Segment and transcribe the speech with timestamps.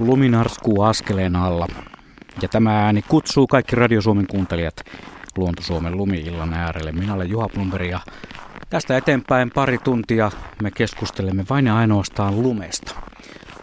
[0.00, 1.66] Lumi narskuu askeleen alla.
[2.42, 4.74] Ja tämä ääni kutsuu kaikki Radio Suomen kuuntelijat
[5.36, 6.92] Luonto Suomen lumi-illan äärelle.
[6.92, 8.00] Minä olen Juha Plumberi ja
[8.70, 10.30] tästä eteenpäin pari tuntia
[10.62, 12.94] me keskustelemme vain ja ainoastaan lumesta.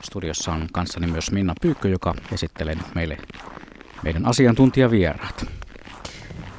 [0.01, 3.17] Studiossa on kanssani myös Minna Pyykkö, joka esittelee meille
[4.04, 5.45] meidän asiantuntijavieraat.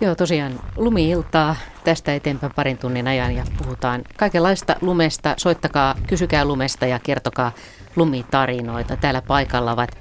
[0.00, 1.56] Joo, tosiaan lumi-iltaa
[1.88, 5.34] tästä eteenpäin parin tunnin ajan ja puhutaan kaikenlaista lumesta.
[5.36, 7.52] Soittakaa, kysykää lumesta ja kertokaa
[7.96, 8.96] lumitarinoita.
[8.96, 9.98] Täällä paikalla ovat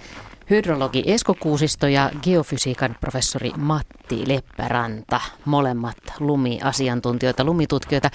[0.49, 8.09] hydrologi Esko Kuusisto ja geofysiikan professori Matti Leppäranta, molemmat lumiasiantuntijoita, lumitutkijoita.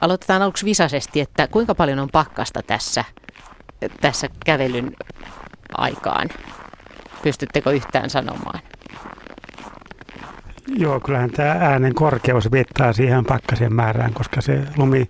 [0.00, 3.04] Aloitetaan aluksi visaisesti, että kuinka paljon on pakkasta tässä,
[4.00, 4.96] tässä kävelyn
[5.76, 6.28] aikaan?
[7.22, 8.60] Pystyttekö yhtään sanomaan?
[10.68, 15.08] Joo, kyllähän tämä äänen korkeus viittaa siihen pakkasen määrään, koska se lumi,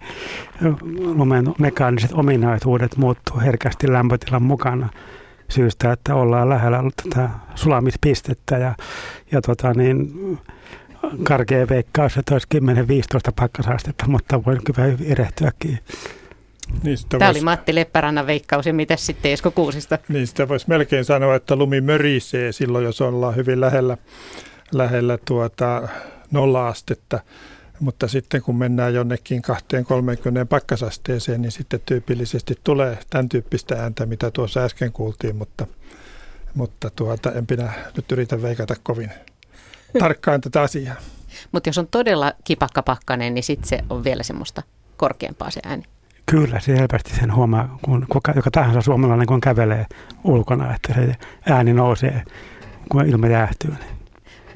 [0.98, 4.88] lumen mekaaniset ominaisuudet muuttuu herkästi lämpötilan mukana
[5.50, 8.74] syystä, että ollaan lähellä tätä sulamispistettä ja,
[9.32, 10.12] ja tota niin,
[11.22, 15.78] karkea veikkaus, että olisi 10-15 pakkasastetta, mutta voi kyllä erehtyäkin.
[16.82, 17.36] Niin Tämä vois...
[17.36, 19.98] oli Matti Leppärannan veikkaus ja mitä sitten Esko Kuusista?
[20.08, 23.96] Niin sitä voisi melkein sanoa, että lumi mörisee silloin, jos ollaan hyvin lähellä
[24.72, 25.88] lähellä tuota
[26.30, 27.20] nolla-astetta.
[27.80, 29.42] Mutta sitten kun mennään jonnekin
[30.42, 35.66] 2-30 pakkasasteeseen, niin sitten tyypillisesti tulee tämän tyyppistä ääntä, mitä tuossa äsken kuultiin, mutta,
[36.54, 39.10] mutta tuota, en pidä nyt yritä veikata kovin
[39.98, 40.96] tarkkaan tätä asiaa.
[41.52, 44.62] Mutta jos on todella kipakkapakkanen, niin sitten se on vielä semmoista
[44.96, 45.82] korkeampaa se ääni.
[46.30, 49.86] Kyllä, se selvästi sen huomaa, kun kuka, joka tahansa suomalainen kun kävelee
[50.24, 51.16] ulkona, että se
[51.50, 52.22] ääni nousee,
[52.88, 53.70] kun ilma jäähtyy.
[53.70, 53.95] Niin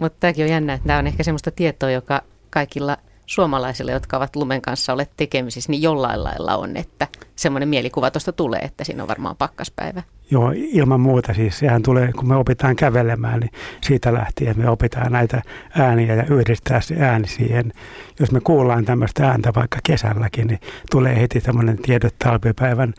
[0.00, 2.96] mutta tämäkin on jännä, että tämä on ehkä sellaista tietoa, joka kaikilla
[3.26, 8.32] suomalaisilla, jotka ovat lumen kanssa olleet tekemisissä, niin jollain lailla on, että semmoinen mielikuva tuosta
[8.32, 10.02] tulee, että siinä on varmaan pakkaspäivä.
[10.30, 11.58] Joo, ilman muuta siis.
[11.58, 13.50] Sehän tulee, kun me opitaan kävelemään, niin
[13.82, 15.42] siitä lähtien me opitaan näitä
[15.78, 17.72] ääniä ja yhdistää se ääni siihen.
[18.20, 20.60] Jos me kuullaan tämmöistä ääntä vaikka kesälläkin, niin
[20.90, 22.94] tulee heti tämmöinen tiedot talvipäivän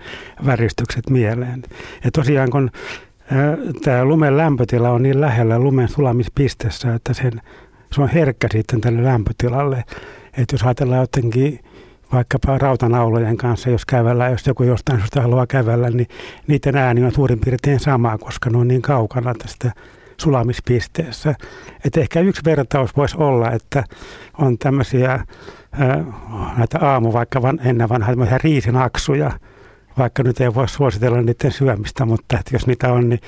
[0.45, 1.63] väristykset mieleen.
[2.03, 2.71] Ja tosiaan kun
[3.83, 7.41] tämä lumen lämpötila on niin lähellä lumen sulamispisteessä, että sen,
[7.91, 9.83] se on herkkä sitten tälle lämpötilalle.
[10.37, 11.59] Että jos ajatellaan jotenkin
[12.13, 16.07] vaikkapa rautanaulojen kanssa, jos kävellään, jos joku jostain syystä haluaa kävellä, niin
[16.47, 19.71] niiden ääni on suurin piirtein sama, koska ne on niin kaukana tästä
[20.17, 21.35] sulamispisteessä.
[21.85, 23.83] Että ehkä yksi vertaus voisi olla, että
[24.37, 25.25] on tämmöisiä
[26.57, 29.31] näitä aamu, vaikka van, ennen vanhaa riisinaksuja,
[29.97, 33.21] vaikka nyt ei voi suositella niiden syömistä, mutta että jos niitä on, niin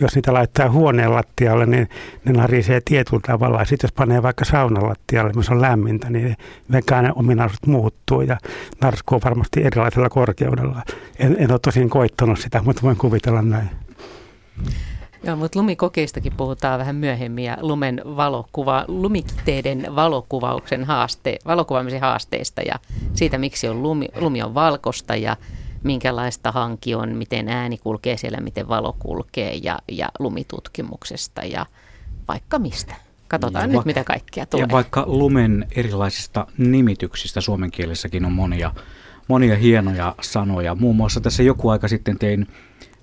[0.00, 1.88] jos niitä laittaa huoneen lattialle, niin
[2.24, 3.64] ne narisee tietyllä tavalla.
[3.64, 6.36] Sitten jos panee vaikka saunan lattialle, missä on lämmintä, niin
[6.72, 8.38] vegaaninen ominaisuudet muuttuu ja
[8.80, 10.82] narskuu varmasti erilaisella korkeudella.
[11.18, 13.70] En, en ole tosin koittanut sitä, mutta voin kuvitella näin.
[15.22, 22.74] Joo, mutta lumikokeistakin puhutaan vähän myöhemmin ja lumen valokuva, lumikiteiden valokuvauksen haaste, valokuvaamisen haasteista ja
[23.14, 25.36] siitä, miksi on lumi, lumi on valkosta ja
[25.84, 31.66] minkälaista hanki on, miten ääni kulkee siellä, miten valo kulkee ja, ja lumitutkimuksesta ja
[32.28, 32.94] vaikka mistä.
[33.28, 34.64] Katsotaan ja nyt, va- mitä kaikkea tulee.
[34.64, 38.74] Ja vaikka lumen erilaisista nimityksistä suomen kielessäkin on monia,
[39.28, 40.74] monia hienoja sanoja.
[40.74, 42.46] Muun muassa tässä joku aika sitten tein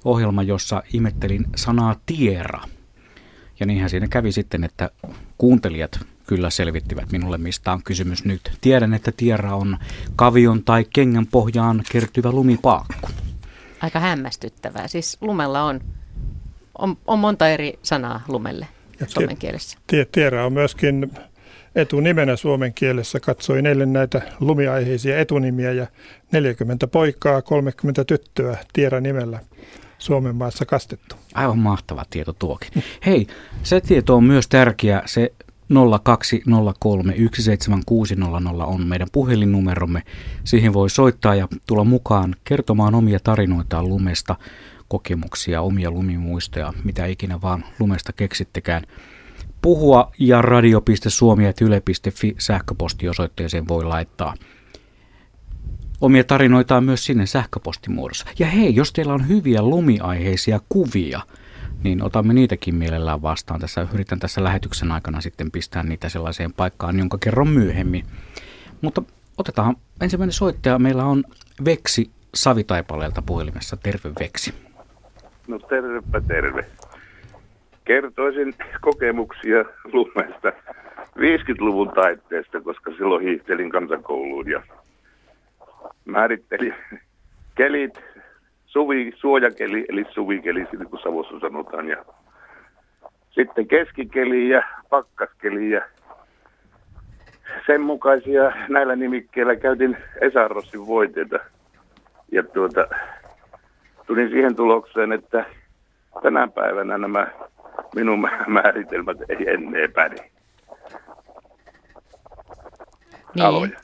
[0.06, 2.62] ohjelma, jossa imettelin sanaa tiera.
[3.60, 4.90] Ja niinhän siinä kävi sitten, että
[5.38, 8.52] kuuntelijat kyllä selvittivät minulle, mistä on kysymys nyt.
[8.62, 9.78] Tiedän, että tiera on
[10.16, 13.10] kavion tai kengän pohjaan kertyvä lumipaakku.
[13.82, 14.88] Aika hämmästyttävää.
[14.88, 15.82] Siis lumella on,
[16.78, 18.68] on, on monta eri sanaa lumelle
[19.00, 19.78] ja suomen kielessä.
[19.88, 21.12] Tie, tiera on myöskin
[21.76, 23.20] etunimenä suomen kielessä.
[23.20, 25.88] Katsoin eilen näitä lumiaiheisia etunimiä ja
[26.32, 29.40] 40 poikaa, 30 tyttöä tiera nimellä
[29.98, 31.16] Suomen maassa kastettu.
[31.34, 32.84] Aivan mahtava tieto tuokin.
[33.06, 33.28] Hei,
[33.64, 35.02] se tieto on myös tärkeä.
[35.06, 35.32] Se
[35.74, 35.78] 020317600
[38.66, 40.02] on meidän puhelinnumeromme.
[40.44, 44.36] Siihen voi soittaa ja tulla mukaan kertomaan omia tarinoitaan lumesta,
[44.88, 48.84] kokemuksia, omia lumimuistoja, mitä ikinä vaan lumesta keksittekään.
[49.62, 54.34] Puhua ja radio.suomi.yle.fi sähköpostiosoitteeseen voi laittaa
[56.02, 58.26] omia tarinoitaan myös sinne sähköpostimuodossa.
[58.40, 61.22] Ja hei, jos teillä on hyviä lumiaiheisia kuvia–
[61.86, 63.60] niin otamme niitäkin mielellään vastaan.
[63.60, 68.06] Tässä yritän tässä lähetyksen aikana sitten pistää niitä sellaiseen paikkaan, jonka kerron myöhemmin.
[68.82, 69.02] Mutta
[69.38, 70.80] otetaan ensimmäinen soittaja.
[70.80, 71.24] Meillä on
[71.66, 73.78] Veksi Savitaipaleelta puhelimessa.
[73.78, 74.54] Terve Veksi.
[75.48, 76.66] No tervepä terve.
[77.86, 80.52] Kertoisin kokemuksia lumesta
[81.18, 84.62] 50-luvun taitteesta, koska silloin hiihtelin kansakouluun ja
[86.06, 86.74] määrittelin
[87.56, 88.15] kelit
[88.76, 91.88] suvi, suojakeli, eli suvikeli, niin kuin Savossa sanotaan.
[91.88, 92.06] Ja
[93.32, 95.82] sitten keskikeli ja pakkaskeli ja
[97.68, 101.40] sen mukaisia näillä nimikkeillä käytin Esarossin voiteita.
[102.32, 102.88] Ja tuota,
[104.08, 105.46] tulin siihen tulokseen, että
[106.24, 107.28] tänä päivänä nämä
[107.96, 110.18] minun määritelmät ei ennen päri.
[113.36, 113.46] Niin.
[113.46, 113.80] Aloja.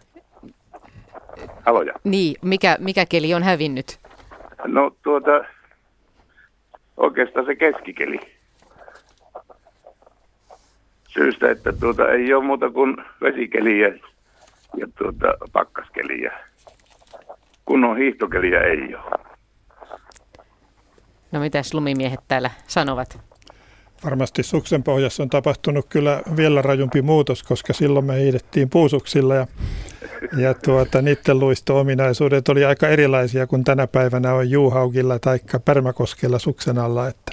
[1.65, 1.93] Aloja.
[2.03, 4.00] Niin, mikä, mikä keli on hävinnyt?
[4.67, 5.45] No tuota,
[6.97, 8.19] oikeastaan se keskikeli.
[11.07, 13.87] Syystä, että tuota, ei ole muuta kuin vesikeliä
[14.77, 16.39] ja tuota, pakkaskeliä.
[17.65, 19.19] Kunnon hiihtokeliä ei ole.
[21.31, 23.30] No mitäs lumimiehet täällä sanovat?
[24.03, 29.47] Varmasti suksen pohjassa on tapahtunut kyllä vielä rajumpi muutos, koska silloin me hiidettiin puusuksilla ja,
[30.37, 36.77] ja tuota, niiden luisto-ominaisuudet oli aika erilaisia kuin tänä päivänä on juuhaukilla tai pärmäkoskella suksen
[36.77, 37.07] alla.
[37.07, 37.31] Että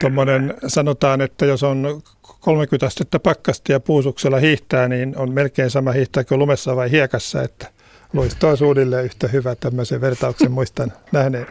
[0.00, 2.02] tommonen, sanotaan, että jos on
[2.40, 7.42] 30 astetta pakkasta ja puusuksella hiihtää, niin on melkein sama hiihtää kuin lumessa vai hiekassa,
[7.42, 7.66] että
[8.12, 9.54] luisto on suunnilleen yhtä hyvä.
[9.54, 11.46] Tämmöisen vertauksen muistan nähneen.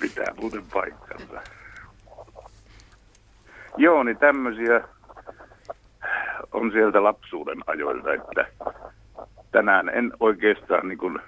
[0.00, 1.03] Pitää muuten paikkansa.
[3.76, 4.80] Joo, niin tämmöisiä
[6.52, 8.46] on sieltä lapsuuden ajoilta, että
[9.52, 11.18] tänään en oikeastaan niin kuin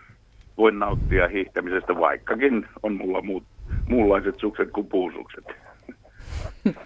[0.56, 3.44] voi nauttia hiihtämisestä, vaikkakin on mulla muut,
[3.88, 5.44] muunlaiset sukset kuin puusukset.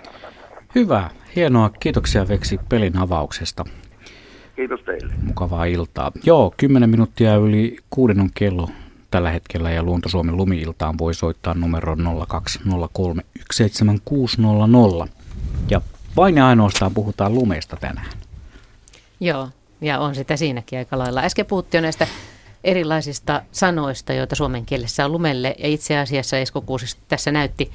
[0.75, 1.71] Hyvä, hienoa.
[1.81, 3.65] Kiitoksia Veksi pelin avauksesta.
[4.57, 5.15] Kiitos teille.
[5.23, 6.13] Mukavaa iltaa.
[6.25, 8.69] Joo, 10 minuuttia yli kuuden on kello
[9.11, 11.97] tällä hetkellä ja Luonto Suomen lumiiltaan voi soittaa numero
[12.29, 13.45] 0203 Ja
[16.17, 18.11] vain ja ainoastaan puhutaan lumesta tänään.
[19.21, 19.49] Joo,
[19.81, 21.21] ja on sitä siinäkin aika lailla.
[21.21, 22.07] Äsken puhuttiin näistä
[22.65, 27.71] erilaisista sanoista, joita suomen kielessä on lumelle, ja itse asiassa Esko Kuusis tässä näytti,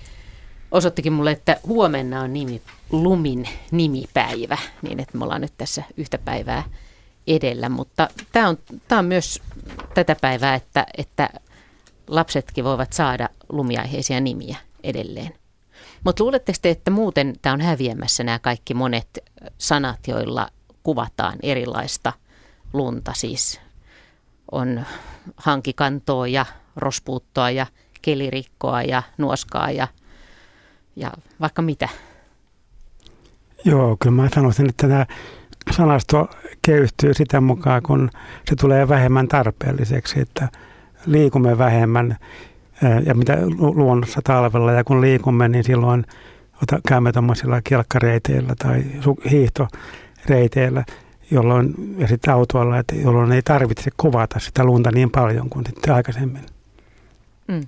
[0.72, 2.62] osoittikin mulle, että huomenna on nimi,
[2.92, 6.64] lumin nimipäivä, niin että me ollaan nyt tässä yhtä päivää
[7.28, 9.42] edellä, mutta tämä on, tämä on myös
[9.94, 11.30] tätä päivää, että, että
[12.08, 15.34] lapsetkin voivat saada lumiaiheisia nimiä edelleen.
[16.06, 19.20] Mutta luuletteko te, että muuten tämä on häviämässä nämä kaikki monet
[19.58, 20.48] sanat, joilla
[20.84, 22.14] kuvataan erilaista
[22.74, 23.62] lunta, siis
[24.52, 24.86] on
[25.38, 27.66] hankikantoa ja rospuuttoa ja
[28.02, 29.88] kelirikkoa ja nuoskaa ja,
[30.96, 31.12] ja
[31.42, 31.90] vaikka mitä.
[33.66, 35.06] Joo, kyllä mä sanoisin, että tämä
[35.72, 36.30] sanasto
[36.62, 38.10] keyhtyy sitä mukaan, kun
[38.50, 40.50] se tulee vähemmän tarpeelliseksi, että
[41.06, 42.18] liikumme vähemmän
[43.06, 46.06] ja mitä luonnossa talvella ja kun liikumme, niin silloin
[46.64, 48.84] ota, käymme tuommoisilla kelkkareiteillä tai
[49.32, 50.86] hiihtoreiteillä,
[51.32, 55.94] jolloin, ja sitten autoilla, että jolloin ei tarvitse kuvata sitä lunta niin paljon kuin sitten
[55.94, 56.44] aikaisemmin.
[57.48, 57.62] Mm.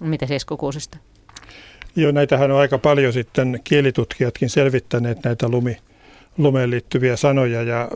[0.00, 0.98] Mitä siis Kuusista?
[1.96, 5.76] Joo, näitähän on aika paljon sitten kielitutkijatkin selvittäneet näitä lumi,
[6.38, 7.88] lumeen liittyviä sanoja ja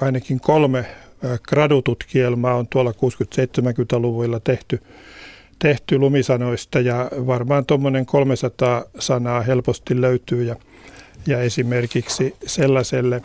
[0.00, 0.86] ainakin kolme
[1.48, 4.82] gradututkielmaa on tuolla 60-70-luvuilla tehty,
[5.58, 10.56] tehty lumisanoista ja varmaan tuommoinen 300 sanaa helposti löytyy ja,
[11.26, 13.22] ja esimerkiksi sellaiselle,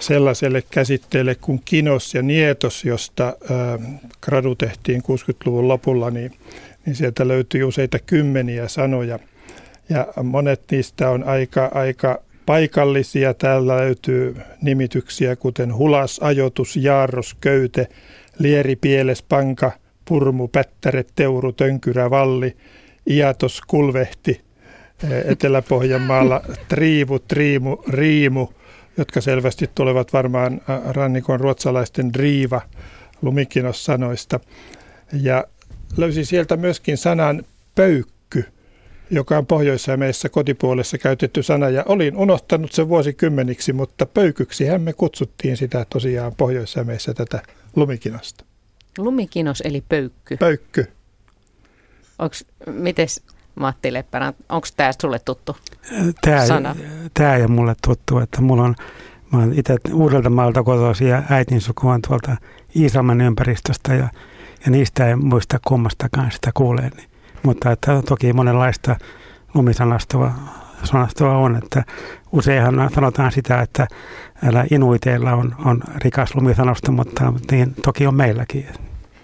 [0.00, 3.78] sellaiselle käsitteelle kuin kinos ja nietos, josta ää,
[4.22, 6.32] gradu tehtiin 60-luvun lopulla, niin,
[6.86, 9.18] niin sieltä löytyy useita kymmeniä sanoja.
[9.88, 13.34] Ja monet niistä on aika, aika paikallisia.
[13.34, 17.88] Täällä löytyy nimityksiä kuten hulas, ajotus, jaarros, köyte,
[18.38, 19.72] lieri, pieles, panka,
[20.04, 22.56] purmu, pättäre, teuru, tönkyrä, valli,
[23.06, 24.40] iatos, kulvehti,
[25.04, 28.48] eh, Etelä-Pohjanmaalla triivu, triimu, riimu,
[28.96, 32.60] jotka selvästi tulevat varmaan rannikon ruotsalaisten driiva
[33.22, 34.40] lumikinos-sanoista.
[35.12, 35.44] Ja
[35.96, 37.42] löysin sieltä myöskin sanan
[37.74, 38.18] pöykkä
[39.10, 41.68] joka on Pohjois-Hämeessä kotipuolessa käytetty sana.
[41.68, 47.42] Ja olin unohtanut sen vuosikymmeniksi, mutta pöykyksihän me kutsuttiin sitä tosiaan Pohjois-Hämeessä tätä
[47.76, 48.44] lumikinosta.
[48.98, 50.36] Lumikinos eli pöykky.
[50.36, 50.86] Pöykky.
[52.18, 53.22] Onks, mites
[53.54, 55.56] Matti Leppärä, onko tämä sulle tuttu
[56.20, 56.76] tää, sana?
[57.14, 58.74] Tämä ei ole mulle tuttu, että mulla on,
[59.32, 62.36] mä olen itse Uudeltamaalta kotoisin ja äitin suku on tuolta
[62.76, 64.08] Iisalmen ympäristöstä ja,
[64.64, 66.90] ja niistä ei muista kummastakaan sitä kuulee.
[66.96, 67.08] Niin
[67.42, 68.96] mutta että toki monenlaista
[69.54, 70.32] lumisanastoa
[70.84, 71.84] sanastoa on, että
[72.32, 73.86] useinhan sanotaan sitä, että
[74.70, 78.68] inuiteilla on, on rikas lumisanasto, mutta niin toki on meilläkin.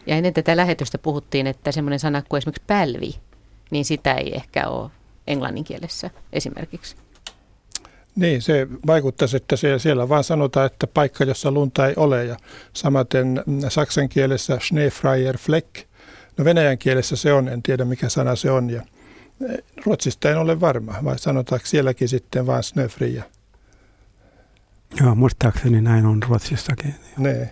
[0.07, 3.15] Ja ennen tätä lähetystä puhuttiin, että semmoinen sana kuin esimerkiksi pälvi,
[3.71, 4.91] niin sitä ei ehkä ole
[5.27, 6.97] englannin kielessä esimerkiksi.
[8.17, 12.25] Niin, se vaikuttaisi, että siellä vaan sanotaan, että paikka, jossa lunta ei ole.
[12.25, 12.37] Ja
[12.73, 15.69] samaten saksan kielessä Schneefreier Fleck–
[16.37, 18.71] No venäjän kielessä se on, en tiedä mikä sana se on.
[18.71, 18.83] Ja
[19.87, 23.25] Ruotsista en ole varma, vai sanotaanko sielläkin sitten vaan snöfria?
[25.01, 26.95] Joo, muistaakseni näin on Ruotsissakin.
[27.19, 27.51] Nee.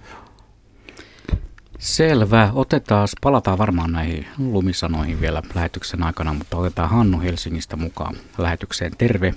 [1.78, 2.50] Selvä.
[2.54, 8.92] Otetaan, palataan varmaan näihin lumisanoihin vielä lähetyksen aikana, mutta otetaan Hannu Helsingistä mukaan lähetykseen.
[8.98, 9.34] Terve.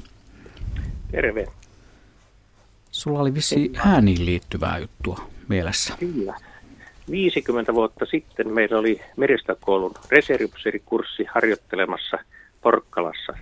[1.12, 1.46] Terve.
[2.92, 5.94] Sulla oli vissi ääniin liittyvää juttua mielessä.
[6.00, 6.36] Kyllä.
[7.12, 12.18] 50 vuotta sitten meillä oli Meristakoulun reservipsyerikurssi harjoittelemassa
[12.62, 13.34] Porkkalassa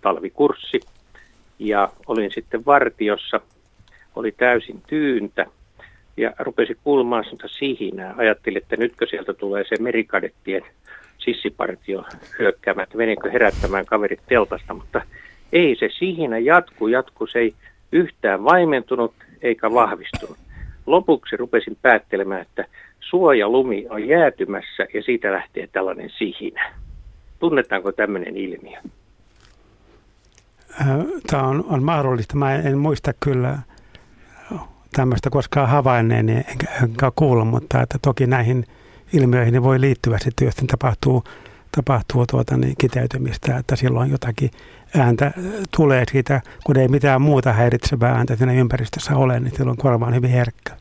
[0.00, 0.80] talvikurssi.
[1.58, 3.40] Ja olin sitten vartiossa,
[4.16, 5.46] oli täysin tyyntä
[6.16, 8.14] ja rupesi kuulumaan sitä sihinää.
[8.16, 10.62] Ajattelin, että nytkö sieltä tulee se merikadettien
[11.18, 12.04] sissipartio
[12.38, 15.02] hyökkäämään, että meneekö herättämään kaverit teltasta, mutta
[15.52, 17.54] ei se sihinä jatku, jatku, se ei
[17.92, 20.43] yhtään vaimentunut eikä vahvistunut.
[20.86, 22.64] Lopuksi rupesin päättelemään, että
[23.00, 26.74] suojalumi on jäätymässä ja siitä lähtee tällainen sihinä.
[27.38, 28.78] Tunnetaanko tämmöinen ilmiö?
[31.26, 32.36] Tämä on, on mahdollista.
[32.36, 33.58] Mä en, en muista kyllä
[34.92, 38.64] tämmöistä koskaan havainneen enkä, enkä kuulla, mutta että toki näihin
[39.12, 41.24] ilmiöihin voi liittyä sitten, jos tapahtuu,
[41.76, 44.50] tapahtuu tuota, niin kiteytymistä, että silloin jotakin
[44.98, 45.32] ääntä
[45.76, 50.14] tulee siitä, kun ei mitään muuta häiritsevää ääntä siinä ympäristössä ole, niin silloin korva on
[50.14, 50.76] hyvin herkkä.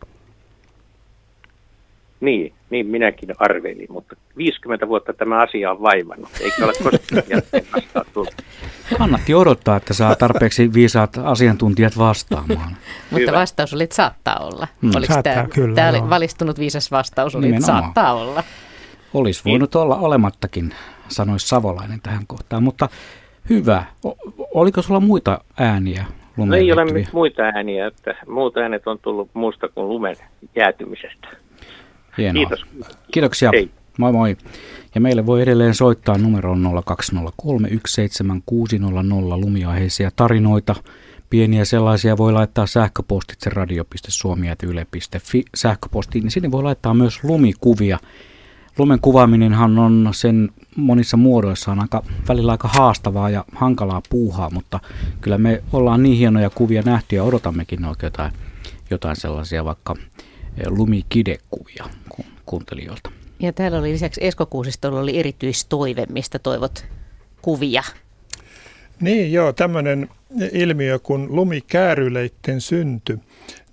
[2.21, 7.65] Niin, niin minäkin arvelin, mutta 50 vuotta tämä asia on vaivannut, eikä ole koskaan jälkeen
[8.13, 8.35] tullut.
[8.97, 12.77] Kannatti odottaa, että saa tarpeeksi viisaat asiantuntijat vastaamaan.
[13.12, 14.67] mutta vastaus oli, että saattaa olla.
[14.81, 14.91] Mm.
[14.95, 18.43] Oliko saattaa, tämä, kyllä, tämä oli valistunut viisas vastaus, oli, että saattaa olla.
[19.13, 19.82] Olisi voinut niin.
[19.82, 20.74] olla olemattakin,
[21.08, 22.89] sanoisi Savolainen tähän kohtaan, mutta
[23.50, 23.86] hyvä.
[24.53, 26.05] Oliko sulla muita ääniä
[26.38, 30.15] No ei ole muita ääniä, että muut äänet on tullut muusta kuin lumen
[30.55, 31.27] jäätymisestä.
[32.17, 32.46] Hienoa.
[32.46, 32.65] Kiitos.
[33.12, 33.50] Kiitoksia.
[33.53, 33.70] Hei.
[33.98, 34.38] Moi moi.
[34.96, 37.46] Ja meille voi edelleen soittaa numeroon 020317600
[39.46, 40.75] lumiaiheisia tarinoita.
[41.29, 48.00] Pieniä sellaisia voi laittaa sähköpostitse radio.suomi.yle.fi sähköpostiin, niin sinne voi laittaa myös lumikuvia.
[48.77, 54.80] Lumen kuvaaminenhan on sen monissa muodoissaan aika, välillä aika haastavaa ja hankalaa puuhaa, mutta
[55.22, 58.32] kyllä me ollaan niin hienoja kuvia nähty ja odotammekin oikein jotain,
[58.89, 59.96] jotain sellaisia vaikka
[60.68, 61.86] lumikidekuvia
[62.46, 63.12] kuuntelijoilta.
[63.39, 66.86] Ja täällä oli lisäksi Esko Kuusistolla oli erityistoive, mistä toivot
[67.42, 67.84] kuvia.
[69.00, 70.10] Niin joo, tämmöinen
[70.51, 73.20] ilmiö kuin lumikääryleitten synty.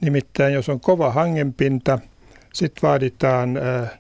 [0.01, 1.99] Nimittäin jos on kova hangenpinta,
[2.55, 4.00] sitten vaaditaan äh,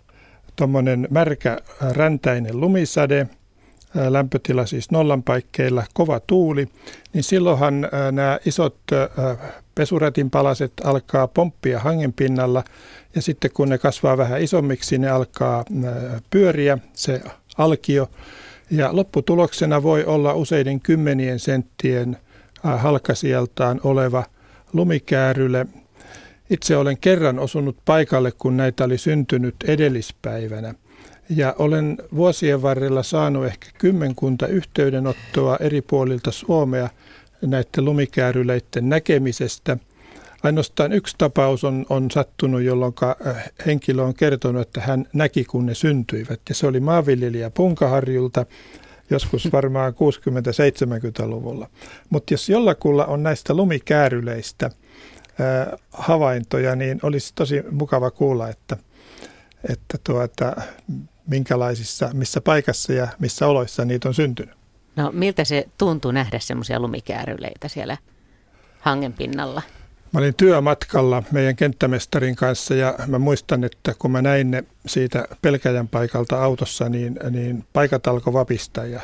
[0.60, 6.68] tuommoinen märkä äh, räntäinen lumisade, äh, lämpötila siis nollan paikkeilla, kova tuuli,
[7.12, 8.76] niin silloinhan äh, nämä isot
[9.74, 12.64] pesurätin palaset alkaa pomppia hangenpinnalla
[13.14, 15.64] ja sitten kun ne kasvaa vähän isommiksi, ne alkaa
[16.30, 17.22] pyöriä, se
[17.58, 18.10] alkio.
[18.70, 22.16] Ja lopputuloksena voi olla useiden kymmenien senttien
[22.62, 24.24] halkasijaltaan oleva
[24.72, 25.66] lumikääryle.
[26.50, 30.74] Itse olen kerran osunut paikalle, kun näitä oli syntynyt edellispäivänä.
[31.28, 36.88] Ja olen vuosien varrella saanut ehkä kymmenkunta yhteydenottoa eri puolilta Suomea
[37.42, 39.76] näiden lumikääryleiden näkemisestä–
[40.42, 42.94] Ainoastaan yksi tapaus on, on sattunut, jolloin
[43.66, 46.40] henkilö on kertonut, että hän näki, kun ne syntyivät.
[46.48, 48.46] Ja se oli maanviljelijä Punkaharjulta,
[49.10, 51.68] joskus varmaan 60-70-luvulla.
[52.10, 54.70] Mutta jos jollakulla on näistä lumikääryleistä
[55.90, 58.76] havaintoja, niin olisi tosi mukava kuulla, että,
[59.68, 60.56] että tuota,
[61.26, 64.54] minkälaisissa, missä paikassa ja missä oloissa niitä on syntynyt.
[64.96, 67.96] No miltä se tuntuu nähdä semmoisia lumikääryleitä siellä
[68.80, 69.62] hangen pinnalla?
[70.12, 75.28] Mä olin työmatkalla meidän kenttämestarin kanssa ja mä muistan, että kun mä näin ne siitä
[75.42, 79.00] pelkäjän paikalta autossa, niin, niin paikat alkoi vapista ja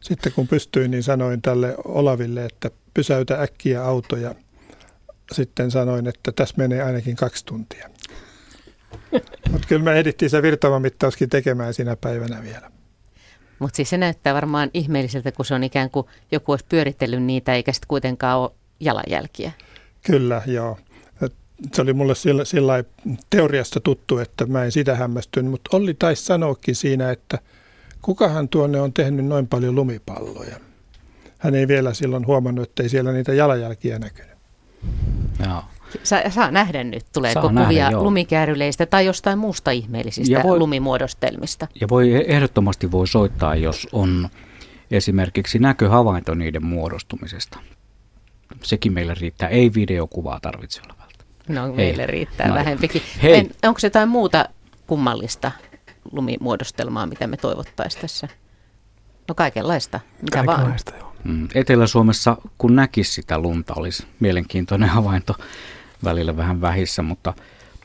[0.00, 4.34] sitten kun pystyin, niin sanoin tälle Olaville, että pysäytä äkkiä auto ja
[5.32, 7.88] sitten sanoin, että tässä menee ainakin kaksi tuntia.
[9.52, 12.70] Mutta kyllä me ehdittiin se virtaamamittauskin tekemään sinä päivänä vielä.
[13.58, 17.54] Mutta siis se näyttää varmaan ihmeelliseltä, kun se on ikään kuin joku olisi pyöritellyt niitä,
[17.54, 19.52] eikä sitten kuitenkaan ole jalanjälkiä.
[20.02, 20.78] Kyllä, joo.
[21.74, 22.84] Se oli mulle sillä, sillä
[23.30, 27.38] teoriasta tuttu, että mä en sitä hämmästynyt, mutta Olli taisi sanoakin siinä, että
[28.02, 30.56] kukahan tuonne on tehnyt noin paljon lumipalloja.
[31.38, 34.31] Hän ei vielä silloin huomannut, että ei siellä niitä jalanjälkiä näkynyt.
[35.46, 35.62] Joo.
[36.02, 40.58] Saa, saa nähdä nyt, tuleeko saa kuvia nähdä, lumikääryleistä tai jostain muusta ihmeellisistä ja voi,
[40.58, 41.68] lumimuodostelmista.
[41.80, 44.28] Ja voi ehdottomasti voi soittaa, jos on
[44.90, 47.58] esimerkiksi näköhavainto niiden muodostumisesta
[48.62, 49.48] sekin meille riittää.
[49.48, 51.52] Ei videokuvaa tarvitse olla välttämättä.
[51.52, 52.06] No meille Ei.
[52.06, 53.02] riittää no, vähempikin.
[53.22, 53.34] Hei.
[53.34, 54.48] En, onko se jotain muuta
[54.86, 55.52] kummallista
[56.12, 58.28] lumimuodostelmaa, mitä me toivottaisiin tässä?
[59.28, 61.00] No kaikenlaista, mitä Kaikenlaista, vaan.
[61.00, 61.11] joo.
[61.24, 65.34] Mm, Etelä-Suomessa, kun näkisi sitä lunta, olisi mielenkiintoinen havainto
[66.04, 67.34] välillä vähän vähissä, mutta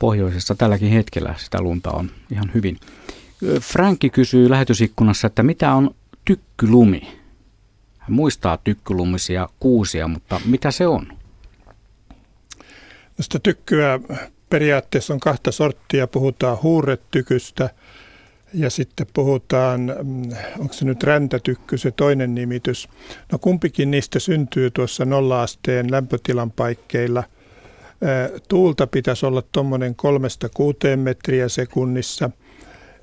[0.00, 2.76] pohjoisessa tälläkin hetkellä sitä lunta on ihan hyvin.
[3.60, 7.00] Frankki kysyy lähetysikkunassa, että mitä on tykkylumi?
[7.98, 11.06] Hän muistaa tykkylumisia kuusia, mutta mitä se on?
[13.18, 14.00] No sitä tykkyä
[14.50, 16.06] periaatteessa on kahta sorttia.
[16.06, 17.70] Puhutaan huuretykystä
[18.54, 22.88] ja sitten puhutaan, mm, onko se nyt räntätykky se toinen nimitys.
[23.32, 27.24] No kumpikin niistä syntyy tuossa nolla-asteen lämpötilan paikkeilla.
[28.48, 32.30] Tuulta pitäisi olla tuommoinen kolmesta kuuteen metriä sekunnissa.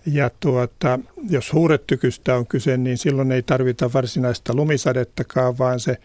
[0.05, 0.99] Ja tuota,
[1.29, 5.97] jos huuretykystä on kyse, niin silloin ei tarvita varsinaista lumisadettakaan, vaan se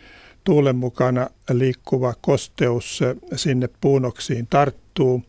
[0.45, 3.01] tuulen mukana liikkuva kosteus
[3.37, 5.23] sinne puunoksiin tarttuu.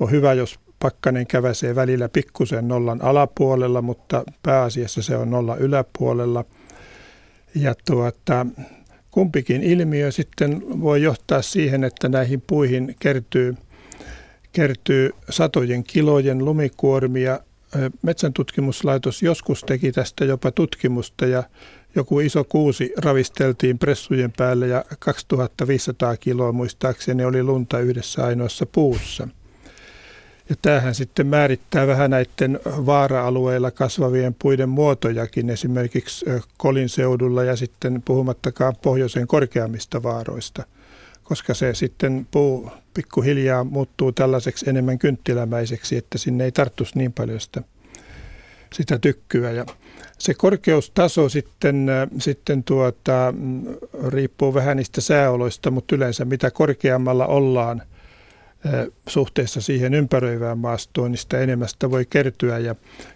[0.00, 6.44] On hyvä, jos pakkanen käväsee välillä pikkusen nollan alapuolella, mutta pääasiassa se on nolla yläpuolella.
[7.54, 8.46] Ja tuota,
[9.10, 13.56] kumpikin ilmiö sitten voi johtaa siihen, että näihin puihin kertyy,
[14.52, 17.40] kertyy satojen kilojen lumikuormia.
[18.02, 21.42] Metsäntutkimuslaitos joskus teki tästä jopa tutkimusta ja
[21.94, 29.28] joku iso kuusi ravisteltiin pressujen päälle ja 2500 kiloa muistaakseni oli lunta yhdessä ainoassa puussa.
[30.48, 36.26] Ja tämähän sitten määrittää vähän näiden vaara-alueilla kasvavien puiden muotojakin, esimerkiksi
[36.56, 40.64] Kolin seudulla ja sitten puhumattakaan pohjoisen korkeammista vaaroista,
[41.24, 47.40] koska se sitten puu pikkuhiljaa muuttuu tällaiseksi enemmän kynttilämäiseksi, että sinne ei tarttuisi niin paljon
[47.40, 47.62] sitä,
[48.72, 49.50] sitä tykkyä.
[49.50, 49.66] Ja
[50.18, 51.86] se korkeustaso sitten,
[52.18, 53.64] sitten tuota, mm,
[54.08, 57.82] riippuu vähän niistä sääoloista, mutta yleensä mitä korkeammalla ollaan
[59.08, 62.58] suhteessa siihen ympäröivään maastoon, niin sitä enemmän sitä voi kertyä.
[62.58, 62.74] Ja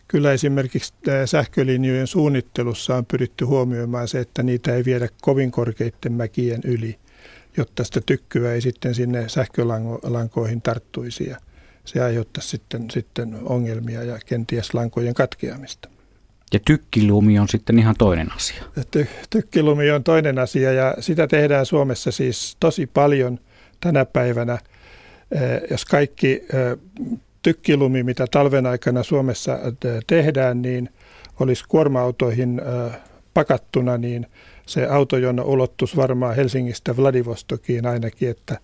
[0.08, 6.12] kyllä esimerkiksi äh, sähkölinjojen suunnittelussa on pyritty huomioimaan se, että niitä ei viedä kovin korkeiden
[6.12, 6.98] mäkien yli,
[7.56, 11.28] jotta sitä tykkyä ei sitten sinne sähkölankoihin tarttuisi.
[11.28, 11.36] Ja
[11.84, 15.88] se aiheuttaa sitten, sitten ongelmia ja kenties lankojen katkeamista.
[16.52, 18.62] Ja tykkilumi on sitten ihan toinen asia.
[18.96, 23.38] Ty- tykkilumi on toinen asia ja sitä tehdään Suomessa siis tosi paljon
[23.80, 24.58] tänä päivänä.
[25.32, 26.78] Eh, Jos kaikki eh,
[27.42, 30.88] tykkilumi, mitä talven aikana Suomessa eh, tehdään, niin
[31.40, 32.62] olisi kuorma-autoihin
[33.34, 34.26] pakattuna, niin
[34.66, 38.58] se autojono ulottuisi varmaan Helsingistä Vladivostokiin ainakin, että,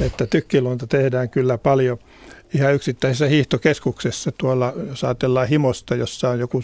[0.00, 1.98] että tykkilunta tehdään kyllä paljon
[2.54, 6.62] ihan yksittäisessä hiihtokeskuksessa tuolla, jos ajatellaan himosta, jossa on joku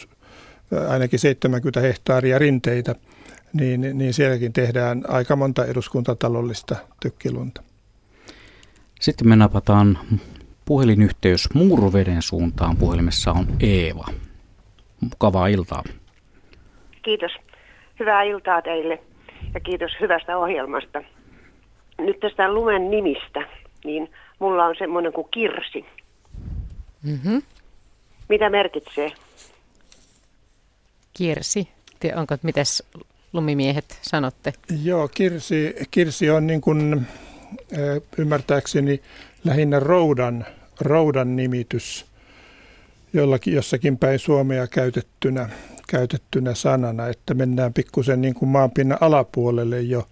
[0.88, 2.95] ainakin 70 hehtaaria rinteitä,
[3.53, 7.62] niin, niin sielläkin tehdään aika monta eduskuntatalollista tykkilunta.
[9.00, 9.98] Sitten me napataan
[10.64, 12.76] puhelinyhteys Muuruveden suuntaan.
[12.76, 14.06] Puhelimessa on Eeva.
[15.00, 15.82] Mukavaa iltaa.
[17.02, 17.32] Kiitos.
[18.00, 19.02] Hyvää iltaa teille
[19.54, 21.02] ja kiitos hyvästä ohjelmasta.
[21.98, 23.48] Nyt tästä lumen nimistä,
[23.85, 25.85] niin mulla on semmoinen kuin kirsi.
[27.02, 27.42] Mm-hmm.
[28.28, 29.12] Mitä merkitsee?
[31.12, 31.68] Kirsi.
[32.00, 32.82] Te, onko, mitäs
[33.32, 34.52] lumimiehet sanotte?
[34.82, 37.06] Joo, kirsi, kirsi on niin kuin,
[38.18, 39.02] ymmärtääkseni
[39.44, 40.46] lähinnä roudan,
[40.80, 42.06] roudan nimitys
[43.12, 45.48] jollakin, jossakin päin Suomea käytettynä,
[45.88, 50.02] käytettynä sanana, että mennään pikkusen niin kuin maanpinnan alapuolelle jo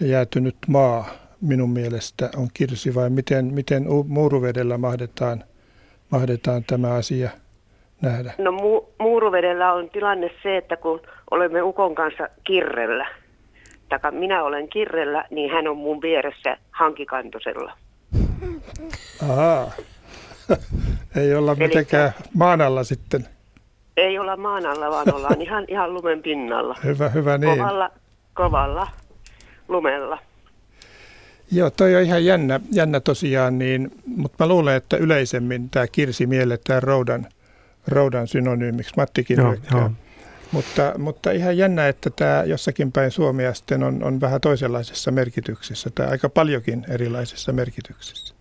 [0.00, 1.08] jäätynyt maa
[1.40, 5.44] minun mielestä on kirsi vai miten, miten muuruvedellä mahdetaan,
[6.10, 7.30] mahdetaan tämä asia
[8.02, 8.32] nähdä?
[8.38, 13.06] No mu- Muuruvedellä on tilanne se, että kun olemme Ukon kanssa kirrellä,
[13.88, 17.72] taka minä olen kirrellä, niin hän on mun vieressä hankikantosella.
[19.22, 19.70] Ahaa.
[21.16, 23.26] Ei olla Elikkä- mitenkään maan alla sitten.
[23.96, 26.76] Ei olla maan alla, vaan ollaan ihan, ihan lumen pinnalla.
[26.84, 27.58] Hyvä, hyvä niin.
[27.58, 27.90] Kovalla,
[28.34, 28.88] kovalla
[29.68, 30.18] lumella.
[31.52, 36.26] Joo, toi on ihan jännä, jännä tosiaan, niin, mutta mä luulen, että yleisemmin tämä kirsi
[36.26, 37.26] mielletään roudan,
[37.88, 38.92] roudan synonyymiksi.
[38.96, 39.90] Mattikin Joo, joo.
[40.52, 45.90] Mutta, mutta ihan jännä, että tämä jossakin päin Suomea sitten on, on vähän toisenlaisessa merkityksessä,
[45.94, 48.34] tai aika paljonkin erilaisessa merkityksessä.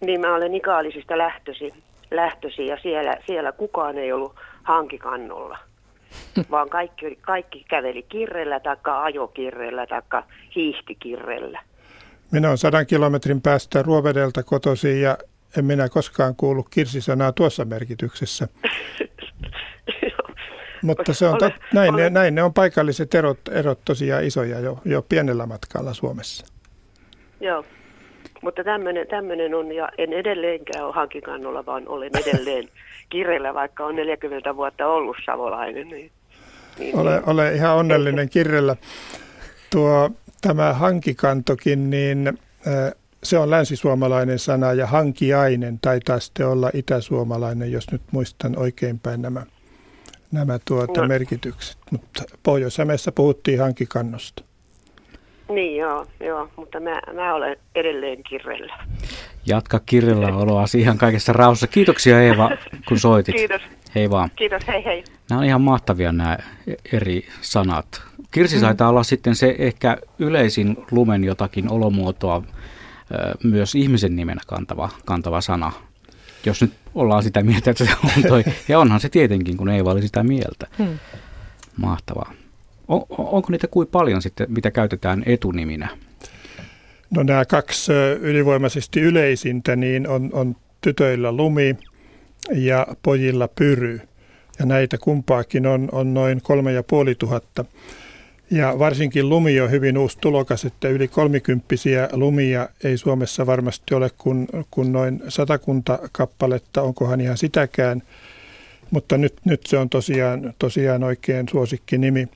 [0.00, 1.74] Niin mä olen Ikaalisista lähtösi,
[2.10, 5.58] lähtösi ja siellä, siellä kukaan ei ollut hankikannolla,
[6.50, 10.22] vaan kaikki, kaikki käveli kirrellä tai ajokirrellä tai
[10.54, 11.60] hiihtikirrellä.
[12.32, 15.18] Minä olen sadan kilometrin päästä Ruovedelta kotoisin ja
[15.58, 18.48] en minä koskaan kuullut kirsisanaa tuossa merkityksessä.
[20.82, 24.78] Mutta se on tot, näin, ne, näin ne on paikalliset erot, erot tosiaan isoja jo,
[24.84, 26.46] jo pienellä matkalla Suomessa.
[27.40, 27.64] Joo.
[28.42, 28.64] Mutta
[29.10, 32.68] tämmöinen, on, ja en edelleenkään ole hankikannolla, vaan olen edelleen
[33.10, 35.88] kirellä, vaikka on 40 vuotta ollut savolainen.
[35.88, 36.10] Niin,
[36.78, 37.22] niin, ole, niin.
[37.26, 38.76] ole ihan onnellinen kirellä.
[39.70, 40.10] Tuo,
[40.40, 42.38] tämä hankikantokin, niin
[43.22, 49.22] se on länsisuomalainen sana ja hankiainen taitaa sitten olla itäsuomalainen, jos nyt muistan oikein päin
[49.22, 49.46] nämä,
[50.32, 51.08] nämä tuota no.
[51.08, 51.76] merkitykset.
[51.90, 52.76] Mutta pohjois
[53.14, 54.42] puhuttiin hankikannosta.
[55.48, 58.78] Niin joo, joo mutta mä, mä olen edelleen kirrellä.
[59.46, 61.66] Jatka kirjalla oloa ihan kaikessa rauhassa.
[61.66, 62.50] Kiitoksia Eeva,
[62.88, 63.36] kun soitit.
[63.36, 63.62] Kiitos.
[63.94, 64.30] Hei vaan.
[64.36, 65.04] Kiitos, hei hei.
[65.30, 66.38] Nämä on ihan mahtavia nämä
[66.92, 68.02] eri sanat.
[68.30, 68.86] Kirsi mm.
[68.88, 72.42] olla sitten se ehkä yleisin lumen jotakin olomuotoa
[73.44, 75.72] myös ihmisen nimenä kantava, kantava sana.
[76.44, 78.44] Jos nyt ollaan sitä mieltä, että se on toi.
[78.68, 80.66] Ja onhan se tietenkin, kun Eeva oli sitä mieltä.
[80.78, 80.98] Hmm.
[81.76, 82.32] Mahtavaa.
[82.88, 85.88] On, onko niitä kuin paljon sitten, mitä käytetään etuniminä?
[87.10, 91.76] No nämä kaksi ylivoimaisesti yleisintä niin on, on tytöillä lumi
[92.54, 94.00] ja pojilla pyry.
[94.58, 97.64] Ja näitä kumpaakin on, on noin kolme ja puoli tuhatta.
[98.50, 104.10] Ja varsinkin lumi on hyvin uusi tulokas, että yli kolmikymppisiä lumia ei Suomessa varmasti ole
[104.18, 108.02] kuin, kuin noin satakunta kappaletta, onkohan ihan sitäkään.
[108.90, 112.28] Mutta nyt, nyt se on tosiaan, tosiaan oikein suosikki nimi.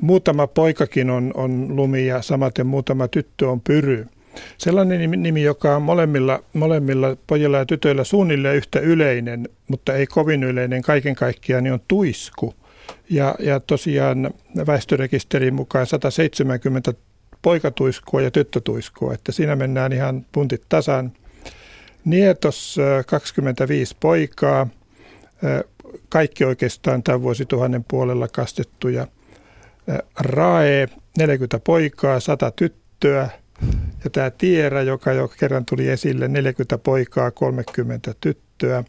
[0.00, 4.06] Muutama poikakin on, on lumi ja samaten muutama tyttö on pyry.
[4.58, 10.06] Sellainen nimi, nimi, joka on molemmilla, molemmilla pojilla ja tytöillä suunnilleen yhtä yleinen, mutta ei
[10.06, 12.54] kovin yleinen kaiken kaikkiaan, niin on tuisku.
[13.10, 14.30] Ja, ja tosiaan
[14.66, 16.94] väestörekisterin mukaan 170
[17.42, 21.12] poikatuiskua ja tyttötuiskua, että siinä mennään ihan puntit tasan.
[22.04, 24.66] Nietos 25 poikaa,
[26.08, 29.06] kaikki oikeastaan tämän vuosituhannen puolella kastettuja.
[30.20, 33.28] Rae 40 poikaa, 100 tyttöä,
[34.04, 38.84] ja tämä Tierä, joka jo kerran tuli esille, 40 poikaa, 30 tyttöä.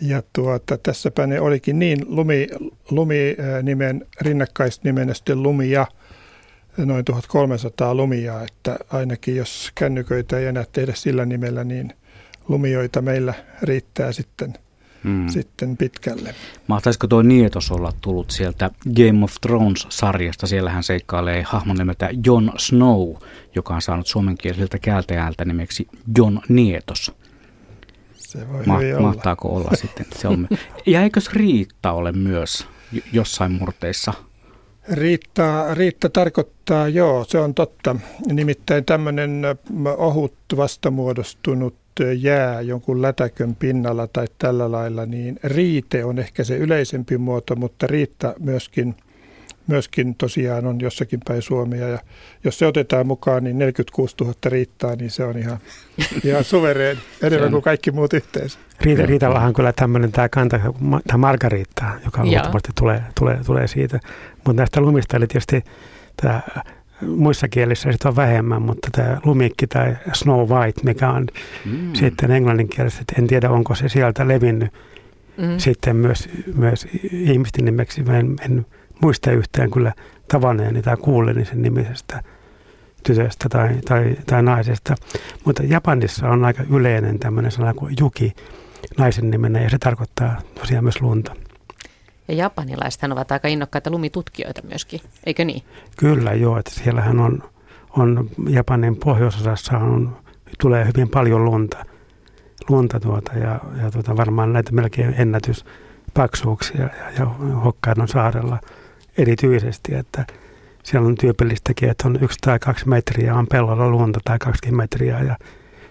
[0.00, 2.48] Ja tuota, tässäpä ne olikin niin lumi,
[2.90, 5.86] lumi-nimen, rinnakkaisnimenä sitten lumia,
[6.78, 11.92] noin 1300 lumia, että ainakin jos kännyköitä ei enää tehdä sillä nimellä, niin
[12.48, 14.54] lumioita meillä riittää sitten
[15.04, 15.28] mm.
[15.28, 16.34] sitten pitkälle.
[16.66, 20.46] Mahtaisiko tuo Nietos olla tullut sieltä Game of Thrones-sarjasta?
[20.46, 23.14] Siellähän seikkailee hahmon nimeltä Jon Snow,
[23.54, 27.12] joka on saanut suomenkieliseltä käältäjältä nimeksi Jon Nietos.
[28.38, 29.00] Se voi Ma- olla.
[29.00, 30.06] Mahtaako olla sitten?
[30.16, 30.48] Se on.
[30.86, 32.66] Ja eikös Riitta ole myös
[33.12, 34.12] jossain murteissa?
[34.92, 37.96] Riitta, Riitta tarkoittaa, joo, se on totta.
[38.26, 39.42] Nimittäin tämmöinen
[39.96, 41.74] ohut vastamuodostunut
[42.18, 47.86] jää jonkun lätäkön pinnalla tai tällä lailla, niin riite on ehkä se yleisempi muoto, mutta
[47.86, 48.94] riitta myöskin,
[49.66, 51.88] myöskin tosiaan on jossakin päin Suomea.
[51.88, 51.98] Ja
[52.44, 55.58] jos se otetaan mukaan, niin 46 000 riittaa, niin se on ihan,
[56.24, 58.58] ihan suvereen, enemmän kuin kaikki muut yhteensä.
[58.80, 60.60] Riita, Riitallahan on kyllä tämmöinen tämä kanta,
[61.06, 64.00] tämä margariitta, joka luultavasti tulee, tulee, tulee siitä.
[64.34, 65.64] Mutta näistä lumista, eli tietysti
[66.16, 66.40] tämä
[67.06, 71.26] muissa kielissä sitä on vähemmän, mutta tämä lumikki tai Snow White, mikä on
[71.64, 71.94] mm.
[71.94, 74.72] sitten englanninkielessä, että en tiedä onko se sieltä levinnyt
[75.36, 75.58] mm.
[75.58, 78.02] sitten myös, myös ihmisten nimeksi.
[78.02, 78.66] Mä en, en
[79.00, 79.92] muista yhtään kyllä
[80.28, 82.22] tavanneeni tai kuulleni sen nimisestä
[83.02, 84.94] tytöstä tai, tai, tai naisesta.
[85.44, 88.32] Mutta Japanissa on aika yleinen tämmöinen sana kuin juki
[88.98, 91.36] naisen nimenä ja se tarkoittaa tosiaan myös lunta.
[92.28, 95.62] Ja japanilaisethan ovat aika innokkaita lumitutkijoita myöskin, eikö niin?
[95.96, 97.42] Kyllä joo, että siellähän on,
[97.90, 100.16] on Japanin pohjoisosassa on,
[100.60, 101.84] tulee hyvin paljon lunta,
[102.68, 107.26] lunta tuota, ja, ja tuota, varmaan näitä melkein ennätyspaksuuksia ja, ja
[107.64, 108.58] Hokkaidon saarella
[109.18, 110.26] erityisesti, että
[110.82, 115.20] siellä on tyypillistäkin, että on yksi tai kaksi metriä on pellolla lunta tai kaksi metriä
[115.20, 115.36] ja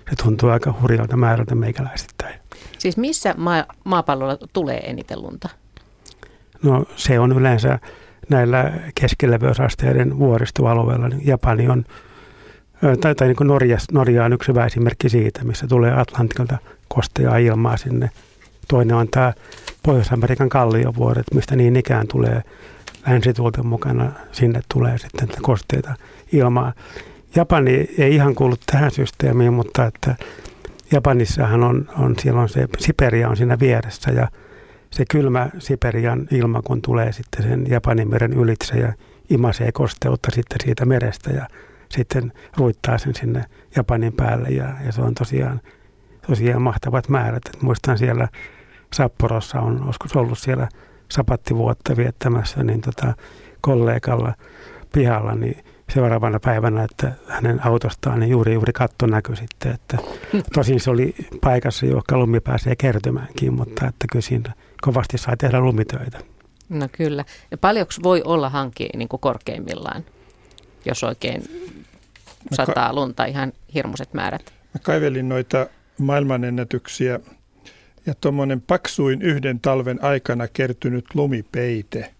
[0.09, 2.39] se tuntuu aika hurjalta määrältä meikäläisittäin.
[2.77, 5.49] Siis missä maa, maapallolla tulee eniten lunta?
[6.63, 7.79] No se on yleensä
[8.29, 11.09] näillä keskileveysasteiden vuoristoalueilla.
[11.09, 11.85] Niin Japani on,
[13.01, 16.57] tai, tai niin kuin Norja, Norja on yksi hyvä esimerkki siitä, missä tulee Atlantilta
[16.87, 18.09] kosteaa ilmaa sinne.
[18.67, 19.33] Toinen on tämä
[19.83, 22.41] Pohjois-Amerikan kalliovuoret, mistä niin ikään tulee
[23.07, 24.11] länsituulten mukana.
[24.31, 25.95] Sinne tulee sitten kosteita
[26.31, 26.73] ilmaa.
[27.35, 30.15] Japani ei ihan kuulu tähän systeemiin, mutta että
[30.91, 34.27] Japanissahan on, on, siellä on se, Siperia on siinä vieressä ja–
[34.93, 38.93] se kylmä Siperian ilma, kun tulee sitten sen Japanin meren ylitse ja
[39.29, 41.47] imasee kosteutta sitten siitä merestä ja
[41.89, 45.61] sitten ruittaa sen sinne Japanin päälle ja, ja se on tosiaan,
[46.27, 47.41] tosiaan mahtavat määrät.
[47.45, 48.27] Et muistan siellä
[48.93, 50.67] Sapporossa on joskus ollut siellä
[51.11, 53.13] sapattivuotta viettämässä niin tota,
[53.61, 54.33] kollegalla
[54.93, 59.71] pihalla, niin seuraavana päivänä, että hänen autostaan niin juuri juuri katto näkyi sitten.
[59.71, 59.97] Että
[60.53, 65.59] tosin se oli paikassa, johon lumi pääsee kertymäänkin, mutta että kyllä siinä kovasti sai tehdä
[65.59, 66.19] lumitöitä.
[66.69, 67.25] No kyllä.
[67.51, 70.05] Ja paljonko voi olla hanki niin kuin korkeimmillaan,
[70.85, 71.43] jos oikein
[72.51, 74.53] sataa lunta ihan hirmuiset määrät?
[74.73, 77.19] Mä kaivelin noita maailmanennätyksiä
[78.05, 82.13] ja tuommoinen paksuin yhden talven aikana kertynyt lumipeite,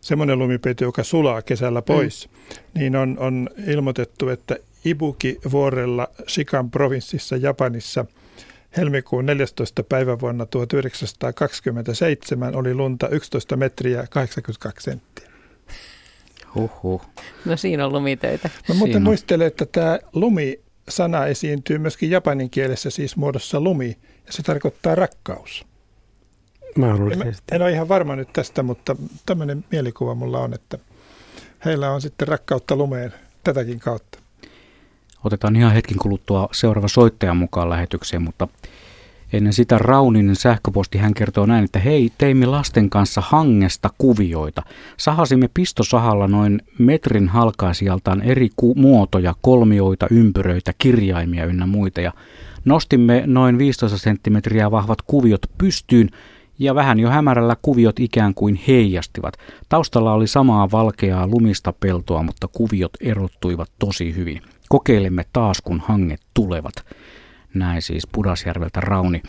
[0.00, 2.80] semmoinen lumipeite, joka sulaa kesällä pois, mm.
[2.80, 8.04] niin on, on ilmoitettu, että Ibuki-vuorella Shikan provinssissa Japanissa
[8.76, 9.82] helmikuun 14.
[9.82, 15.28] päivä vuonna 1927 oli lunta 11 metriä 82 senttiä.
[16.54, 17.02] Huhhuh.
[17.44, 18.50] No siinä on lumitöitä.
[18.68, 24.42] Mä muuten muistelen, että tämä lumi-sana esiintyy myöskin japanin kielessä siis muodossa lumi, ja se
[24.42, 25.66] tarkoittaa rakkaus.
[26.76, 27.44] Mahdollisesti.
[27.52, 30.78] En, en ole ihan varma nyt tästä, mutta tämmöinen mielikuva mulla on, että
[31.64, 33.12] heillä on sitten rakkautta lumeen
[33.44, 34.18] tätäkin kautta.
[35.24, 38.48] Otetaan ihan hetkin kuluttua seuraava soittaja mukaan lähetykseen, mutta
[39.32, 44.62] ennen sitä Rauninen sähköposti hän kertoo näin, että hei, teimme lasten kanssa hangesta kuvioita.
[44.96, 52.12] Sahasimme pistosahalla noin metrin halkaisijaltaan eri ku- muotoja, kolmioita, ympyröitä, kirjaimia ynnä muita ja
[52.64, 56.08] nostimme noin 15 senttimetriä vahvat kuviot pystyyn
[56.58, 59.34] ja vähän jo hämärällä kuviot ikään kuin heijastivat.
[59.68, 64.42] Taustalla oli samaa valkeaa lumista peltoa, mutta kuviot erottuivat tosi hyvin.
[64.68, 66.74] Kokeilemme taas, kun hanget tulevat.
[67.54, 69.22] Näin siis Pudasjärveltä Rauni.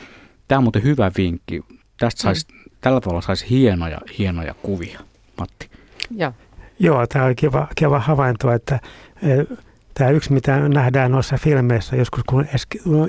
[0.47, 1.61] Tämä on muuten hyvä vinkki.
[1.99, 2.63] Tästä sais, mm.
[2.81, 4.99] Tällä tavalla saisi hienoja, hienoja kuvia.
[5.39, 5.69] Matti.
[6.15, 6.33] Ja.
[6.79, 8.79] Joo, tämä oli kiva, kiva havainto, että
[9.21, 9.55] e,
[9.93, 12.45] tämä yksi, mitä nähdään noissa filmeissä, joskus kun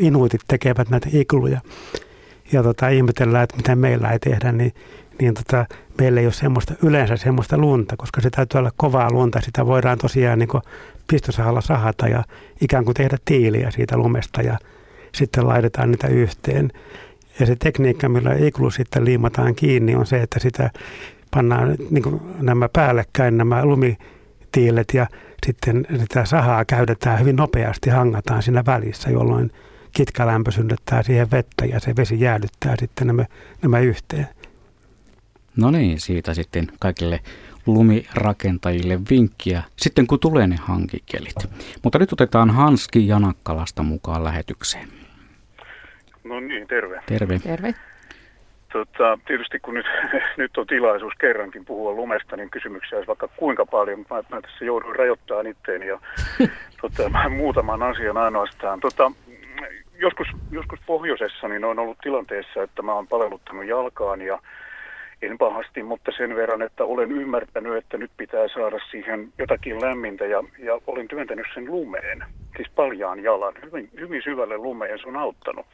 [0.01, 1.61] inuitit tekevät näitä ikluja,
[2.53, 4.75] ja tota, ihmetellään, että mitä meillä ei tehdä, niin,
[5.21, 5.67] niin tota,
[5.99, 9.41] meillä ei ole semmoista, yleensä semmoista lunta, koska se täytyy olla kovaa lunta.
[9.41, 10.49] Sitä voidaan tosiaan niin
[11.09, 12.25] pistosahalla sahata ja
[12.61, 14.59] ikään kuin tehdä tiiliä siitä lumesta ja
[15.15, 16.73] sitten laitetaan niitä yhteen.
[17.41, 20.71] Ja se tekniikka, millä iglu sitten liimataan kiinni, on se, että sitä
[21.31, 25.07] pannaan niin nämä päällekkäin nämä lumitiilet ja
[25.47, 29.51] sitten sitä sahaa käytetään hyvin nopeasti, hangataan siinä välissä, jolloin
[29.93, 33.25] kitkalämpö synnyttää siihen vettä ja se vesi jäädyttää sitten nämä,
[33.63, 34.29] nämä yhteen.
[35.57, 37.21] No niin, siitä sitten kaikille
[37.67, 41.35] lumirakentajille vinkkiä sitten kun tulee ne hankikelit.
[41.83, 44.89] Mutta nyt otetaan Hanski Janakkalasta mukaan lähetykseen.
[46.25, 47.03] No niin, terve.
[47.07, 47.39] Terve.
[47.39, 47.75] Terve.
[48.75, 49.87] Tota, tietysti kun nyt,
[50.37, 54.07] nyt on tilaisuus kerrankin puhua lumesta, niin kysymyksiä olisi vaikka kuinka paljon.
[54.11, 55.99] Mä, mä tässä joudun rajoittamaan itteeni ja
[56.81, 58.81] tota, muutaman asian ainoastaan.
[58.81, 59.13] Tota,
[59.99, 64.39] joskus, joskus pohjoisessa niin on ollut tilanteessa, että mä oon paleluttanut jalkaan ja
[65.23, 70.27] en pahasti, mutta sen verran, että olen ymmärtänyt, että nyt pitää saada siihen jotakin lämmintä
[70.27, 72.25] ja, ja olen työntänyt sen lumeen,
[72.57, 75.67] siis paljaan jalan, hyvin, hyvin syvälle lumeen, se on auttanut.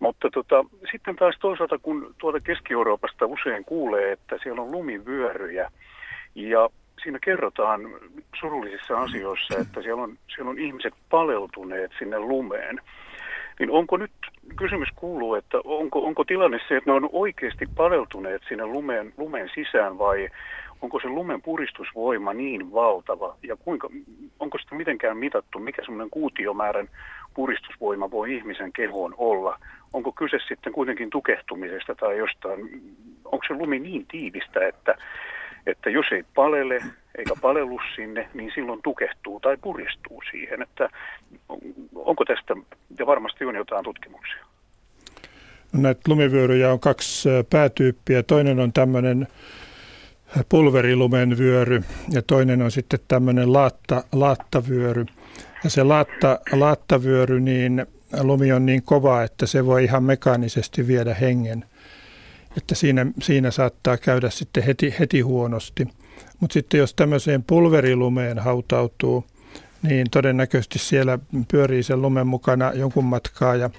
[0.00, 5.70] Mutta tota, sitten taas toisaalta, kun tuolta Keski-Euroopasta usein kuulee, että siellä on lumivyöryjä
[6.34, 6.70] ja
[7.02, 7.80] siinä kerrotaan
[8.40, 12.80] surullisissa asioissa, että siellä on, siellä on ihmiset paleltuneet sinne lumeen.
[13.58, 14.10] Niin onko nyt,
[14.56, 19.50] kysymys kuuluu, että onko, onko tilanne se, että ne on oikeasti paleltuneet sinne lumeen, lumeen
[19.54, 20.28] sisään vai
[20.80, 23.88] onko se lumen puristusvoima niin valtava ja kuinka,
[24.40, 26.88] onko sitä mitenkään mitattu, mikä semmoinen kuutiomäärän
[27.34, 29.58] puristusvoima voi ihmisen kehoon olla?
[29.92, 32.60] Onko kyse sitten kuitenkin tukehtumisesta tai jostain,
[33.24, 34.94] onko se lumi niin tiivistä, että,
[35.66, 36.80] että jos ei palele
[37.18, 40.88] eikä palelu sinne, niin silloin tukehtuu tai puristuu siihen, että
[41.94, 42.54] onko tästä,
[42.98, 44.44] ja varmasti on jotain tutkimuksia.
[45.72, 48.22] Näitä lumivyöryjä on kaksi päätyyppiä.
[48.22, 49.26] Toinen on tämmöinen
[50.48, 55.06] pulverilumen vyöry ja toinen on sitten tämmöinen laatta, laattavyöry.
[55.68, 57.86] Se laatta, laattavyöry, niin
[58.20, 61.64] lumi on niin kova, että se voi ihan mekaanisesti viedä hengen.
[62.56, 65.88] Että siinä, siinä saattaa käydä sitten heti, heti huonosti.
[66.40, 69.24] Mutta sitten jos tämmöiseen pulverilumeen hautautuu,
[69.82, 71.18] niin todennäköisesti siellä
[71.50, 73.70] pyörii sen lumen mukana jonkun matkaa ja,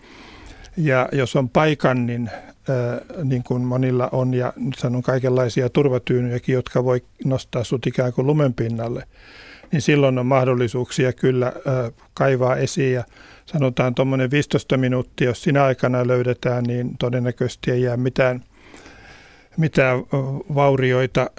[0.77, 2.29] ja jos on paikan, niin,
[2.69, 8.13] ää, niin kuin monilla on ja nyt sanon kaikenlaisia turvatyynyjäkin, jotka voi nostaa sut ikään
[8.13, 9.03] kuin lumen pinnalle,
[9.75, 11.53] niin silloin on mahdollisuuksia kyllä
[12.13, 13.03] kaivaa esiin ja
[13.45, 18.41] sanotaan tuommoinen 15 minuuttia, jos sinä aikana löydetään, niin todennäköisesti ei jää mitään–
[19.57, 19.99] mitään
[20.55, 21.29] vaurioita.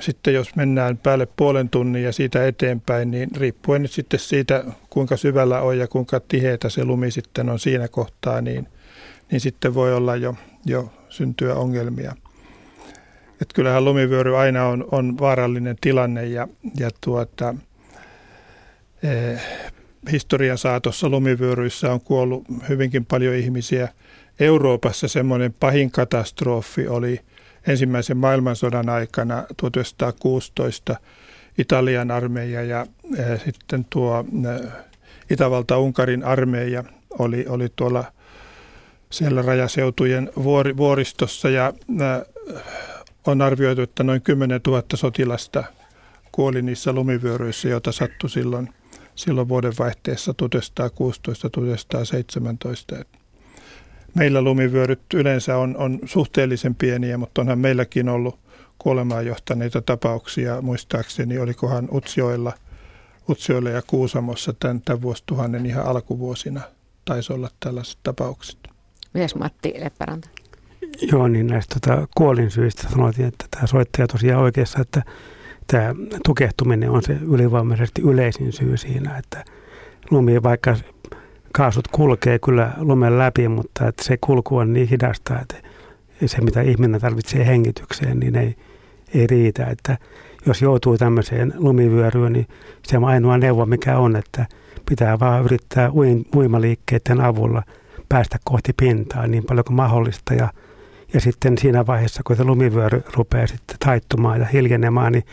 [0.00, 5.16] Sitten jos mennään päälle puolen tunnin ja siitä eteenpäin, niin riippuen nyt sitten siitä, kuinka
[5.16, 8.68] syvällä on ja kuinka tiheitä se lumi sitten on siinä kohtaa, niin,
[9.30, 10.34] niin sitten voi olla jo,
[10.66, 12.16] jo syntyä ongelmia.
[13.40, 17.54] Et kyllähän lumivyöry aina on, on vaarallinen tilanne ja, ja tuota,
[20.12, 23.88] historian saatossa lumivyöryissä on kuollut hyvinkin paljon ihmisiä.
[24.40, 27.20] Euroopassa semmoinen pahin katastrofi oli
[27.66, 30.96] ensimmäisen maailmansodan aikana 1916
[31.58, 32.86] Italian armeija ja
[33.44, 34.24] sitten tuo
[35.30, 36.84] Itävalta-Unkarin armeija
[37.18, 38.04] oli, oli tuolla
[39.10, 41.72] siellä rajaseutujen vuori, vuoristossa ja
[43.26, 45.64] on arvioitu, että noin 10 000 sotilasta
[46.32, 48.68] kuoli niissä lumivyöryissä, joita sattui silloin,
[49.14, 50.34] silloin vuodenvaihteessa
[53.00, 53.04] 1916-1917.
[54.14, 58.38] Meillä lumivyöryt yleensä on, on suhteellisen pieniä, mutta onhan meilläkin ollut
[58.78, 60.62] kuolemaan johtaneita tapauksia.
[60.62, 62.52] Muistaakseni olikohan Utsioilla,
[63.28, 66.60] Utsioilla ja Kuusamossa tämän, tämän vuosituhannen ihan alkuvuosina
[67.04, 68.58] taisi olla tällaiset tapaukset.
[69.14, 70.28] Mies Matti Lepparanta.
[71.12, 75.02] Joo, niin näistä tota, kuolinsyistä sanoitin, että tämä soittaja tosiaan oikeassa, että
[75.72, 79.44] tämä tukehtuminen on se ylivoimaisesti yleisin syy siinä, että
[80.10, 80.76] lumi, vaikka
[81.52, 85.56] kaasut kulkee kyllä lumen läpi, mutta että se kulku on niin hidasta, että
[86.26, 88.56] se mitä ihminen tarvitsee hengitykseen, niin ei,
[89.14, 89.66] ei riitä.
[89.66, 89.98] Että
[90.46, 92.46] jos joutuu tämmöiseen lumivyöryyn, niin
[92.82, 94.46] se on ainoa neuvo, mikä on, että
[94.88, 95.90] pitää vaan yrittää
[96.36, 97.62] uimaliikkeiden avulla
[98.08, 100.48] päästä kohti pintaa niin paljon kuin mahdollista ja
[101.14, 105.24] ja sitten siinä vaiheessa, kun se lumivyöry rupeaa sitten taittumaan ja hiljenemään, niin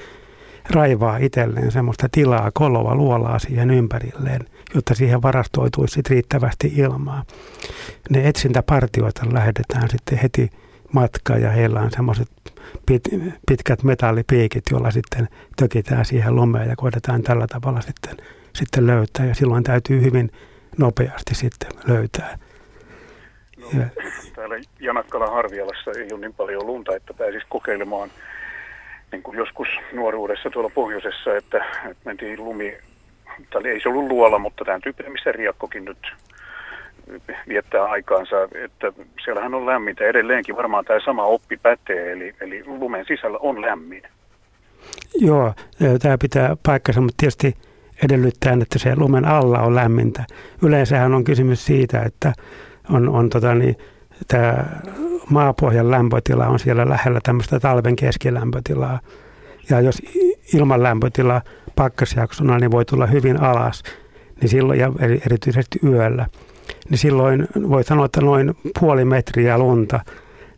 [0.69, 7.23] raivaa itselleen semmoista tilaa, koloa, luolaa siihen ympärilleen, jotta siihen varastoituisi sit riittävästi ilmaa.
[8.10, 10.49] Ne etsintäpartioita lähdetään sitten heti
[10.93, 12.29] matkaan ja heillä on semmoiset
[12.86, 13.03] pit,
[13.47, 18.17] pitkät metallipiikit, joilla sitten tökitään siihen lumeen ja koetetaan tällä tavalla sitten,
[18.53, 19.25] sitten löytää.
[19.25, 20.32] Ja silloin täytyy hyvin
[20.77, 22.38] nopeasti sitten löytää
[23.73, 23.86] ja.
[24.36, 28.10] Täällä Janakkalan Harvialassa ei ole niin paljon lunta, että pääsisi kokeilemaan
[29.12, 32.78] niin kuin joskus nuoruudessa tuolla pohjoisessa, että, että mentiin lumi,
[33.50, 35.98] tai ei se ollut luola, mutta tämän tyyppinen, missä Riakkokin nyt
[37.48, 38.93] viettää aikaansa, että
[39.24, 40.04] siellähän on lämmintä.
[40.04, 44.04] Edelleenkin varmaan tämä sama oppi pätee, eli, eli lumen sisällä on lämmin.
[45.19, 45.54] Joo,
[46.02, 47.54] tämä pitää paikkansa, mutta tietysti
[48.06, 50.26] edellyttää, että se lumen alla on lämmintä.
[50.63, 52.34] Yleensähän on kysymys siitä, että
[52.89, 53.76] on, on tota, niin,
[54.27, 54.65] tämä
[55.29, 58.99] maapohjan lämpötila on siellä lähellä tämmöistä talven keskilämpötilaa.
[59.69, 60.01] Ja jos
[60.53, 61.41] ilman lämpötila
[61.75, 63.84] pakkasjaksona niin voi tulla hyvin alas,
[64.41, 64.91] niin silloin, ja
[65.25, 66.25] erityisesti yöllä,
[66.89, 69.99] niin silloin voi sanoa, että noin puoli metriä lunta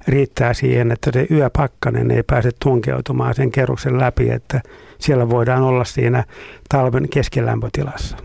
[0.08, 4.62] riittää siihen, että se yöpakkanen ei pääse tunkeutumaan sen kerroksen läpi, että
[5.00, 6.24] siellä voidaan olla siinä
[6.70, 8.18] talven keskilämpötilassa.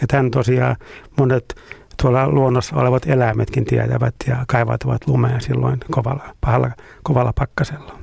[0.00, 0.76] Ja tämän tosiaan
[1.18, 1.54] monet
[2.02, 6.70] tuolla luonnossa olevat eläimetkin tietävät ja kaivautuvat lumeen silloin kovalla, pahalla,
[7.02, 7.98] kovalla pakkasella.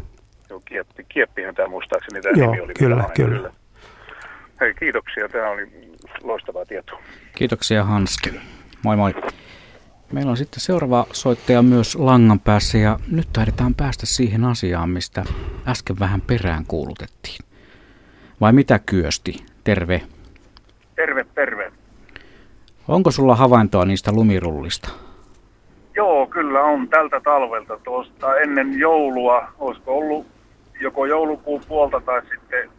[0.50, 2.74] Joo, kieppi, kieppihän tämä muistaakseni tämä Joo, nimi oli.
[2.74, 3.36] kyllä, kyllä.
[3.36, 3.54] kyllä.
[4.62, 5.30] Hei, kiitoksia.
[5.30, 5.92] Tämä oli
[6.24, 7.02] loistavaa tietoa.
[7.36, 8.34] Kiitoksia Hanski.
[8.84, 9.14] Moi moi.
[10.12, 15.24] Meillä on sitten seuraava soittaja myös langan päässä ja nyt taidetaan päästä siihen asiaan, mistä
[15.68, 17.46] äsken vähän perään kuulutettiin.
[18.42, 19.36] Vai mitä Kyösti?
[19.64, 20.02] Terve.
[20.96, 21.72] Terve, terve.
[22.88, 24.90] Onko sulla havaintoa niistä lumirullista?
[25.96, 29.48] Joo, kyllä on tältä talvelta tuosta ennen joulua.
[29.60, 30.28] Olisiko ollut
[30.82, 32.70] joko joulukuun puolta tai sitten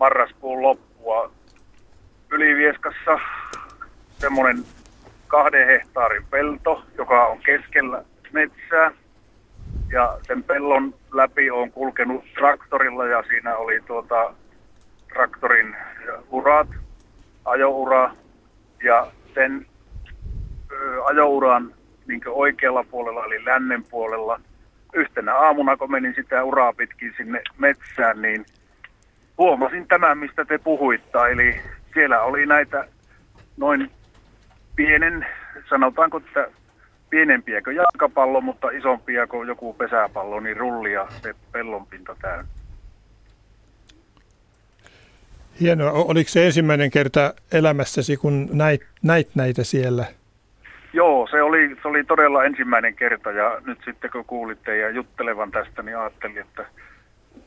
[0.00, 1.30] marraskuun loppua.
[2.30, 3.18] Ylivieskassa
[4.18, 4.64] semmoinen
[5.26, 8.90] kahden hehtaarin pelto, joka on keskellä metsää.
[9.92, 14.34] Ja sen pellon läpi on kulkenut traktorilla ja siinä oli tuota
[15.12, 15.76] traktorin
[16.30, 16.68] urat,
[17.44, 18.14] ajoura
[18.84, 19.66] ja sen
[20.72, 21.74] ö, ajouran
[22.06, 24.40] niin oikealla puolella eli lännen puolella.
[24.94, 28.44] Yhtenä aamuna, kun menin sitä uraa pitkin sinne metsään, niin
[29.38, 31.18] huomasin tämän, mistä te puhuitte.
[31.32, 31.60] Eli
[31.94, 32.88] siellä oli näitä
[33.56, 33.90] noin
[34.76, 35.26] pienen,
[35.70, 36.48] sanotaanko, että
[37.10, 42.55] pienempiä kuin jalkapallo, mutta isompia kuin joku pesäpallo, niin rullia se pellonpinta täynnä.
[45.60, 45.90] Hienoa.
[45.90, 50.04] Oliko se ensimmäinen kerta elämässäsi, kun näit, näit näitä siellä?
[50.92, 55.50] Joo, se oli, se oli todella ensimmäinen kerta ja nyt sitten kun kuulitte ja juttelevan
[55.50, 56.66] tästä, niin ajattelin, että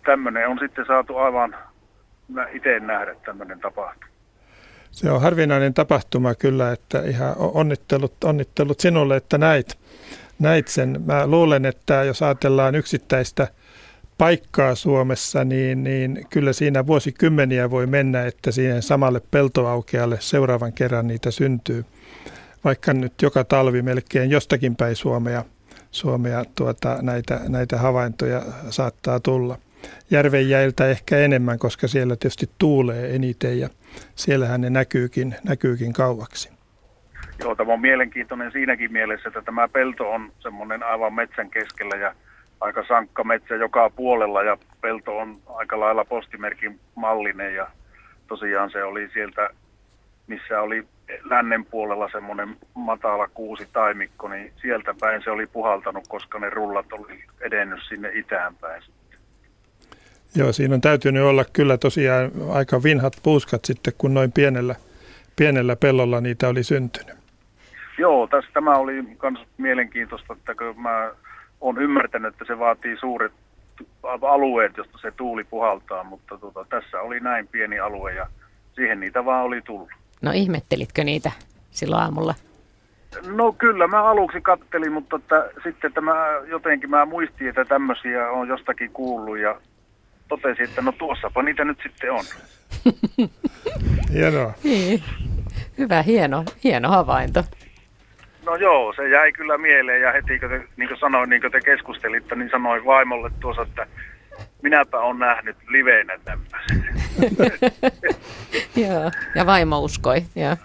[0.06, 1.56] tämmöinen on sitten saatu aivan
[2.54, 4.10] itse nähdä tämmöinen tapahtuma.
[4.92, 9.78] Se on harvinainen tapahtuma kyllä, että ihan onnittelut, onnittelut sinulle, että näit,
[10.40, 11.02] näit sen.
[11.06, 13.48] Mä luulen, että jos ajatellaan yksittäistä–
[14.20, 21.08] paikkaa Suomessa, niin, niin kyllä siinä vuosikymmeniä voi mennä, että siihen samalle peltoaukealle seuraavan kerran
[21.08, 21.86] niitä syntyy.
[22.64, 25.44] Vaikka nyt joka talvi melkein jostakin päin Suomea,
[25.92, 29.58] Suomea tuota, näitä, näitä havaintoja saattaa tulla.
[30.12, 33.70] järven jäiltä ehkä enemmän, koska siellä tietysti tuulee eniten ja
[34.16, 36.50] siellähän ne näkyykin, näkyykin kauaksi.
[37.40, 42.16] Joo, tämä on mielenkiintoinen siinäkin mielessä, että tämä pelto on semmoinen aivan metsän keskellä ja
[42.62, 47.68] aika sankka metsä joka puolella ja pelto on aika lailla postimerkin mallinen ja
[48.28, 49.50] tosiaan se oli sieltä,
[50.28, 50.86] missä oli
[51.24, 56.94] lännen puolella semmoinen matala kuusi taimikko, niin sieltä päin se oli puhaltanut, koska ne rullat
[56.94, 58.84] oli edennyt sinne itään päin.
[60.36, 64.76] Joo, siinä on täytynyt olla kyllä tosiaan aika vinhat puuskat sitten, kun noin pienellä,
[65.36, 67.16] pienellä pellolla niitä oli syntynyt.
[67.98, 71.12] Joo, tässä tämä oli myös mielenkiintoista, että kun mä
[71.62, 73.32] olen ymmärtänyt, että se vaatii suuret
[74.04, 78.28] alueet, josta se tuuli puhaltaa, mutta tota, tässä oli näin pieni alue ja
[78.76, 79.90] siihen niitä vaan oli tullut.
[80.22, 81.32] No ihmettelitkö niitä
[81.72, 82.36] silloin aamulla?
[83.36, 86.14] No kyllä, mä aluksi kattelin, mutta että, sitten tämä
[86.48, 89.62] jotenkin mä muistin, että tämmöisiä on jostakin kuullut ja
[90.28, 92.24] totesin, että no tuossapa niitä nyt sitten on.
[94.14, 94.54] Hienoa.
[94.64, 95.04] Niin.
[95.78, 97.44] Hyvä, hieno, hieno havainto.
[98.50, 101.52] No joo, se jäi kyllä mieleen ja heti kun te, niin kuin sanoin, niin kuin
[101.52, 103.88] te keskustelitte, niin sanoin vaimolle tuossa, että
[104.62, 106.86] minäpä on nähnyt liveenä tämmöisen.
[108.88, 110.22] joo, ja vaimo uskoi.
[110.36, 110.56] Joo.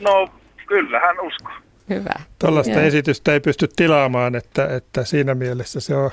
[0.00, 0.28] No
[0.66, 1.54] kyllä hän uskoo.
[1.88, 2.14] Hyvä.
[2.38, 6.10] Tuollaista esitystä ei pysty tilaamaan, että, että siinä mielessä se on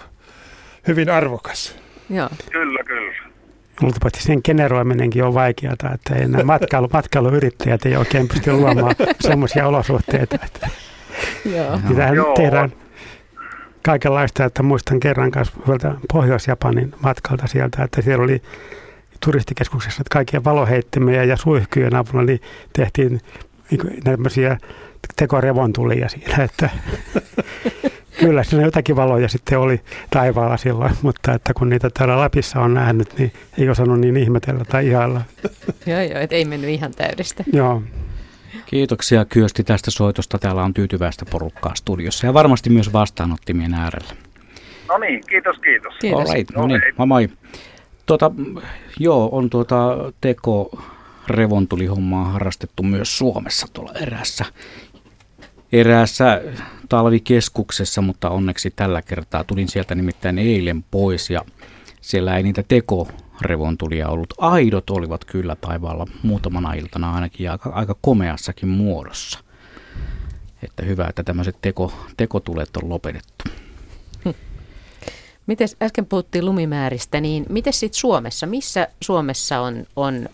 [0.88, 1.80] hyvin arvokas.
[2.10, 2.30] Joo.
[2.52, 3.16] Kyllä, kyllä.
[3.82, 9.68] Luultavasti sen generoiminenkin on vaikeaa, että ei nämä matkailu, matkailuyrittäjät ei oikein pysty luomaan semmoisia
[9.68, 10.36] olosuhteita.
[10.46, 10.70] Että
[11.56, 11.80] Joo.
[11.88, 12.34] Niitähän Joo.
[12.34, 12.72] tehdään
[13.86, 15.54] kaikenlaista, että muistan kerran kanssa
[16.14, 18.42] Pohjois-Japanin matkalta sieltä, että siellä oli
[19.26, 22.42] turistikeskuksessa että kaikkia valoheittimiä ja suihkyjen avulla niin
[22.74, 23.22] tehtiin
[23.72, 24.58] niin tämmöisiä
[25.16, 26.70] tekorevontulia siinä, että
[28.20, 32.74] kyllä siinä jotakin valoja sitten oli taivaalla silloin, mutta että kun niitä täällä Lapissa on
[32.74, 35.22] nähnyt, niin ei osannut niin ihmetellä tai ihailla.
[35.86, 37.44] joo, joo, et ei mennyt ihan täydestä.
[37.54, 37.84] Joo.
[38.66, 40.40] Kiitoksia Kyösti tästä soitosta.
[40.40, 44.14] Täällä on tyytyväistä porukkaa studiossa ja varmasti myös vastaanottimien äärellä.
[44.88, 45.94] No niin, kiitos, kiitos.
[46.02, 46.34] Kiitos.
[46.34, 47.30] Right, no No niin, moi moi.
[48.06, 48.32] Tota,
[49.00, 50.84] joo, on tuota teko
[51.28, 54.46] revontulihommaa harrastettu myös Suomessa tuolla eräässä,
[55.72, 56.42] eräässä
[56.90, 61.42] talvikeskuksessa, mutta onneksi tällä kertaa tulin sieltä nimittäin eilen pois ja
[62.02, 62.64] siellä ei niitä
[63.42, 64.34] tekorevontulia ollut.
[64.38, 69.40] Aidot olivat kyllä taivaalla muutamana iltana ainakin ja aika, aika komeassakin muodossa.
[70.64, 73.44] Että hyvä, että tämmöiset teko, tekotulet on lopetettu.
[75.48, 78.48] Miten äsken puhuttiin lumimääristä, niin miten sitten Suomessa?
[78.48, 80.30] Missä Suomessa on, on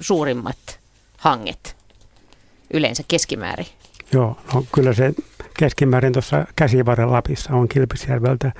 [0.00, 0.80] suurimmat
[1.16, 1.76] hanget
[2.74, 3.66] yleensä keskimäärin?
[4.12, 5.12] Joo, no kyllä se
[5.58, 8.52] keskimäärin tuossa käsivarren Lapissa on Kilpisjärveltä.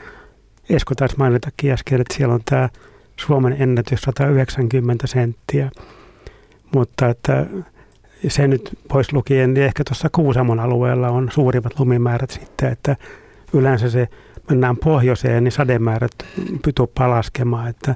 [0.70, 2.68] Esko taisi mainitakin äsken, että siellä on tämä
[3.26, 5.70] Suomen ennätys 190 senttiä.
[6.74, 7.46] Mutta että
[8.28, 12.96] se nyt pois lukien, niin ehkä tuossa Kuusamon alueella on suurimmat lumimäärät sitten, että
[13.52, 14.08] yleensä se
[14.50, 16.12] mennään pohjoiseen, niin sademäärät
[16.74, 17.94] tuppaa laskemaan, että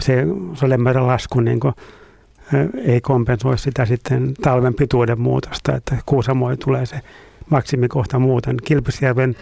[0.00, 1.74] se sademäärän lasku niin kuin,
[2.84, 7.00] ei kompensoi sitä sitten talven pituuden muutosta, että Kuusamoin tulee se
[7.50, 8.56] maksimikohta muuten.
[8.64, 9.36] Kilpisjärven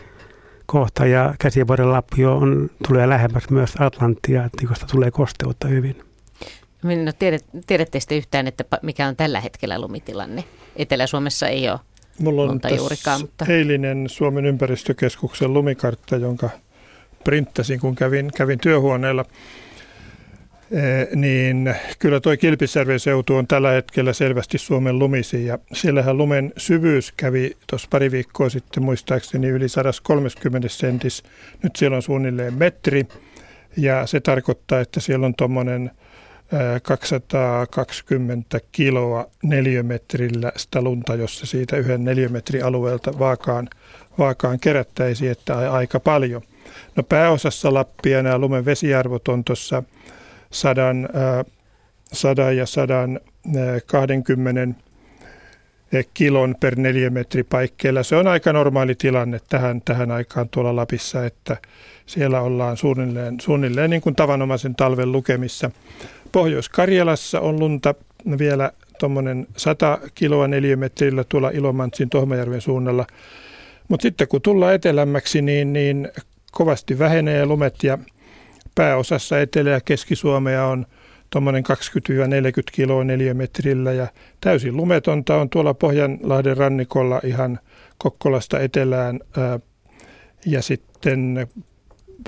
[0.70, 6.02] kohta ja Käsivuoren Lappio on, tulee lähemmäs myös Atlanttia, että kosta tulee kosteutta hyvin.
[6.82, 10.44] No, tiedät, tiedätte sitten yhtään, että mikä on tällä hetkellä lumitilanne?
[10.76, 11.80] Etelä-Suomessa ei ole.
[12.18, 16.50] Mulla on tässä juurikaan, mutta- eilinen Suomen ympäristökeskuksen lumikartta, jonka
[17.24, 19.24] printtasin, kun kävin, kävin työhuoneella.
[20.70, 26.52] Eh, niin kyllä tuo Kilpisjärven seutu on tällä hetkellä selvästi Suomen lumisi ja siellähän lumen
[26.56, 31.22] syvyys kävi tuossa pari viikkoa sitten muistaakseni yli 130 sentis.
[31.62, 33.06] Nyt siellä on suunnilleen metri
[33.76, 35.90] ja se tarkoittaa, että siellä on tuommoinen
[36.82, 43.68] 220 kiloa neliömetrillä sitä lunta, jossa siitä yhden neliömetrin alueelta vaakaan,
[44.18, 46.42] vaakaan kerättäisiin, että ai- aika paljon.
[46.96, 49.82] No pääosassa Lappia nämä lumen vesiarvot on tuossa
[50.50, 50.94] 100,
[52.12, 54.80] 100 ja 120
[56.14, 58.02] kilon per neliömetri paikkeilla.
[58.02, 61.56] Se on aika normaali tilanne tähän, tähän aikaan tuolla Lapissa, että
[62.06, 65.70] siellä ollaan suunnilleen, suunnilleen niin kuin tavanomaisen talven lukemissa.
[66.32, 67.94] Pohjois-Karjalassa on lunta
[68.38, 73.06] vielä tuommoinen 100 kiloa neliömetrillä tuolla Ilomantsin Tohmajärven suunnalla.
[73.88, 76.08] Mutta sitten kun tullaan etelämmäksi, niin, niin
[76.52, 77.98] kovasti vähenee lumet ja
[78.74, 80.86] pääosassa Etelä- ja Keski-Suomea on
[81.30, 81.66] tuommoinen 20-40
[82.72, 84.06] kiloa neliömetrillä ja
[84.40, 87.58] täysin lumetonta on tuolla Pohjanlahden rannikolla ihan
[87.98, 89.60] Kokkolasta etelään ää,
[90.46, 91.48] ja sitten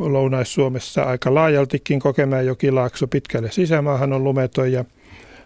[0.01, 2.01] Lounais-Suomessa aika laajaltikin.
[2.01, 4.85] Kokemäenjoki, Laakso pitkälle sisämaahan on lumeton ja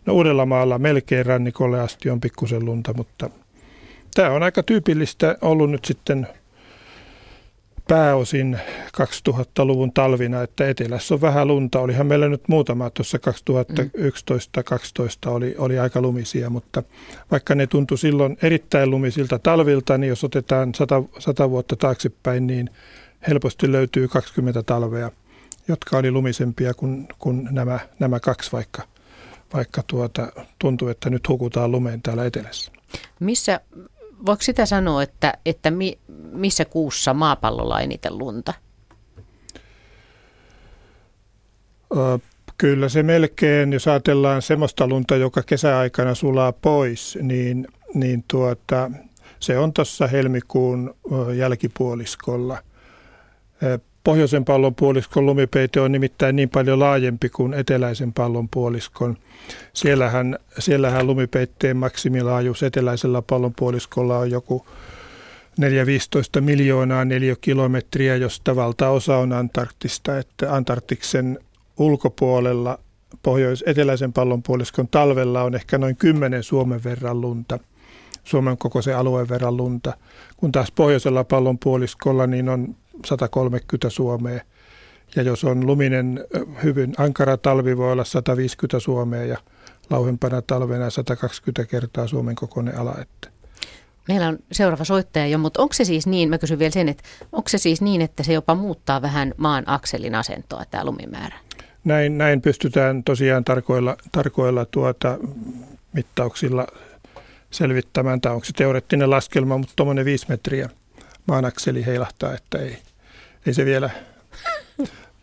[0.07, 3.31] no Uudellamaalla melkein rannikolle asti on pikkusen lunta, mutta
[4.15, 6.27] tämä on aika tyypillistä ollut nyt sitten
[7.89, 8.61] pääosin
[9.29, 11.81] 2000-luvun talvina, että etelässä on vähän lunta.
[11.81, 13.19] Olihan meillä nyt muutama tuossa
[15.29, 16.83] 2011-2012 oli, oli aika lumisia, mutta
[17.31, 22.71] vaikka ne tuntui silloin erittäin lumisilta talvilta, niin jos otetaan 100, 100 vuotta taaksepäin, niin
[23.29, 25.11] helposti löytyy 20 talvea,
[25.69, 28.83] jotka oli lumisempia kuin, kuin nämä, nämä kaksi, vaikka,
[29.55, 32.73] vaikka tuota, tuntuu, että nyt hukutaan lumeen täällä etelässä.
[33.21, 33.61] Missä
[34.27, 35.99] voiko sitä sanoa, että, että mi,
[36.33, 38.55] missä kuussa maapallolla eniten lunta?
[42.59, 48.91] Kyllä se melkein, jos ajatellaan semmoista lunta, joka kesäaikana sulaa pois, niin, niin tuota,
[49.41, 50.95] se on tuossa helmikuun
[51.37, 52.59] jälkipuoliskolla.
[54.07, 59.17] Pohjoisen pallon puoliskon lumipeite on nimittäin niin paljon laajempi kuin eteläisen pallon puoliskon.
[59.73, 64.67] Siellähän, siellähän lumipeitteen maksimilaajuus eteläisellä pallon puoliskolla on joku
[65.61, 71.39] 4-15 miljoonaa neliökilometriä, josta valtaosa on Antarktista, että Antarktiksen
[71.79, 72.79] ulkopuolella
[73.23, 77.59] pohjois eteläisen pallonpuoliskon talvella on ehkä noin 10 Suomen verran lunta,
[78.25, 79.97] Suomen kokoisen alueen verran lunta,
[80.37, 82.75] kun taas pohjoisella pallonpuoliskolla niin on
[83.05, 84.41] 130 Suomea.
[85.17, 86.25] Ja jos on luminen
[86.63, 89.39] hyvin ankara talvi, voi olla 150 Suomea ja
[89.91, 92.95] lauhempana talvena 120 kertaa Suomen kokoinen ala.
[93.01, 93.29] Että.
[94.09, 97.05] Meillä on seuraava soittaja jo, mutta onko se siis niin, mä kysyn vielä sen, että
[97.33, 101.37] onko se siis niin, että se jopa muuttaa vähän maan akselin asentoa, tämä lumimäärä?
[101.85, 105.19] Näin, näin pystytään tosiaan tarkoilla, tarkoilla tuota,
[105.93, 106.67] mittauksilla
[107.51, 108.21] selvittämään.
[108.21, 110.69] Tämä onko se teoreettinen laskelma, mutta tuommoinen viisi metriä
[111.27, 112.79] maanakseli heilahtaa, että ei,
[113.47, 113.91] ei se vielä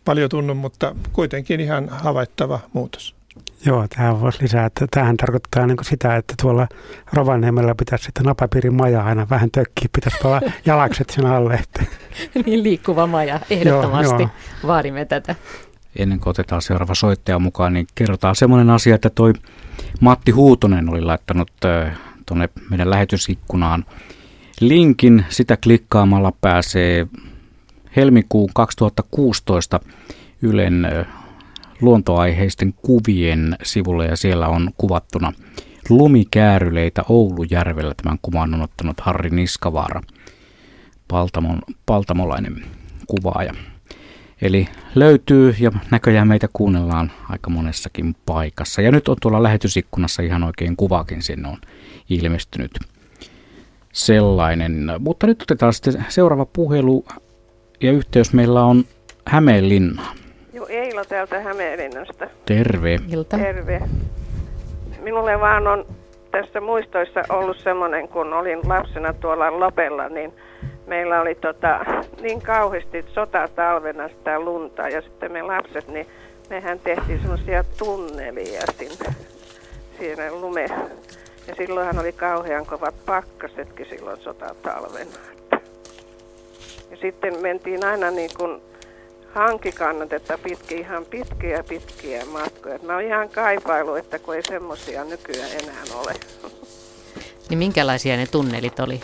[0.04, 3.14] paljon tunnu, mutta kuitenkin ihan havaittava muutos.
[3.66, 6.68] Joo, tähän voisi lisää, että tähän tarkoittaa niin sitä, että tuolla
[7.12, 11.54] Rovaniemellä pitäisi sitten napapiirin maja aina vähän tökkiä, pitäisi olla jalakset sen alle.
[11.54, 11.84] Että.
[12.46, 14.30] niin liikkuva maja, ehdottomasti joo,
[14.62, 14.66] joo.
[14.66, 15.34] vaadimme tätä.
[15.96, 19.32] Ennen kuin otetaan seuraava soittaja mukaan, niin kerrotaan semmoinen asia, että toi
[20.00, 21.50] Matti Huutonen oli laittanut
[22.26, 23.84] tuonne meidän lähetysikkunaan
[24.60, 25.24] linkin.
[25.28, 27.06] Sitä klikkaamalla pääsee
[27.96, 29.80] helmikuun 2016
[30.42, 30.86] Ylen
[31.80, 35.32] luontoaiheisten kuvien sivulle ja siellä on kuvattuna
[35.88, 37.94] lumikääryleitä Oulujärvellä.
[38.02, 40.00] Tämän kuvan on ottanut Harri Niskavaara,
[41.08, 42.64] Paltamon, paltamolainen
[43.06, 43.52] kuvaaja.
[44.42, 48.82] Eli löytyy ja näköjään meitä kuunnellaan aika monessakin paikassa.
[48.82, 51.58] Ja nyt on tuolla lähetysikkunassa ihan oikein kuvakin sinne on
[52.10, 52.78] ilmestynyt
[53.92, 54.86] sellainen.
[54.98, 57.04] Mutta nyt otetaan sitten seuraava puhelu
[57.80, 58.84] ja yhteys meillä on
[59.26, 60.02] Hämeenlinna.
[60.52, 62.26] Joo, Eila täältä Hämeenlinnasta.
[62.46, 62.98] Terve.
[63.12, 63.38] Ilta.
[63.38, 63.82] Terve.
[65.02, 65.86] Minulle vaan on
[66.30, 70.32] tässä muistoissa ollut semmoinen, kun olin lapsena tuolla Lopella, niin
[70.86, 71.80] meillä oli tota,
[72.22, 76.06] niin kauheasti sotatalvena sitä lunta ja sitten me lapset, niin
[76.50, 79.14] mehän tehtiin semmoisia tunnelia sinne,
[79.98, 80.66] siinä lume.
[81.48, 85.10] Ja silloinhan oli kauhean kovat pakkasetkin silloin sotatalvena.
[86.94, 88.60] Ja sitten mentiin aina niin kuin
[89.32, 92.78] hankikannatetta pitkin, ihan pitkiä pitkiä matkoja.
[92.82, 96.12] Mä oon ihan kaipailu, että kun ei semmoisia nykyään enää ole.
[97.48, 99.00] Niin minkälaisia ne tunnelit oli?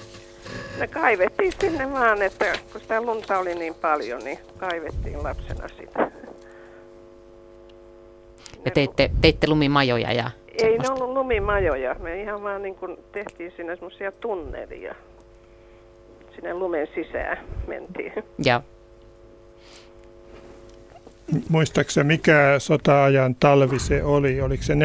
[0.79, 6.11] Me kaivettiin sinne vaan, että kun sitä lunta oli niin paljon, niin kaivettiin lapsena sitä.
[8.65, 10.31] Ja teitte, teitte lumimajoja ja
[10.63, 11.95] Ei ne ollut lumimajoja.
[11.95, 14.95] Me ihan vaan niin kuin tehtiin sinne semmoisia tunnelia.
[16.35, 18.13] Sinne lumen sisään mentiin.
[18.45, 18.63] Ja
[21.49, 24.41] Muistaakseni mikä sota-ajan talvi se oli?
[24.41, 24.77] Oliko se 41-42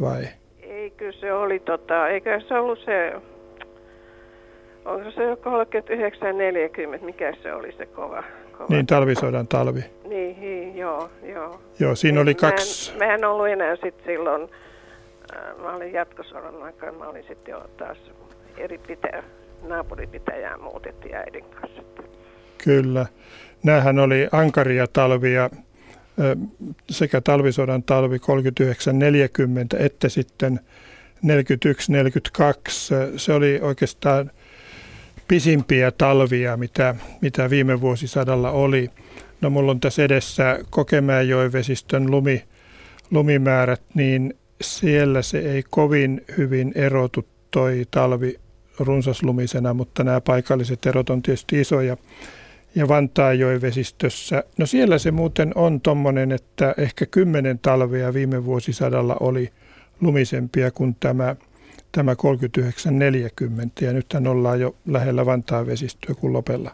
[0.00, 0.24] vai?
[0.62, 3.12] Eikö se oli tota, eikö se ollut se,
[4.84, 5.34] onko se jo
[7.00, 8.22] 39-40, mikä se oli se kova?
[8.58, 8.66] kova.
[8.68, 9.84] Niin, talvisodan talvi.
[10.08, 11.60] Niin, hi, joo, joo.
[11.80, 14.42] Joo, siinä oli Mehän- kaksi, Mehän en ollut enää sitten silloin,
[15.36, 17.98] äh, mä olin jatkosodan aikaan, mä olin sitten jo taas
[18.58, 19.22] eri pitäjä,
[19.68, 21.82] naapuripitäjään muutettiin äidin kanssa.
[22.58, 23.06] kyllä.
[23.62, 25.50] Nämähän oli ankaria talvia,
[26.90, 28.20] sekä talvisodan talvi 39-40
[29.78, 30.60] että sitten
[31.24, 31.28] 41-42.
[33.16, 34.30] Se oli oikeastaan
[35.28, 38.90] pisimpiä talvia, mitä, mitä viime vuosisadalla oli.
[39.40, 42.44] No mulla on tässä edessä Kokemäenjoen vesistön lumi,
[43.10, 48.36] lumimäärät, niin siellä se ei kovin hyvin erotu toi talvi
[48.78, 51.96] runsaslumisena, mutta nämä paikalliset erot on tietysti isoja.
[52.74, 54.44] ja Vantaajoen vesistössä.
[54.58, 59.48] No siellä se muuten on tommonen, että ehkä kymmenen talvea viime vuosisadalla oli
[60.00, 61.36] lumisempia kuin tämä,
[61.92, 66.70] tämä 3940 ja nythän ollaan jo lähellä Vantaan vesistöä, kun Lopella,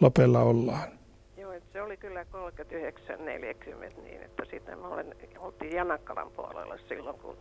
[0.00, 0.88] Lopella ollaan.
[1.36, 7.36] Joo, se oli kyllä 3940 niin, että sitten me olen, oltiin Janakkalan puolella silloin, kun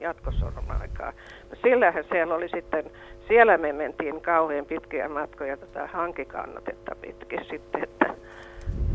[0.00, 1.12] jatkosodan aikaa.
[1.50, 2.90] No sillähän siellä oli sitten,
[3.28, 8.14] siellä me mentiin kauhean pitkiä matkoja tätä hankikannatetta pitkin sitten, että,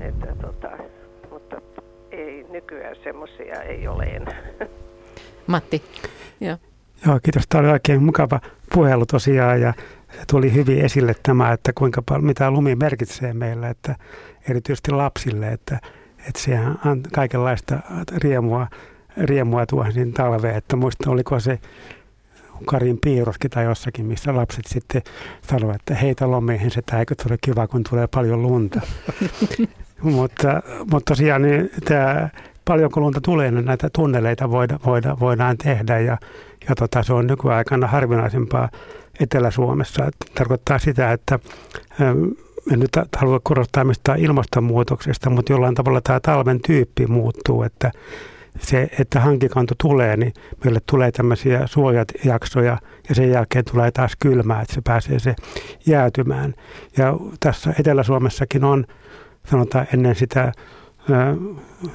[0.01, 0.70] että tota,
[1.30, 1.62] mutta
[2.12, 4.43] ei nykyään semmoisia ei ole enää.
[5.47, 5.84] Matti,
[6.41, 6.58] joo.
[7.06, 7.43] Joo, kiitos.
[7.49, 8.39] Tämä oli oikein mukava
[8.74, 9.74] puhelu tosiaan ja
[10.32, 13.95] tuli hyvin esille tämä, että kuinka paljon, mitä lumi merkitsee meille, että
[14.49, 15.80] erityisesti lapsille, että,
[16.28, 17.80] että sehän on kaikenlaista
[18.24, 18.68] riemua
[19.18, 21.59] riemua tuohon talveen, että muista oliko se
[22.66, 25.01] Karin piirroskin tai jossakin, missä lapset sitten
[25.49, 28.82] sanoivat, että heitä lomeihin se eikö tule kiva, kun tulee paljon lunta.
[30.01, 30.61] mutta,
[30.91, 32.30] mutta tosiaan niin tämä,
[32.66, 36.18] paljonko lunta tulee, niin näitä tunneleita voida, voida, voidaan tehdä ja,
[36.70, 38.70] ja tota, se on nykyaikana harvinaisempaa
[39.20, 40.05] Etelä-Suomessa.
[40.05, 41.39] Et tarkoittaa sitä, että
[42.01, 42.24] ähm,
[42.74, 47.91] en nyt halua korostaa mistään ilmastonmuutoksesta, mutta jollain tavalla tämä talven tyyppi muuttuu, että
[48.60, 50.34] se, että hankikanto tulee, niin
[50.64, 52.78] meille tulee tämmöisiä suojatjaksoja
[53.10, 55.36] ja sen jälkeen tulee taas kylmää, että se pääsee se
[55.86, 56.53] jäätymään.
[56.97, 58.86] Ja tässä Etelä-Suomessakin on,
[59.45, 60.51] sanotaan ennen sitä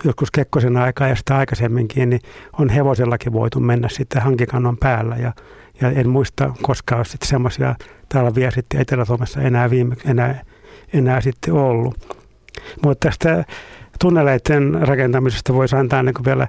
[0.05, 2.21] joskus Kekkosen aikaa ja sitä aikaisemminkin, niin
[2.59, 5.33] on hevosellakin voitu mennä sitten hankikannon päällä ja,
[5.81, 7.75] ja en muista koskaan sitten semmoisia
[8.09, 10.43] talvia sitten Etelä-Suomessa enää, viime, enää,
[10.93, 12.17] enää sitten ollut.
[12.85, 13.45] Mutta tästä
[14.01, 16.49] tunneleiden rakentamisesta voisi antaa niin vielä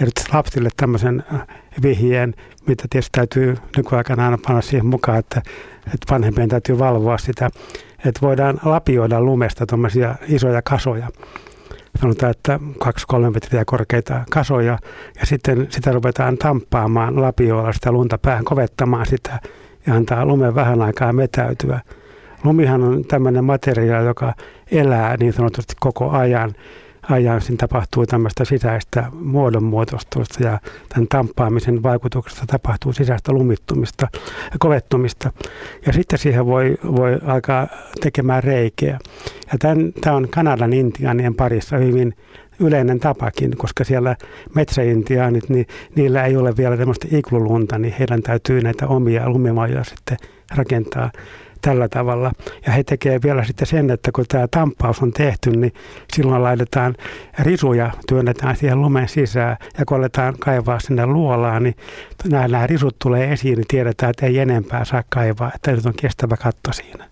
[0.00, 1.46] erityisesti lapsille tämmöisen äh,
[1.82, 2.34] vihjeen,
[2.66, 5.42] mitä tietysti täytyy nykyaikana aina panna siihen mukaan, että,
[5.86, 7.50] että vanhempien täytyy valvoa sitä,
[8.04, 11.08] että voidaan lapioida lumesta tuommoisia isoja kasoja.
[12.00, 14.78] Sanotaan, että 2-3 metriä korkeita kasoja
[15.20, 19.40] ja sitten sitä ruvetaan tamppaamaan lapioilla sitä lunta päähän, kovettamaan sitä
[19.86, 21.80] ja antaa lumen vähän aikaa metäytyä.
[22.44, 24.34] Lumihan on tämmöinen materiaali, joka
[24.70, 26.54] elää niin sanotusti koko ajan
[27.10, 34.08] ajan siinä tapahtuu tämmöistä sisäistä muodonmuotoistusta ja tämän tamppaamisen vaikutuksesta tapahtuu sisäistä lumittumista
[34.44, 35.32] ja kovettumista.
[35.86, 37.68] Ja sitten siihen voi, voi alkaa
[38.00, 38.98] tekemään reikeä.
[39.52, 42.14] Ja tämän, tämä on Kanadan intiaanien parissa hyvin
[42.60, 44.16] yleinen tapakin, koska siellä
[44.54, 50.16] metsäintiaanit, niin niillä ei ole vielä tämmöistä iglulunta, niin heidän täytyy näitä omia lumimajoja sitten
[50.56, 51.10] rakentaa
[51.62, 52.32] tällä tavalla.
[52.66, 55.72] Ja he tekevät vielä sitten sen, että kun tämä tamppaus on tehty, niin
[56.14, 56.94] silloin laitetaan
[57.38, 61.74] risuja, työnnetään siihen lumen sisään ja kun aletaan kaivaa sinne luolaan, niin
[62.30, 65.94] nämä, nämä risut tulee esiin, niin tiedetään, että ei enempää saa kaivaa, että nyt on
[66.00, 67.08] kestävä katto siinä.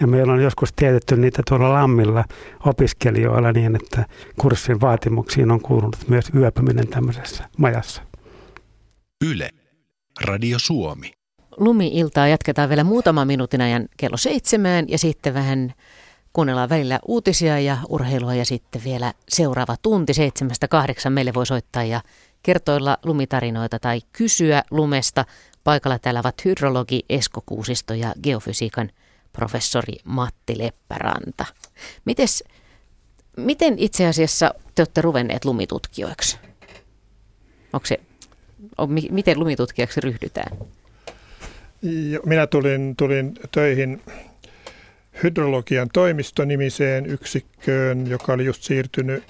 [0.00, 2.24] Ja meillä on joskus tietetty niitä tuolla Lammilla
[2.66, 4.06] opiskelijoilla niin, että
[4.38, 8.02] kurssin vaatimuksiin on kuulunut myös yöpyminen tämmöisessä majassa.
[9.24, 9.50] Yle.
[10.24, 11.19] Radio Suomi
[11.56, 15.74] lumi-iltaa jatketaan vielä muutama minuutin ajan kello seitsemään ja sitten vähän
[16.32, 21.84] kuunnellaan välillä uutisia ja urheilua ja sitten vielä seuraava tunti seitsemästä kahdeksan meille voi soittaa
[21.84, 22.00] ja
[22.42, 25.24] kertoilla lumitarinoita tai kysyä lumesta.
[25.64, 28.90] Paikalla täällä ovat hydrologi Esko Kuusisto ja geofysiikan
[29.32, 31.46] professori Matti Leppäranta.
[32.04, 32.44] Mites,
[33.36, 36.38] miten itse asiassa te olette ruvenneet lumitutkijoiksi?
[37.72, 38.00] Onko se,
[38.78, 40.58] on, miten lumitutkijaksi ryhdytään?
[42.26, 44.02] Minä tulin, tulin töihin
[45.22, 49.24] hydrologian toimistonimiseen yksikköön, joka oli just siirtynyt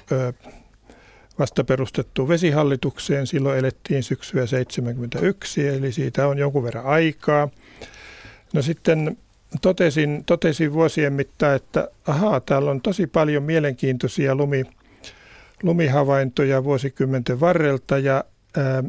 [1.39, 3.27] vasta perustettuun vesihallitukseen.
[3.27, 7.49] Silloin elettiin syksyä 71, eli siitä on jonkun verran aikaa.
[8.53, 9.17] No sitten
[9.63, 14.65] totesin, totesin vuosien mittaan, että ahaa, täällä on tosi paljon mielenkiintoisia lumi,
[15.63, 18.25] lumihavaintoja vuosikymmenten varrelta ja
[18.57, 18.83] ää,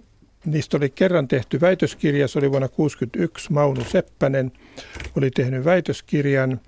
[0.45, 3.53] Niistä oli kerran tehty väitöskirja, se oli vuonna 1961.
[3.53, 4.51] Maunu Seppänen
[5.17, 6.59] oli tehnyt väitöskirjan.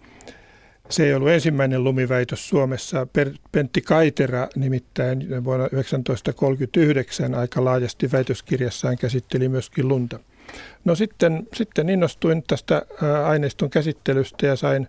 [0.90, 3.08] Se ei ollut ensimmäinen lumiväitös Suomessa.
[3.52, 10.20] Pentti Kaitera nimittäin vuonna 1939 aika laajasti väitöskirjassaan käsitteli myöskin lunta.
[10.86, 12.86] No sitten, sitten innostuin tästä
[13.26, 14.88] aineiston käsittelystä ja sain,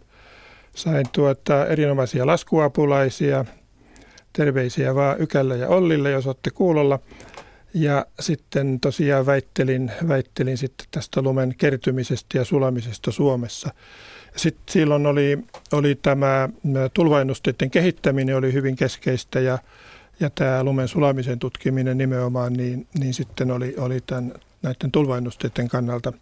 [0.74, 3.44] sain tuota erinomaisia laskuapulaisia.
[4.32, 6.98] Terveisiä vaan Ykällä ja Ollille, jos olette kuulolla.
[7.74, 13.70] Ja sitten tosiaan väittelin, väittelin sitten tästä lumen kertymisestä ja sulamisesta Suomessa.
[14.36, 15.38] Sitten silloin oli,
[15.72, 16.48] oli tämä
[16.94, 19.58] tulvaennusteiden kehittäminen oli hyvin keskeistä ja,
[20.20, 26.12] ja tämä lumen sulamisen tutkiminen nimenomaan, niin, niin sitten oli, oli tämän, näiden tulvaennusteiden kannalta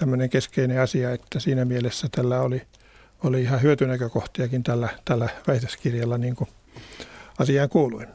[0.00, 2.62] tämmöinen keskeinen asia, että siinä mielessä tällä oli,
[3.24, 6.50] oli ihan hyötynäkökohtiakin tällä, tällä väitöskirjalla niin kuin
[7.38, 8.06] asiaan kuului.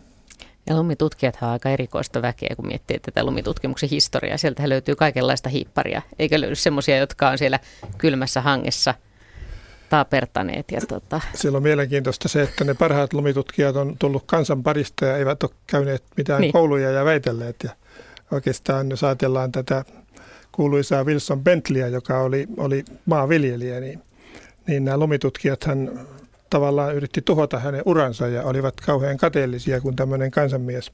[0.67, 4.37] Ja lumitutkijat on aika erikoista väkeä, kun miettii tätä lumitutkimuksen historiaa.
[4.37, 7.59] Sieltä löytyy kaikenlaista hiipparia, eikä löydy semmoisia, jotka on siellä
[7.97, 8.93] kylmässä hangessa
[9.89, 10.71] taapertaneet.
[10.71, 11.21] Ja tota.
[11.35, 15.51] Siellä on mielenkiintoista se, että ne parhaat lumitutkijat on tullut kansan parista ja eivät ole
[15.67, 16.53] käyneet mitään niin.
[16.53, 17.55] kouluja ja väitelleet.
[17.63, 17.69] Ja
[18.31, 19.85] oikeastaan jos ajatellaan tätä
[20.51, 24.01] kuuluisaa Wilson Bentleyä, joka oli, oli maanviljelijä, niin,
[24.67, 26.07] niin nämä lumitutkijathan
[26.49, 30.91] tavallaan yritti tuhota hänen uransa ja olivat kauhean kateellisia, kun tämmöinen kansanmies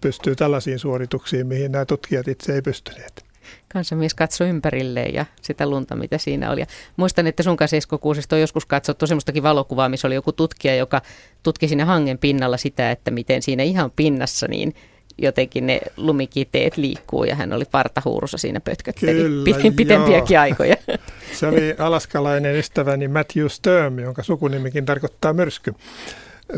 [0.00, 3.24] pystyy tällaisiin suorituksiin, mihin nämä tutkijat itse ei pystyneet.
[3.72, 6.60] Kansanmies katsoi ympärilleen ja sitä lunta, mitä siinä oli.
[6.60, 6.66] Ja
[6.96, 10.76] muistan, että sun kanssa Esko Kuusista on joskus katsottu semmoistakin valokuvaa, missä oli joku tutkija,
[10.76, 11.02] joka
[11.42, 14.74] tutki sinne hangen pinnalla sitä, että miten siinä ihan pinnassa niin
[15.18, 20.42] jotenkin ne lumikiteet liikkuu ja hän oli partahuurussa siinä pötkötteli Kyllä, pitempiäkin joo.
[20.42, 20.76] aikoja.
[21.34, 25.74] Se oli alaskalainen ystäväni Matthew Sturm, jonka sukunimikin tarkoittaa myrsky.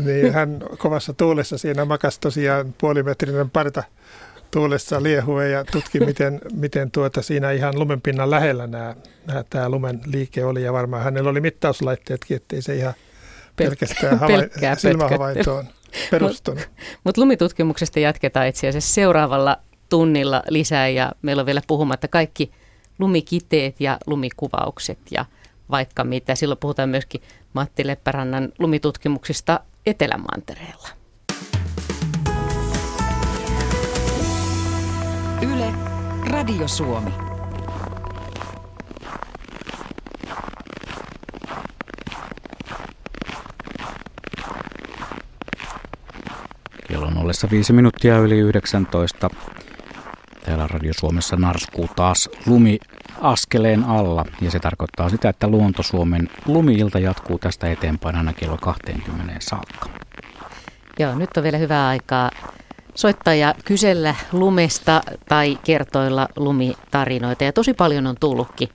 [0.05, 3.83] Niin hän kovassa tuulessa siinä makasi tosiaan puolimetrinen parta
[4.51, 8.95] tuulessa liehue ja tutki, miten, miten tuota siinä ihan lumenpinnan lähellä nämä,
[9.27, 10.63] nämä, tämä lumen liike oli.
[10.63, 12.93] Ja varmaan hänellä oli mittauslaitteetkin, ettei se ihan
[13.55, 15.65] pelkästään hava- silmähavaintoon
[16.11, 16.69] perustunut.
[16.77, 19.57] Mutta mut lumitutkimuksesta jatketaan itse asiassa seuraavalla
[19.89, 22.51] tunnilla lisää ja meillä on vielä puhumatta kaikki
[22.99, 25.25] lumikiteet ja lumikuvaukset ja
[25.69, 26.35] vaikka mitä.
[26.35, 27.21] Silloin puhutaan myöskin
[27.53, 30.87] Matti Leppärannan lumitutkimuksista Etelämantereella.
[35.41, 35.73] Yle,
[36.29, 37.11] Radio Suomi.
[46.87, 49.29] Kello on ollessa viisi minuuttia yli 19.
[50.47, 52.79] Täällä Radio Suomessa narskuu taas lumi
[53.21, 58.57] askeleen alla ja se tarkoittaa sitä, että Luonto Suomen lumiilta jatkuu tästä eteenpäin aina kello
[58.57, 59.89] 20 saakka.
[60.99, 62.31] Joo, nyt on vielä hyvää aikaa
[62.95, 67.43] soittaa ja kysellä lumesta tai kertoilla lumitarinoita.
[67.43, 68.69] Ja tosi paljon on tullutkin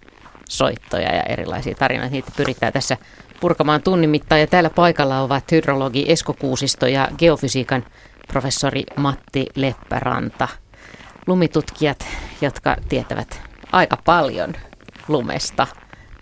[0.48, 2.12] soittoja ja erilaisia tarinoita.
[2.12, 2.96] Niitä pyritään tässä
[3.40, 4.40] purkamaan tunnin mittaan.
[4.40, 7.84] Ja täällä paikalla ovat hydrologi Esko Kuusisto ja geofysiikan
[8.28, 10.48] professori Matti Leppäranta.
[11.26, 12.06] Lumitutkijat,
[12.40, 13.40] jotka tietävät
[13.72, 14.54] aika paljon
[15.08, 15.66] lumesta,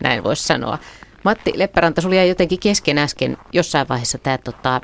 [0.02, 0.78] näin voisi sanoa.
[1.24, 4.80] Matti Leppäranta, sulla jäi jotenkin kesken äsken jossain vaiheessa tämä tota,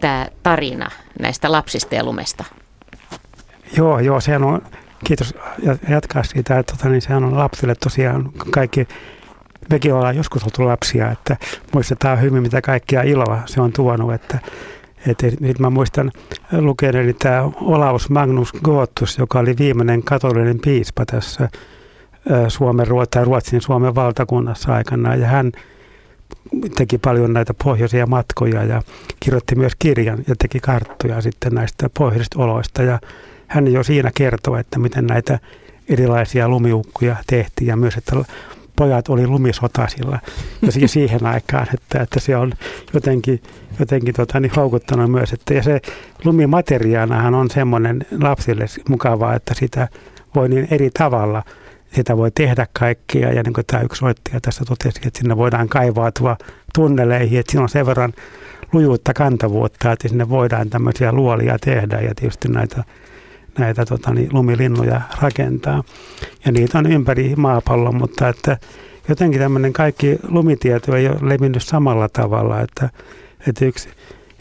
[0.00, 2.44] tämä tarina näistä lapsista ja lumesta?
[3.76, 4.62] Joo, joo, sehän on,
[5.04, 5.34] kiitos
[5.88, 8.88] jatkaa siitä, että tota, niin sehän on lapsille tosiaan kaikki,
[9.70, 11.36] mekin ollaan joskus oltu lapsia, että
[11.74, 14.38] muistetaan hyvin, mitä kaikkia iloa se on tuonut, että
[15.06, 16.10] et, nyt mä muistan
[16.52, 21.48] lukeneeni tämä Olaus Magnus Goottus, joka oli viimeinen katolinen piispa tässä
[22.48, 25.52] Suomen, tai Ruotsin Suomen valtakunnassa aikanaan, ja hän
[26.76, 28.82] teki paljon näitä pohjoisia matkoja ja
[29.20, 32.82] kirjoitti myös kirjan ja teki karttoja sitten näistä pohjoisista oloista.
[32.82, 32.98] Ja
[33.46, 35.38] hän jo siinä kertoi, että miten näitä
[35.88, 38.16] erilaisia lumiukkuja tehtiin ja myös, että
[38.78, 40.18] pojat oli lumisotasilla
[40.62, 42.52] ja siihen aikaan, että, että se on
[42.94, 43.42] jotenkin,
[43.80, 45.32] jotenkin tota, niin houkuttanut myös.
[45.32, 45.80] Että, ja se
[46.24, 49.88] lumimateriaanahan on semmoinen lapsille mukavaa, että sitä
[50.34, 51.42] voi niin eri tavalla–
[51.92, 55.68] sitä voi tehdä kaikkia ja niin kuin tämä yksi soittaja tässä totesi, että sinne voidaan
[55.68, 56.36] kaivautua
[56.74, 58.12] tunneleihin, että siinä on sen verran
[58.72, 62.84] lujuutta kantavuutta, että sinne voidaan tämmöisiä luolia tehdä ja tietysti näitä,
[63.58, 65.84] näitä tota, niin, lumilinnuja rakentaa.
[66.44, 68.58] Ja niitä on ympäri maapallon, mutta että
[69.08, 72.90] jotenkin tämmöinen kaikki lumitieto ei ole levinnyt samalla tavalla, että,
[73.48, 73.88] että yksi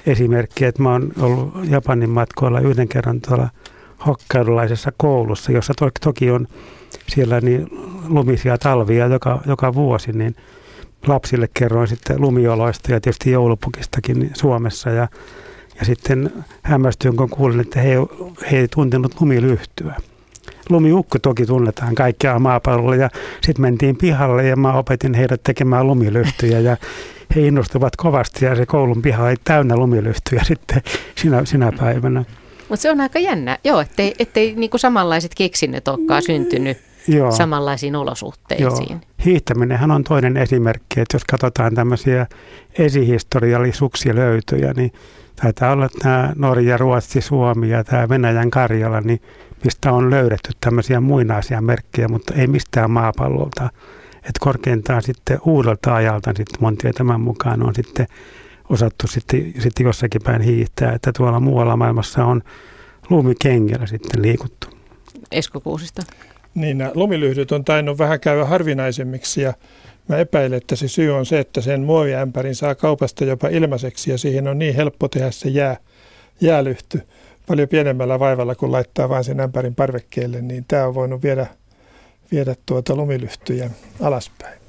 [0.06, 3.50] esimerkki, että mä oon ollut Japanin matkoilla yhden kerran tuolla
[4.06, 6.48] hokkaidulaisessa koulussa, jossa toki on
[7.08, 7.68] siellä niin
[8.08, 10.36] lumisia talvia joka, joka vuosi, niin
[11.08, 15.08] lapsille kerroin sitten lumioloista ja tietysti joulupukistakin Suomessa ja,
[15.80, 16.32] ja sitten
[16.64, 17.96] hämmästyin, kun kuulin, että he,
[18.52, 19.96] he ei tuntenut lumilyhtyä.
[20.70, 23.10] Lumiukko toki tunnetaan kaikkialla maapallolla ja
[23.42, 26.78] sitten mentiin pihalle ja mä opetin heidät tekemään lumilyhtyjä ja
[27.36, 30.82] he innostuvat kovasti ja se koulun piha oli täynnä lumilyhtyjä sitten
[31.16, 32.24] sinä, sinä päivänä.
[32.70, 37.32] Mutta se on aika jännä, joo, ettei, ettei niinku samanlaiset keksinnöt olekaan syntynyt joo.
[37.32, 38.90] samanlaisiin olosuhteisiin.
[38.90, 39.00] Joo.
[39.26, 42.28] Hiihtäminenhän on toinen esimerkki, että jos katsotaan tämmöisiä
[42.80, 44.92] esihistoriallisuuksia löytöjä, niin
[45.42, 49.22] taitaa olla tämä Norja, Ruotsi, Suomi ja tämä Venäjän Karjala, niin
[49.64, 53.70] mistä on löydetty tämmöisiä muinaisia merkkejä, mutta ei mistään maapallolta.
[54.18, 58.08] Että korkeintaan sitten uudelta ajalta sitten montia tämän mukaan on sitten
[58.70, 62.42] osattu sitten, sitten jossakin päin hiihtää, että tuolla muualla maailmassa on
[63.10, 64.68] lumikengellä sitten liikuttu.
[65.32, 66.02] Esko Kuusista.
[66.56, 69.54] niin nämä lumilyhdyt on tainnut vähän käydä harvinaisemmiksi ja
[70.08, 74.18] mä epäilen, että se syy on se, että sen muoviämpärin saa kaupasta jopa ilmaiseksi ja
[74.18, 75.78] siihen on niin helppo tehdä se jää,
[76.42, 77.02] jäälyhty
[77.48, 81.48] paljon pienemmällä vaivalla, kun laittaa vain sen ämpärin parvekkeelle, niin tämä on voinut viedä,
[82.32, 83.70] viedä tuota lumilyhtyjä
[84.02, 84.60] alaspäin.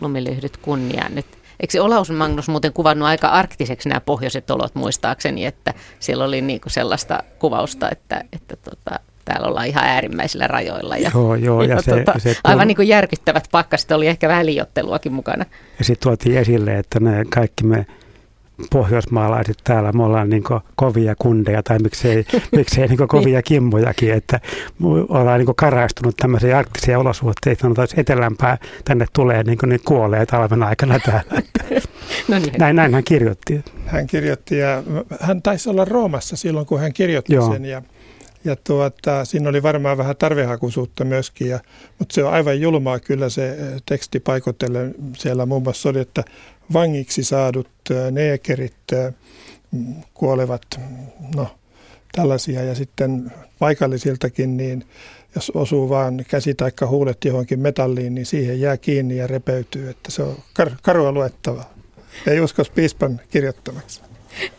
[0.00, 1.26] Lumilyhdyt kunniaan nyt.
[1.60, 6.40] Eikö se Olaus Magnus muuten kuvannut aika arktiseksi nämä pohjoiset olot muistaakseni, että siellä oli
[6.40, 10.96] niinku sellaista kuvausta, että, että tota, täällä ollaan ihan äärimmäisillä rajoilla.
[10.96, 14.28] Ja, joo, joo, ja, ja se, tota, se aivan niin kuin järkyttävät pakkaset oli ehkä
[14.28, 15.44] vähän liiotteluakin mukana.
[15.78, 17.86] Ja sitten tuotiin esille, että ne kaikki me
[18.70, 20.44] pohjoismaalaiset täällä, me ollaan niin
[20.76, 22.24] kovia kundeja tai miksei,
[22.56, 24.40] miksei niin kovia kimmojakin, että
[25.08, 30.26] ollaan niin karaistunut tämmöisiä arktisia olosuhteita, sanotaan, että etelämpää tänne tulee niin kuin niin kuolee
[30.26, 31.42] talven aikana täällä.
[32.28, 32.52] no niin.
[32.58, 33.64] Näin, näin hän kirjoitti.
[33.86, 34.82] Hän kirjoitti ja
[35.20, 37.52] hän taisi olla Roomassa silloin, kun hän kirjoitti Joo.
[37.52, 37.82] sen ja
[38.44, 41.60] ja tuota, siinä oli varmaan vähän tarvehakuisuutta myöskin, ja,
[41.98, 44.94] mutta se on aivan julmaa kyllä se teksti paikotellen.
[45.16, 46.24] Siellä muun muassa oli, että
[46.72, 47.68] vangiksi saadut
[48.10, 48.76] neekerit
[50.14, 50.80] kuolevat,
[51.36, 51.48] no
[52.12, 54.84] tällaisia ja sitten paikallisiltakin, niin
[55.34, 60.10] jos osuu vaan käsi tai huulet johonkin metalliin, niin siihen jää kiinni ja repeytyy, että
[60.10, 61.74] se on kar- karua luettavaa.
[62.26, 64.02] Ei uskos piispan kirjoittamaksi.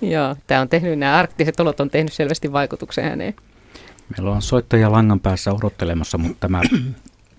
[0.01, 3.33] Joo, tämä on tehnyt, nämä arktiset olot on tehnyt selvästi vaikutuksen häneen.
[4.09, 6.61] Meillä on soittaja langan päässä odottelemassa, mutta tämä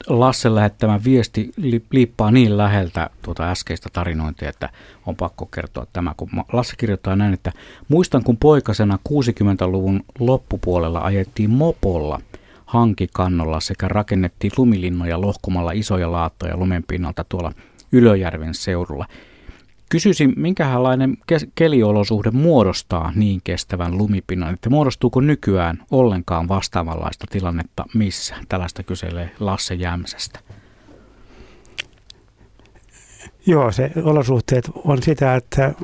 [0.09, 1.53] Lasse lähettämä viesti
[1.91, 4.69] liippaa niin läheltä tuota äskeistä tarinointia, että
[5.07, 6.15] on pakko kertoa tämä.
[6.17, 7.53] Kun Lasse kirjoittaa näin, että
[7.89, 12.21] muistan kun poikasena 60-luvun loppupuolella ajettiin mopolla
[12.67, 17.53] hankikannolla sekä rakennettiin lumilinnoja lohkomalla isoja laattoja lumenpinnalta tuolla
[17.93, 19.07] Ylöjärven seudulla.
[19.91, 21.17] Kysyisin, minkälainen
[21.55, 28.35] keliolosuhde muodostaa niin kestävän lumipinnan, että muodostuuko nykyään ollenkaan vastaavanlaista tilannetta missä?
[28.49, 30.41] Tällaista kyselee Lasse Jämsästä.
[33.47, 35.75] Joo, se olosuhteet on sitä, että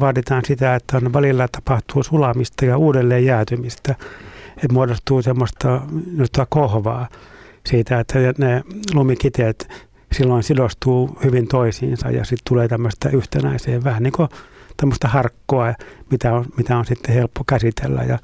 [0.00, 3.94] vaaditaan sitä, että on välillä tapahtuu sulamista ja uudelleen jäätymistä.
[4.48, 7.08] Että muodostuu semmoista kohvaa
[7.66, 8.62] siitä, että ne
[8.94, 14.28] lumikiteet silloin sidostuu hyvin toisiinsa ja sitten tulee tämmöistä yhtenäiseen vähän niin kuin
[14.76, 15.74] tämmöistä harkkoa,
[16.10, 18.02] mitä on, mitä on sitten helppo käsitellä.
[18.02, 18.18] Ja,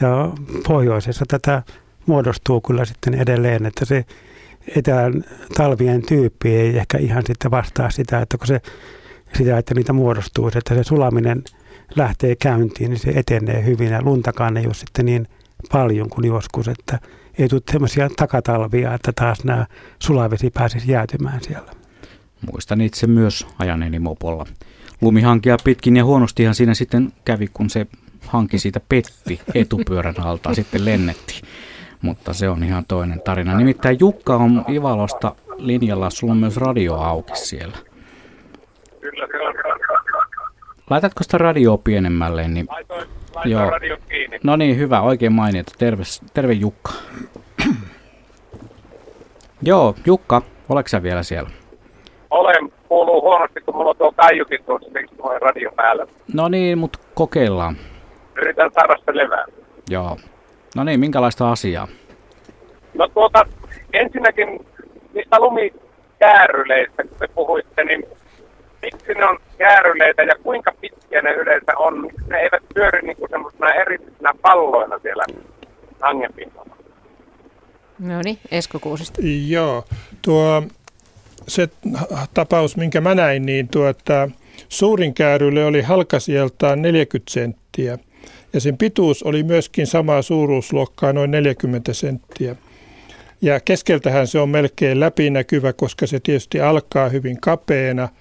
[0.00, 0.30] ja
[0.68, 1.62] pohjoisessa tätä
[2.06, 4.04] muodostuu kyllä sitten edelleen, että se
[4.76, 5.24] etelän
[5.56, 8.60] talvien tyyppi ei ehkä ihan sitten vastaa sitä, että kun se,
[9.38, 11.42] sitä, että niitä muodostuu, että se sulaminen
[11.96, 15.28] lähtee käyntiin, niin se etenee hyvin ja luntakaan ei ole sitten niin
[15.72, 16.98] paljon kuin joskus, että
[17.38, 19.66] ei tule tämmöisiä takatalvia, että taas nämä
[19.98, 21.72] sulavesi pääsisi jäätymään siellä.
[22.52, 24.46] Muistan itse myös ajaneeni mopolla
[25.02, 27.86] lumihankia pitkin ja huonostihan siinä sitten kävi, kun se
[28.26, 31.42] hanki siitä petti etupyörän alta sitten lennetti.
[32.02, 33.56] Mutta se on ihan toinen tarina.
[33.56, 37.76] Nimittäin Jukka on Ivalosta linjalla, sulla on myös radio auki siellä.
[39.00, 39.52] Kyllä, kyllä.
[40.90, 42.48] Laitatko sitä radioa pienemmälle?
[42.48, 42.68] Niin...
[43.34, 43.70] Laitoin Joo.
[43.70, 44.38] radio kiinni.
[44.44, 45.72] No niin, hyvä, oikein mainita.
[45.78, 46.02] Terve,
[46.34, 46.92] terve Jukka.
[49.62, 51.50] Joo, Jukka, oletko sä vielä siellä?
[52.30, 56.06] Olen, kuuluu huonosti, kun mulla on tuo kaiutin tuossa, miksi mulla on radio päällä.
[56.34, 57.76] No niin, mutta kokeillaan.
[58.36, 59.44] Yritän saada sitä levää.
[59.90, 60.16] Joo.
[60.76, 61.88] No niin, minkälaista asiaa?
[62.94, 63.46] No tuota,
[63.92, 64.66] ensinnäkin
[65.14, 68.04] niistä lumikääryleistä, kun te puhuitte, niin
[68.82, 72.00] miksi ne on kääryleitä ja kuinka pitkiä ne yleensä on?
[72.00, 75.24] Miksi ne eivät pyöri niin kuin semmoisena erityisenä palloina siellä
[76.00, 76.76] hangen pinnalla?
[77.98, 79.20] No niin, Esko Kuusista.
[79.48, 79.84] Joo,
[80.22, 80.62] tuo
[81.48, 81.68] se
[82.34, 84.28] tapaus, minkä mä näin, niin tuota,
[84.68, 87.98] suurin kääryle oli halkasieltaan 40 senttiä
[88.52, 92.56] ja sen pituus oli myöskin samaa suuruusluokkaa, noin 40 senttiä.
[93.42, 98.08] Ja keskeltähän se on melkein läpinäkyvä, koska se tietysti alkaa hyvin kapeena–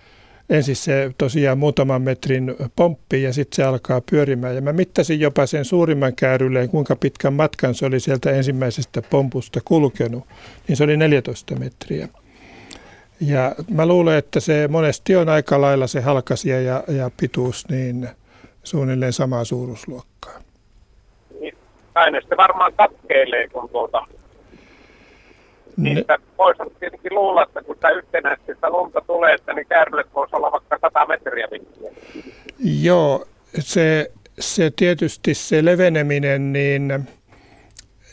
[0.52, 4.56] ensin se tosiaan muutaman metrin pomppi ja sitten se alkaa pyörimään.
[4.56, 9.60] Ja mä mittasin jopa sen suurimman käärylleen, kuinka pitkän matkan se oli sieltä ensimmäisestä pompusta
[9.66, 10.24] kulkenut.
[10.68, 12.08] Niin se oli 14 metriä.
[13.22, 18.10] Ja mä luulen, että se monesti on aika lailla se halkasia ja, ja pituus niin
[18.64, 20.40] suunnilleen samaa suuruusluokkaa.
[21.40, 21.58] Niin,
[21.96, 24.06] aina se varmaan katkeilee, kun tuota
[25.78, 30.52] Niistä voisi tietenkin luulla, että kun sitä yhtenäistä lunta tulee, että niin kärrylet voisi olla
[30.52, 31.92] vaikka 100 metriä pitkiä.
[32.82, 33.26] Joo,
[33.60, 37.04] se, se tietysti se leveneminen, niin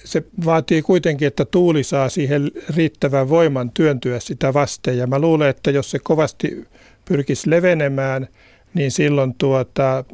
[0.04, 4.98] se vaatii kuitenkin, että tuuli saa siihen riittävän voiman työntyä sitä vasten.
[4.98, 6.66] Ja mä luulen, että jos se kovasti
[7.04, 8.28] pyrkisi levenemään,
[8.74, 10.04] niin silloin tuota,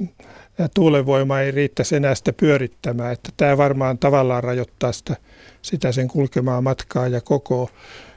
[0.74, 3.12] tuulenvoima ei riittäisi enää sitä pyörittämään.
[3.12, 5.16] Että tämä varmaan tavallaan rajoittaa sitä,
[5.64, 7.70] sitä sen kulkemaa matkaa ja koko.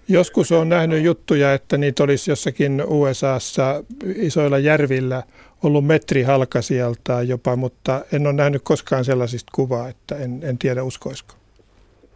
[0.07, 3.83] Joskus on nähnyt juttuja, että niitä olisi jossakin USAssa
[4.15, 5.23] isoilla järvillä
[5.63, 10.83] ollut metri halkasijaltaan jopa, mutta en ole nähnyt koskaan sellaisista kuvaa, että en, en tiedä
[10.83, 11.33] uskoisiko.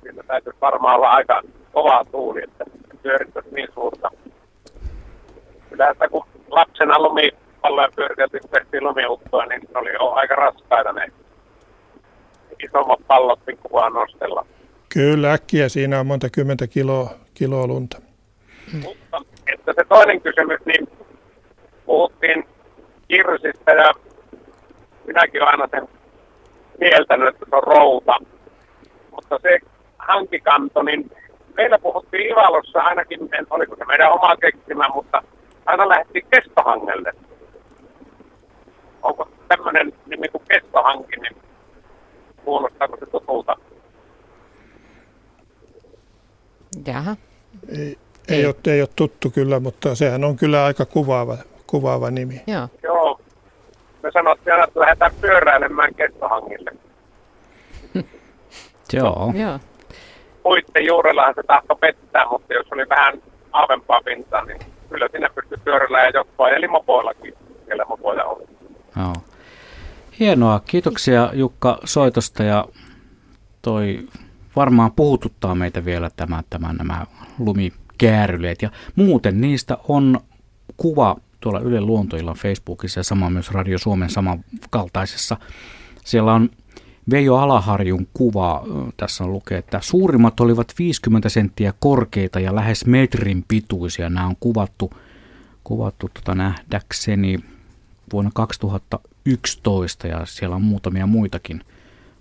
[0.01, 1.41] Siinä täytyisi varmaan olla aika
[1.73, 2.65] kova tuuli, että
[3.03, 4.11] pyörittäisi niin suurta.
[5.71, 11.07] Yleensä kun lapsena lumipalloja pyöriteltiin, kun tehtiin lumiuttoa, niin oli jo aika raskaita ne
[12.63, 14.45] isommat pallot pikkuvaan nostella.
[14.93, 18.01] Kyllä, äkkiä siinä on monta kymmentä kiloa, kiloa lunta.
[18.83, 19.21] Mutta
[19.53, 20.87] että se toinen kysymys, niin
[21.85, 22.45] puhuttiin
[23.07, 23.93] kirsistä ja
[25.07, 25.87] minäkin olen aina sen
[26.79, 28.17] mieltänyt, että se on routa.
[29.11, 29.59] Mutta se
[29.97, 31.11] hankikanto, niin
[31.57, 35.23] meillä puhuttiin Ivalossa ainakin, en oliko se meidän oma keksimä, mutta
[35.65, 37.13] aina lähti kestohangelle.
[39.01, 41.35] Onko tämmöinen nimi kuin kestohanki, niin
[42.45, 43.57] kuulostaako se tutulta?
[46.87, 47.15] Jaha.
[47.69, 47.97] Ei, ei,
[48.27, 48.45] ei.
[48.45, 52.41] Ole, ei ole tuttu kyllä, mutta sehän on kyllä aika kuvaava, kuvaava nimi.
[52.47, 52.67] Joo.
[52.83, 53.21] Joo.
[54.03, 56.71] Me sanottiin aina, että lähdetään pyöräilemään kestohangille.
[58.93, 59.33] Joo.
[59.35, 59.59] Joo.
[60.43, 64.59] Puitten juurellahan se tahto pettää, mutta jos oli vähän aavempaa pintaa, niin
[64.89, 67.33] kyllä sinne pystyy pyörällä ja jospa eli mopoillakin.
[67.65, 68.43] Siellä mopoja oli.
[68.97, 69.13] Joo.
[70.19, 70.59] Hienoa.
[70.59, 72.65] Kiitoksia Jukka soitosta ja
[73.61, 73.99] toi
[74.55, 77.05] varmaan puhututtaa meitä vielä tämä, tämä nämä
[77.39, 78.61] lumikääryleet.
[78.61, 80.19] Ja muuten niistä on
[80.77, 85.37] kuva tuolla Yle Luontoillan Facebookissa ja sama myös Radio Suomen samankaltaisessa.
[86.05, 86.49] Siellä on
[87.11, 88.63] Veijo Alaharjun kuva.
[88.97, 94.09] Tässä on lukee, että suurimmat olivat 50 senttiä korkeita ja lähes metrin pituisia.
[94.09, 94.91] Nämä on kuvattu,
[95.63, 97.39] kuvattu tota nähdäkseni
[98.13, 101.61] vuonna 2011 ja siellä on muutamia muitakin,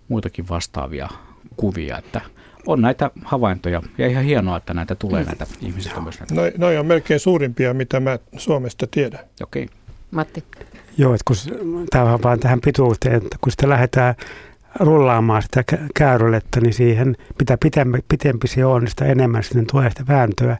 [0.08, 1.08] muitakin vastaavia
[1.60, 2.20] kuvia, että
[2.66, 6.20] on näitä havaintoja ja ihan hienoa, että näitä tulee näitä ihmisiä myös.
[6.20, 6.34] Näitä.
[6.34, 9.20] Noi, noi on melkein suurimpia, mitä mä Suomesta tiedän.
[9.42, 9.64] Okei.
[9.64, 9.76] Okay.
[10.10, 10.44] Matti.
[10.98, 11.36] Joo, että kun
[11.90, 14.14] tämä on vaan tähän pituuteen, että kun sitä lähdetään
[14.80, 19.90] rullaamaan sitä käyrylettä, niin siihen, mitä pitempi, pitempi se on, niin sitä enemmän sitten tulee
[19.90, 20.56] sitä vääntöä.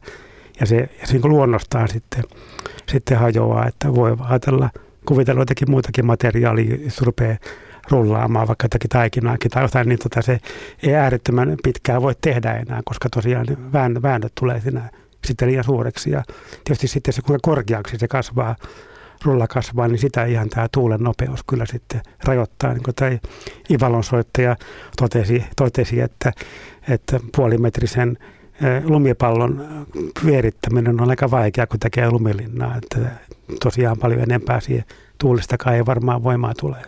[0.59, 2.23] Ja se, ja se niin luonnostaan sitten,
[2.91, 4.69] sitten hajoaa, että voi ajatella,
[5.05, 7.37] kuvitella jotakin muutakin materiaalia, jos rupeaa
[7.91, 10.39] rullaamaan vaikka jotakin taikinaakin tai jotain, niin tota se
[10.83, 13.45] ei äärettömän pitkään voi tehdä enää, koska tosiaan
[14.01, 14.89] väännöt tulee siinä
[15.25, 16.11] sitten liian suureksi.
[16.11, 16.23] Ja
[16.63, 18.55] tietysti sitten se, kuinka korkeaksi se kasvaa,
[19.25, 22.73] rulla kasvaa, niin sitä ihan tämä tuulen nopeus kyllä sitten rajoittaa.
[22.73, 23.11] Niin kuin tämä
[23.69, 24.55] Ivalon soittaja
[24.97, 26.33] totesi, totesi että,
[26.89, 28.17] että puolimetrisen
[28.83, 29.85] lumipallon
[30.21, 32.75] pyörittäminen on aika vaikea, kun tekee lumilinnaa.
[32.77, 32.97] Että
[33.63, 34.85] tosiaan paljon enempää siihen
[35.17, 36.83] tuulistakaan ei varmaan voimaa tulee.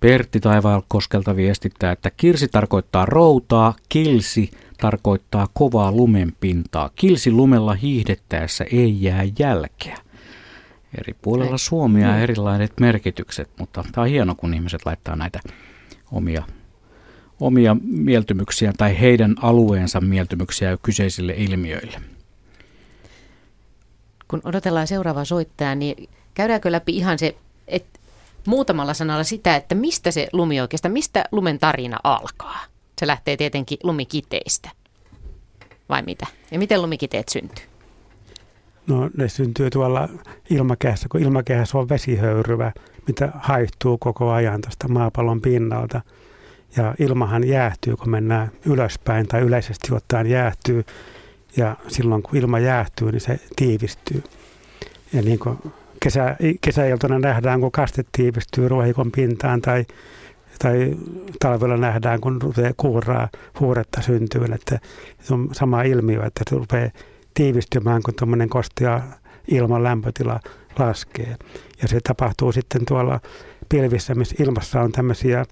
[0.00, 6.90] Pertti Taivaalkoskelta viestittää, että kirsi tarkoittaa routaa, kilsi tarkoittaa kovaa lumenpintaa.
[6.94, 9.98] Kilsi lumella hiihdettäessä ei jää jälkeä.
[10.98, 12.18] Eri puolella Suomia mm.
[12.18, 15.40] erilaiset merkitykset, mutta tämä on hieno, kun ihmiset laittaa näitä
[16.12, 16.42] omia,
[17.40, 22.00] omia mieltymyksiä tai heidän alueensa mieltymyksiä kyseisille ilmiöille.
[24.28, 27.36] Kun odotellaan seuraavaa soittajaa, niin käydäänkö läpi ihan se,
[28.46, 32.64] muutamalla sanalla sitä, että mistä se lumi oikeastaan, mistä lumen tarina alkaa?
[32.98, 34.70] Se lähtee tietenkin lumikiteistä.
[35.88, 36.26] Vai mitä?
[36.50, 37.64] Ja miten lumikiteet syntyy?
[38.86, 40.08] No ne syntyy tuolla
[40.50, 42.72] ilmakehässä, kun ilmakehässä on vesihöyryvä,
[43.06, 46.00] mitä haihtuu koko ajan tästä maapallon pinnalta.
[46.76, 50.84] Ja ilmahan jäähtyy, kun mennään ylöspäin tai yleisesti ottaen jäähtyy.
[51.56, 54.22] Ja silloin kun ilma jäähtyy, niin se tiivistyy.
[55.12, 55.58] Ja niin kuin
[56.00, 59.84] kesä, kesäiltana nähdään, kun kaste tiivistyy ruohikon pintaan tai,
[60.58, 60.96] tai
[61.40, 63.28] talvella nähdään, kun rupeaa kuuraa,
[63.60, 64.44] huuretta syntyy.
[64.54, 64.78] Että
[65.22, 66.90] se on sama ilmiö, että se rupeaa
[67.34, 69.00] tiivistymään, kun tuommoinen kostia
[69.48, 70.40] ilman lämpötila
[70.78, 71.36] laskee.
[71.82, 73.20] Ja se tapahtuu sitten tuolla
[73.68, 75.44] pilvissä, missä ilmassa on tämmöisiä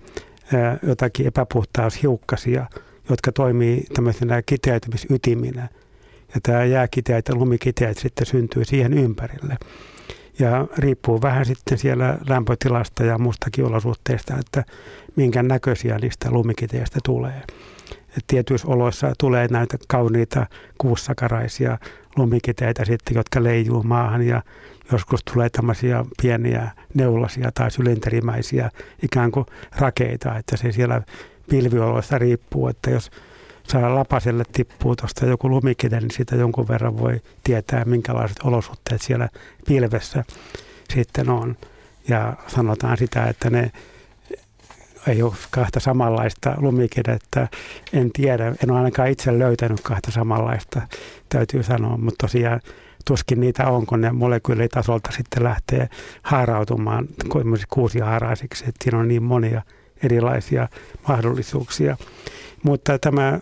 [0.86, 2.66] jotakin epäpuhtaushiukkasia,
[3.11, 5.68] jotka toimii tämmöisenä kiteytymisytiminä.
[6.34, 9.57] Ja tämä jääkiteet ja lumikiteet sitten syntyy siihen ympärille.
[10.39, 14.64] Ja riippuu vähän sitten siellä lämpötilasta ja mustakin olosuhteista, että
[15.16, 17.43] minkä näköisiä niistä lumikiteistä tulee.
[18.18, 20.47] Et tietyissä oloissa tulee näitä kauniita
[20.78, 21.78] kuussakaraisia
[22.16, 24.43] lumikiteitä sitten, jotka leijuu maahan ja
[24.93, 28.70] joskus tulee tämmöisiä pieniä neulasia tai sylinterimäisiä
[29.03, 29.47] ikään kuin
[29.78, 31.03] rakeita, että se siellä
[31.51, 33.11] pilvioloista riippuu, että jos
[33.69, 39.29] saa lapaselle tippuu tuosta joku lumikite, niin sitä jonkun verran voi tietää, minkälaiset olosuhteet siellä
[39.66, 40.25] pilvessä
[40.95, 41.57] sitten on.
[42.09, 43.73] ja sanotaan sitä, että ne
[45.07, 47.49] ei ole kahta samanlaista lumikidettä.
[47.93, 50.83] En tiedä, en ole ainakaan itse löytänyt kahta samanlaista,
[51.29, 52.61] täytyy sanoa, mutta tosiaan
[53.05, 55.89] tuskin niitä on, kun ne molekyylitasolta sitten lähtee
[56.23, 57.09] haarautumaan
[57.69, 59.62] kuusihaaraisiksi, että siinä on niin monia
[60.03, 60.69] erilaisia
[61.09, 61.97] mahdollisuuksia.
[62.62, 63.39] Mutta tämä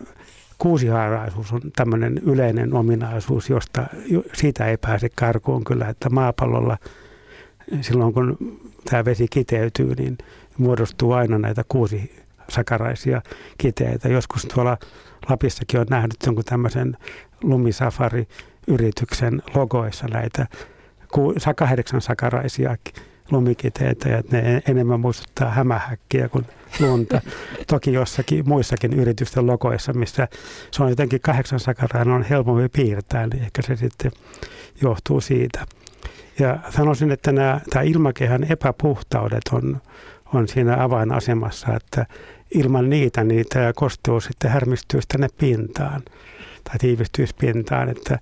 [0.57, 3.87] kuusihaaraisuus on tämmöinen yleinen ominaisuus, josta
[4.33, 6.77] siitä ei pääse karkuun kyllä, että maapallolla
[7.81, 8.37] silloin kun
[8.89, 10.17] tämä vesi kiteytyy, niin
[10.57, 13.21] muodostuu aina näitä kuusi sakaraisia
[13.57, 14.09] kiteitä.
[14.09, 14.77] Joskus tuolla
[15.29, 16.97] Lapissakin on nähnyt jonkun tämmöisen
[17.43, 20.47] lumisafari-yrityksen logoissa näitä
[21.55, 22.77] kahdeksan sakaraisia
[23.31, 26.45] lumikiteitä ja ne enemmän muistuttaa hämähäkkiä kuin
[26.79, 27.21] lunta.
[27.67, 30.27] Toki jossakin muissakin yritysten logoissa, missä
[30.71, 34.11] se on jotenkin kahdeksan sakarainen on helpompi piirtää, niin ehkä se sitten
[34.81, 35.65] johtuu siitä.
[36.39, 39.81] Ja sanoisin, että nämä, tämä ilmakehän epäpuhtaudet on,
[40.33, 42.05] on siinä avainasemassa, että
[42.53, 46.01] ilman niitä niin tämä kosteus sitten härmistyisi tänne pintaan
[46.63, 48.19] tai tiivistyisi pintaan, että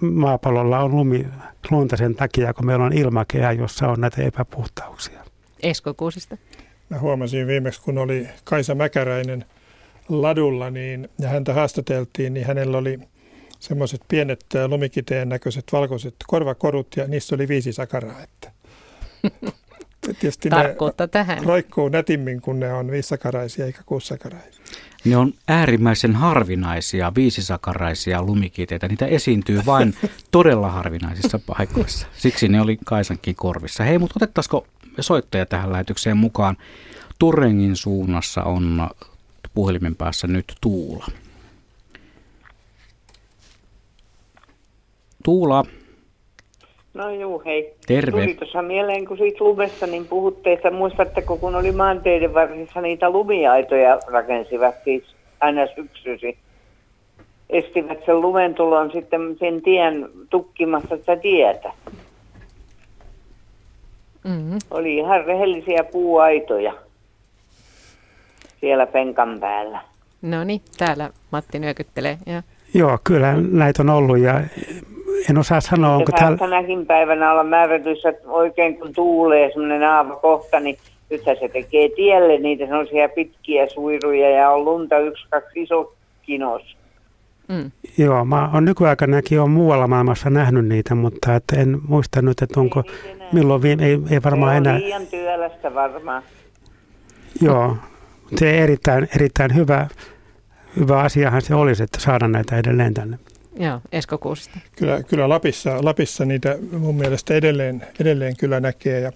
[0.00, 1.26] maapallolla on lumi,
[1.70, 5.24] lunta sen takia, kun meillä on ilmakehä, jossa on näitä epäpuhtauksia.
[5.62, 6.36] Esko Kuusista.
[6.88, 9.44] Mä huomasin viimeksi, kun oli Kaisa Mäkäräinen
[10.08, 12.98] ladulla niin, ja häntä haastateltiin, niin hänellä oli
[13.58, 18.22] semmoiset pienet lumikiteen näköiset valkoiset korvakorut ja niissä oli viisi sakaraa.
[18.22, 18.52] Että
[20.00, 21.44] Tietysti Tarkkuutta tähän.
[21.44, 24.64] roikkuu nätimmin, kun ne on viisisakaraisia eikä kuussakaraisia.
[25.04, 28.88] Ne on äärimmäisen harvinaisia viisisakaraisia lumikiteitä.
[28.88, 29.94] Niitä esiintyy vain
[30.30, 32.06] todella harvinaisissa paikoissa.
[32.16, 33.84] Siksi ne oli Kaisankin korvissa.
[33.84, 34.66] Hei, mutta otettaisiko
[35.00, 36.56] soittaja tähän lähetykseen mukaan?
[37.18, 38.88] Turengin suunnassa on
[39.54, 41.06] puhelimen päässä nyt Tuula.
[45.24, 45.64] Tuula.
[46.94, 47.74] No juu, hei.
[47.86, 48.10] Terve.
[48.10, 53.10] Tuli tuossa mieleen, kun siitä lumesta niin puhutte, että muistatteko, kun oli maanteiden varsissa niitä
[53.10, 55.02] lumiaitoja rakensivat siis
[55.40, 56.36] aina syksyisin.
[57.50, 61.72] Estivät sen lumen tulon sitten sen tien tukkimassa sitä tietä.
[64.24, 64.58] Mm-hmm.
[64.70, 66.74] Oli ihan rehellisiä puuaitoja
[68.60, 69.80] siellä penkan päällä.
[70.22, 72.18] No niin, täällä Matti nyökyttelee.
[72.26, 72.42] Ja.
[72.74, 74.40] Joo, kyllä näitä on ollut ja
[75.30, 76.38] en osaa sanoa, onko täällä...
[76.38, 80.76] Tänäkin päivänä olla määrätyissä, että oikein kun tuulee semmoinen aavakohta, niin
[81.10, 86.76] nythän se tekee tielle niitä semmoisia pitkiä suiruja ja on lunta yksi, kaksi iso kinos.
[87.48, 87.70] Mm.
[87.98, 92.60] Joo, mä oon nykyaikanakin on muualla maailmassa nähnyt niitä, mutta että en muista nyt, että
[92.60, 94.78] onko, ei milloin viime, ei, ei varmaan se enää.
[94.78, 96.22] Se liian työlästä varmaan.
[97.40, 97.76] Joo,
[98.36, 99.86] se erittäin, erittäin hyvä,
[100.76, 103.18] hyvä asiahan se olisi, että saada näitä edelleen tänne.
[103.58, 104.58] Joo, Esko Kuusista.
[104.76, 109.12] Kyllä, kyllä Lapissa, Lapissa niitä mun mielestä edelleen, edelleen kyllä näkee ja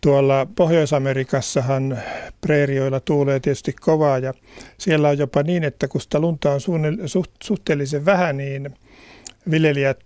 [0.00, 1.98] tuolla Pohjois-Amerikassahan
[2.40, 4.34] preerioilla tuulee tietysti kovaa ja
[4.78, 6.60] siellä on jopa niin, että kun sitä lunta on
[7.42, 8.74] suhteellisen vähän, niin
[9.50, 10.00] viljelijät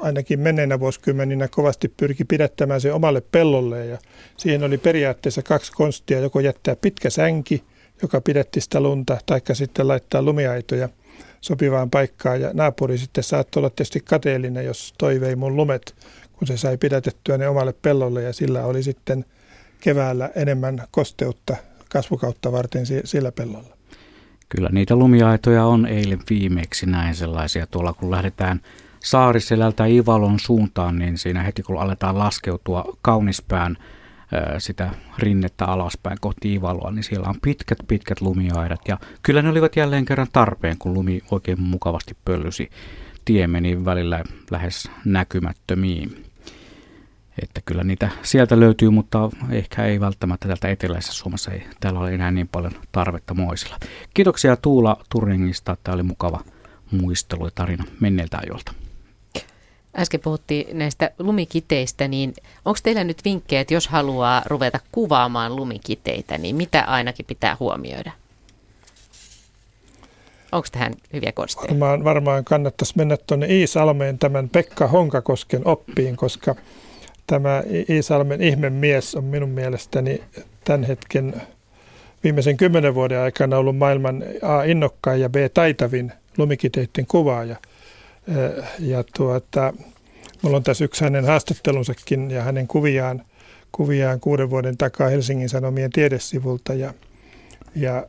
[0.00, 3.98] ainakin menneinä vuosikymmeninä kovasti pyrki pidättämään se omalle pellolle ja
[4.36, 7.64] siihen oli periaatteessa kaksi konstia, joko jättää pitkä sänki,
[8.02, 10.88] joka pidätti sitä lunta, taikka sitten laittaa lumiaitoja–
[11.44, 12.40] sopivaan paikkaan.
[12.40, 15.94] Ja naapuri sitten saattoi olla tietysti kateellinen, jos toivei mun lumet,
[16.32, 18.22] kun se sai pidätettyä ne omalle pellolle.
[18.22, 19.24] Ja sillä oli sitten
[19.80, 21.56] keväällä enemmän kosteutta
[21.90, 23.76] kasvukautta varten sillä pellolla.
[24.48, 27.66] Kyllä niitä lumiaitoja on eilen viimeksi näin sellaisia.
[27.66, 28.60] Tuolla, kun lähdetään
[29.04, 33.76] Saariselältä Ivalon suuntaan, niin siinä heti kun aletaan laskeutua Kaunispään
[34.58, 38.80] sitä rinnettä alaspäin kohti Ivaloa, niin siellä on pitkät pitkät lumiaidat.
[38.88, 42.70] Ja kyllä ne olivat jälleen kerran tarpeen, kun lumi oikein mukavasti pöllysi.
[43.24, 46.24] Tie meni välillä lähes näkymättömiin.
[47.42, 52.14] Että kyllä niitä sieltä löytyy, mutta ehkä ei välttämättä täältä eteläisessä Suomessa ei täällä ole
[52.14, 53.78] enää niin paljon tarvetta moisilla.
[54.14, 56.40] Kiitoksia Tuula Turingista, tämä oli mukava
[56.90, 58.72] muistelu ja tarina menneiltä ajoilta.
[59.98, 62.34] Äsken puhuttiin näistä lumikiteistä, niin
[62.64, 68.12] onko teillä nyt vinkkejä, että jos haluaa ruveta kuvaamaan lumikiteitä, niin mitä ainakin pitää huomioida?
[70.52, 71.68] Onko tähän hyviä konsteja?
[71.68, 76.54] Varmaan, varmaan kannattaisi mennä tuonne Iisalmeen tämän Pekka Honkakosken oppiin, koska
[77.26, 80.22] tämä Iisalmen ihmemies on minun mielestäni
[80.64, 81.42] tämän hetken
[82.24, 87.56] viimeisen kymmenen vuoden aikana ollut maailman A innokkain ja B taitavin lumikiteiden kuvaaja–
[88.78, 89.74] ja tuota,
[90.42, 93.22] mulla on tässä yksi hänen haastattelunsakin ja hänen kuviaan,
[93.72, 96.74] kuviaan kuuden vuoden takaa Helsingin Sanomien tiedesivulta.
[96.74, 96.94] Ja,
[97.76, 98.06] ja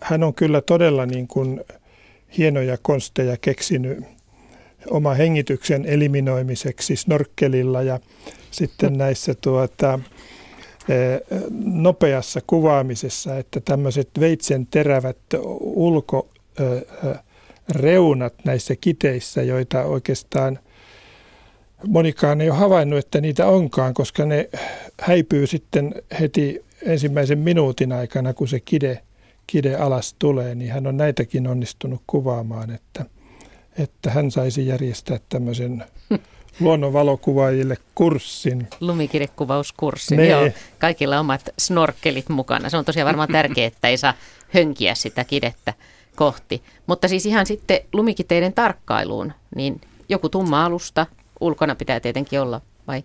[0.00, 1.60] hän on kyllä todella niin kuin
[2.38, 4.04] hienoja konsteja keksinyt
[4.90, 8.00] oma hengityksen eliminoimiseksi snorkkelilla ja
[8.50, 9.98] sitten näissä tuota,
[11.64, 15.18] nopeassa kuvaamisessa, että tämmöiset veitsen terävät
[17.70, 20.58] ulkoreunat näissä kiteissä, joita oikeastaan
[21.86, 24.48] monikaan ei ole havainnut, että niitä onkaan, koska ne
[25.00, 29.02] häipyy sitten heti ensimmäisen minuutin aikana, kun se kide,
[29.46, 33.04] kide alas tulee, niin hän on näitäkin onnistunut kuvaamaan, että,
[33.78, 35.84] että hän saisi järjestää tämmöisen
[36.60, 38.68] luonnonvalokuvaajille kurssin.
[38.80, 40.28] Lumikirjekuvauskurssin, nee.
[40.28, 40.48] joo.
[40.78, 42.70] Kaikilla omat snorkkelit mukana.
[42.70, 44.14] Se on tosiaan varmaan tärkeää, että ei saa
[44.48, 45.74] hönkiä sitä kidettä
[46.16, 46.62] kohti.
[46.86, 51.06] Mutta siis ihan sitten lumikiteiden tarkkailuun, niin joku tumma alusta
[51.40, 53.04] ulkona pitää tietenkin olla, vai?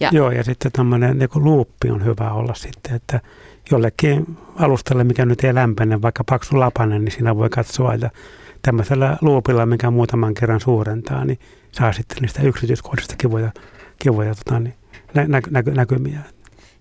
[0.00, 0.10] Ja.
[0.12, 3.20] Joo, ja sitten tämmöinen niin luuppi on hyvä olla sitten, että
[3.70, 8.10] jollekin alustalle, mikä nyt ei lämpene, vaikka paksu lapanen, niin siinä voi katsoa, että
[8.62, 11.38] tämmöisellä luupilla, mikä muutaman kerran suurentaa, niin
[11.72, 13.50] saa sitten niistä yksityiskohdista kivoja,
[13.98, 14.74] kivoja tota, niin,
[15.14, 16.20] nä, nä, näkymiä.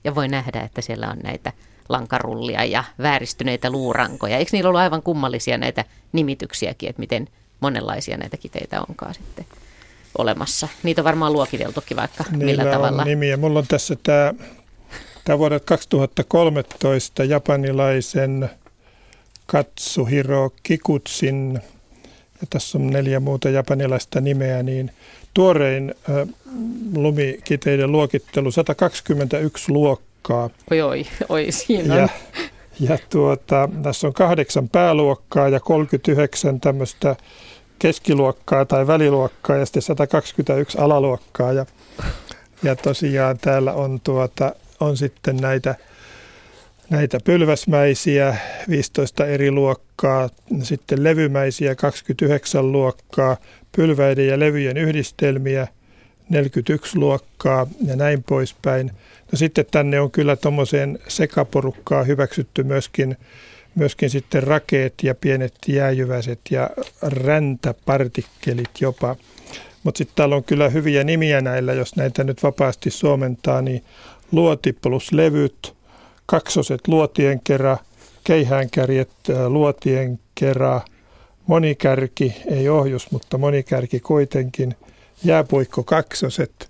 [0.03, 1.53] Ja voi nähdä, että siellä on näitä
[1.89, 4.37] lankarullia ja vääristyneitä luurankoja.
[4.37, 7.27] Eikö niillä ollut aivan kummallisia näitä nimityksiäkin, että miten
[7.59, 9.45] monenlaisia näitä kiteitä onkaan sitten
[10.17, 10.67] olemassa?
[10.83, 13.01] Niitä on varmaan luokiteltukin vaikka Niillä millä tavalla.
[13.01, 13.37] on nimiä.
[13.37, 14.33] Mulla on tässä tämä,
[15.25, 18.49] tämä vuodet 2013 japanilaisen
[19.45, 21.59] Katsuhiro Kikutsin
[22.41, 24.91] ja tässä on neljä muuta japanilaista nimeä, niin
[25.33, 25.95] tuorein
[26.95, 30.12] lumikiteiden luokittelu 121 luokkaa.
[30.71, 32.09] Oi, oi, oi siinä ja,
[32.79, 37.15] ja tuota, tässä on kahdeksan pääluokkaa ja 39 tämmöistä
[37.79, 41.53] keskiluokkaa tai väliluokkaa ja sitten 121 alaluokkaa.
[41.53, 41.65] Ja,
[42.63, 45.75] ja tosiaan täällä on, tuota, on sitten näitä
[46.89, 48.37] näitä pylväsmäisiä
[48.69, 50.29] 15 eri luokkaa,
[50.63, 53.37] sitten levymäisiä 29 luokkaa,
[53.75, 55.67] pylväiden ja levyjen yhdistelmiä
[56.29, 58.91] 41 luokkaa ja näin poispäin.
[59.33, 63.17] No sitten tänne on kyllä tuommoiseen sekaporukkaa hyväksytty myöskin,
[63.75, 66.69] myöskin sitten rakeet ja pienet jääjyväiset ja
[67.01, 69.15] räntäpartikkelit jopa.
[69.83, 73.83] Mutta sitten täällä on kyllä hyviä nimiä näillä, jos näitä nyt vapaasti suomentaa, niin
[74.31, 75.73] luoti plus levyt–
[76.25, 77.77] kaksoset luotien kerran,
[78.23, 79.09] keihäänkärjet
[79.47, 80.81] luotien kerran,
[81.47, 84.75] monikärki, ei ohjus, mutta monikärki kuitenkin,
[85.23, 86.69] jääpuikko kaksoset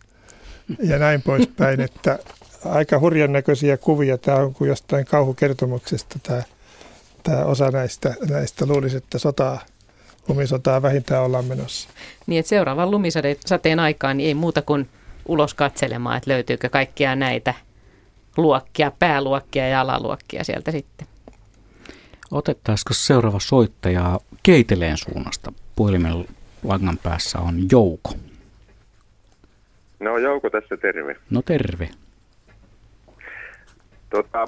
[0.84, 2.20] ja näin poispäin, että
[2.66, 4.18] aika hurjan näköisiä kuvia.
[4.18, 6.44] Tämä on kuin jostain kauhukertomuksesta tämä,
[7.24, 9.60] tämä osa näistä, näistä luulisi, että sotaa,
[10.28, 11.90] lumisotaa vähintään ollaan menossa.
[12.28, 14.90] Niin, että seuraavan lumisateen aikaan niin ei muuta kuin
[15.26, 17.54] ulos katselemaan, että löytyykö kaikkia näitä–
[18.38, 21.08] luokkia, pääluokkia ja alaluokkia sieltä sitten.
[22.32, 25.54] Otettaisiko seuraava soittaja Keiteleen suunnasta?
[25.76, 26.26] Puhelimen
[26.64, 28.14] langan päässä on Jouko.
[30.00, 31.16] No Jouko tässä, terve.
[31.30, 31.90] No terve.
[34.14, 34.48] Tota,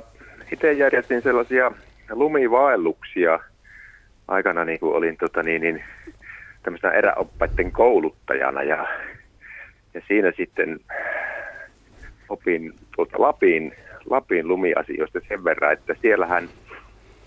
[0.51, 1.71] itse järjestin sellaisia
[2.09, 3.39] lumivaelluksia
[4.27, 5.83] aikana, niin kuin olin tota, niin, niin,
[6.63, 8.87] tämmöisenä eräoppaiden kouluttajana ja,
[9.93, 10.79] ja siinä sitten
[12.29, 13.73] opin tuolta Lapin,
[14.09, 16.49] Lapin lumiasioista sen verran, että siellähän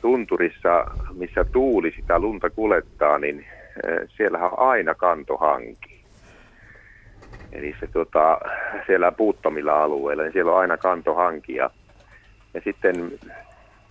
[0.01, 3.47] tunturissa, missä tuuli sitä lunta kulettaa, niin
[3.87, 6.05] eh, siellähän on aina kantohanki.
[7.53, 8.39] Eli se tuota,
[8.87, 11.55] siellä puuttomilla alueilla, niin siellä on aina kantohanki.
[11.55, 11.71] Ja,
[12.59, 13.19] ja sitten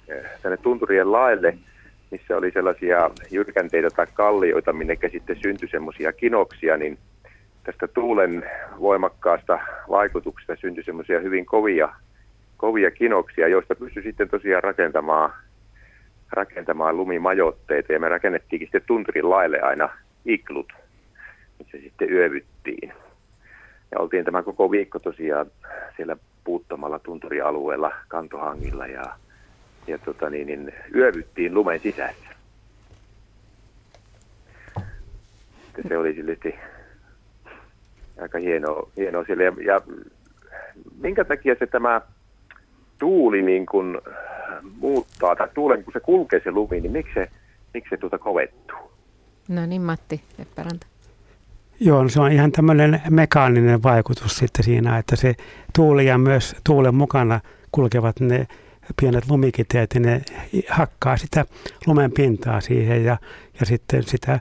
[0.07, 1.57] eh, tänne tunturien laelle,
[2.11, 6.98] missä oli sellaisia jyrkänteitä tai kallioita, minne sitten syntyi semmoisia kinoksia, niin
[7.64, 8.45] tästä tuulen
[8.80, 11.89] voimakkaasta vaikutuksesta syntyi semmoisia hyvin kovia,
[12.57, 15.31] kovia kinoksia, joista pystyi sitten tosiaan rakentamaan,
[16.31, 17.94] rakentamaan lumimajotteita.
[17.94, 19.89] Ja me rakennettiinkin sitten tunturin laille aina
[20.26, 20.73] iklut,
[21.60, 22.94] missä sitten yövyttiin.
[23.91, 25.45] Ja oltiin tämä koko viikko tosiaan
[25.98, 29.03] siellä puuttomalla tunturialueella kantohangilla ja,
[29.87, 32.29] ja tota niin, niin, yövyttiin lumen sisässä.
[35.87, 36.55] Se oli silti
[38.21, 39.43] aika hienoa, hienoa siellä.
[39.43, 39.81] Ja, ja
[41.01, 42.01] minkä takia se tämä
[42.99, 44.01] tuuli niin kuin
[44.79, 47.29] muuttaa, tai tuulen kun se kulkee se lumi, niin miksi se,
[47.73, 48.91] miksi se tuota kovettuu?
[49.47, 50.87] No niin, Matti Lepparanta.
[51.79, 55.35] Joo, no se on ihan tämmöinen mekaaninen vaikutus sitten siinä, että se
[55.75, 57.39] tuuli ja myös tuulen mukana
[57.71, 58.47] kulkevat ne
[59.01, 60.21] pienet lumikiteet, niin ne
[60.69, 61.45] hakkaa sitä
[61.85, 63.17] lumen pintaa siihen ja,
[63.59, 64.39] ja sitten sitä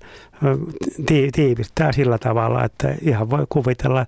[1.33, 4.07] tiivistää sillä tavalla, että ihan voi kuvitella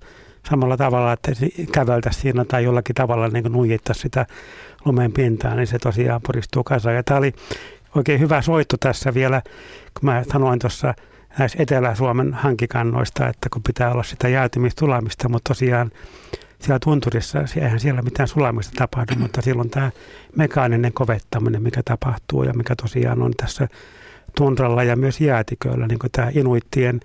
[0.49, 1.33] samalla tavalla, että
[1.73, 4.27] käveltäisiin siinä tai jollakin tavalla niin nujittaisi sitä
[4.85, 6.97] lumen pintaa, niin se tosiaan puristuu kasaan.
[6.97, 7.33] Ja tämä oli
[7.95, 9.43] oikein hyvä soitto tässä vielä,
[10.01, 10.95] kun mä sanoin tuossa
[11.39, 15.91] näissä Etelä-Suomen hankikannoista, että kun pitää olla sitä jäätymistulamista, mutta tosiaan
[16.59, 19.91] siellä tunturissa, eihän siellä mitään sulamista tapahdu, mutta silloin tämä
[20.37, 23.69] mekaaninen kovettaminen, mikä tapahtuu ja mikä tosiaan on tässä
[24.37, 27.01] tundralla ja myös jäätiköillä, niin kuin tämä inuittien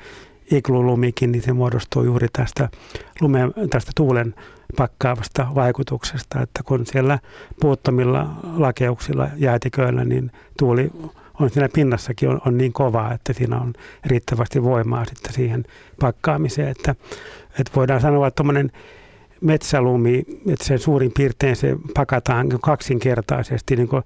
[0.52, 2.70] iglulumikin, niin se muodostuu juuri tästä,
[3.22, 3.40] lume,
[3.70, 4.36] tästä tuulen
[4.78, 7.20] pakkaavasta vaikutuksesta, että kun siellä
[7.62, 10.92] puuttomilla lakeuksilla jäätiköillä, niin tuuli
[11.40, 13.74] on siinä pinnassakin on, on niin kovaa, että siinä on
[14.06, 15.66] riittävästi voimaa sitten siihen
[16.00, 16.96] pakkaamiseen, että,
[17.60, 18.72] että voidaan sanoa, että tuommoinen
[19.42, 24.04] metsälumi, että sen suurin piirtein se pakataan kaksinkertaisesti, niin kuin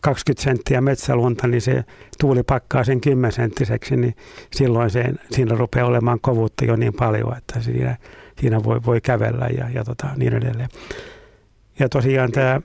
[0.00, 1.84] 20 senttiä metsälunta, niin se
[2.20, 4.14] tuuli pakkaa sen 10 senttiseksi, niin
[4.52, 7.96] silloin se, siinä rupeaa olemaan kovuutta jo niin paljon, että siinä,
[8.40, 10.68] siinä voi, voi kävellä ja, ja tota, niin edelleen.
[11.78, 12.60] Ja tosiaan tämä,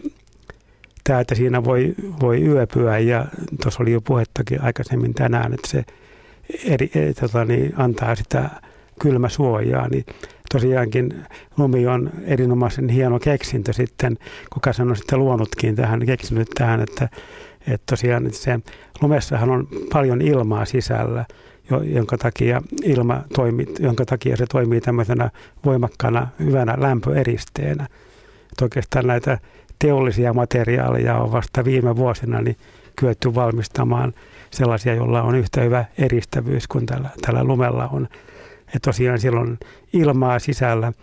[1.07, 2.99] tämä, että siinä voi, voi yöpyä.
[2.99, 3.26] Ja
[3.61, 5.86] tuossa oli jo puhettakin aikaisemmin tänään, että se
[6.65, 6.91] eri,
[7.22, 8.49] tota, niin, antaa sitä
[8.99, 10.06] kylmäsuojaa, niin
[10.52, 11.23] tosiaankin
[11.57, 14.18] lumi on erinomaisen hieno keksintö sitten,
[14.53, 17.10] kuka sanoi sitten luonutkin tähän, keksinyt tähän, että,
[17.68, 18.60] että tosiaan että se,
[19.02, 21.26] lumessahan on paljon ilmaa sisällä,
[21.84, 25.30] jonka takia, ilma toimi, jonka takia se toimii tämmöisenä
[25.65, 27.88] voimakkaana hyvänä lämpöeristeenä.
[28.52, 29.38] Että oikeastaan näitä
[29.80, 32.57] teollisia materiaaleja on vasta viime vuosina niin
[32.95, 34.14] kyetty valmistamaan
[34.52, 38.07] sellaisia, joilla on yhtä hyvä eristävyys kuin tällä, tällä lumella on.
[38.73, 39.60] Ja tosiaan silloin
[39.93, 40.93] ilmaa sisällä,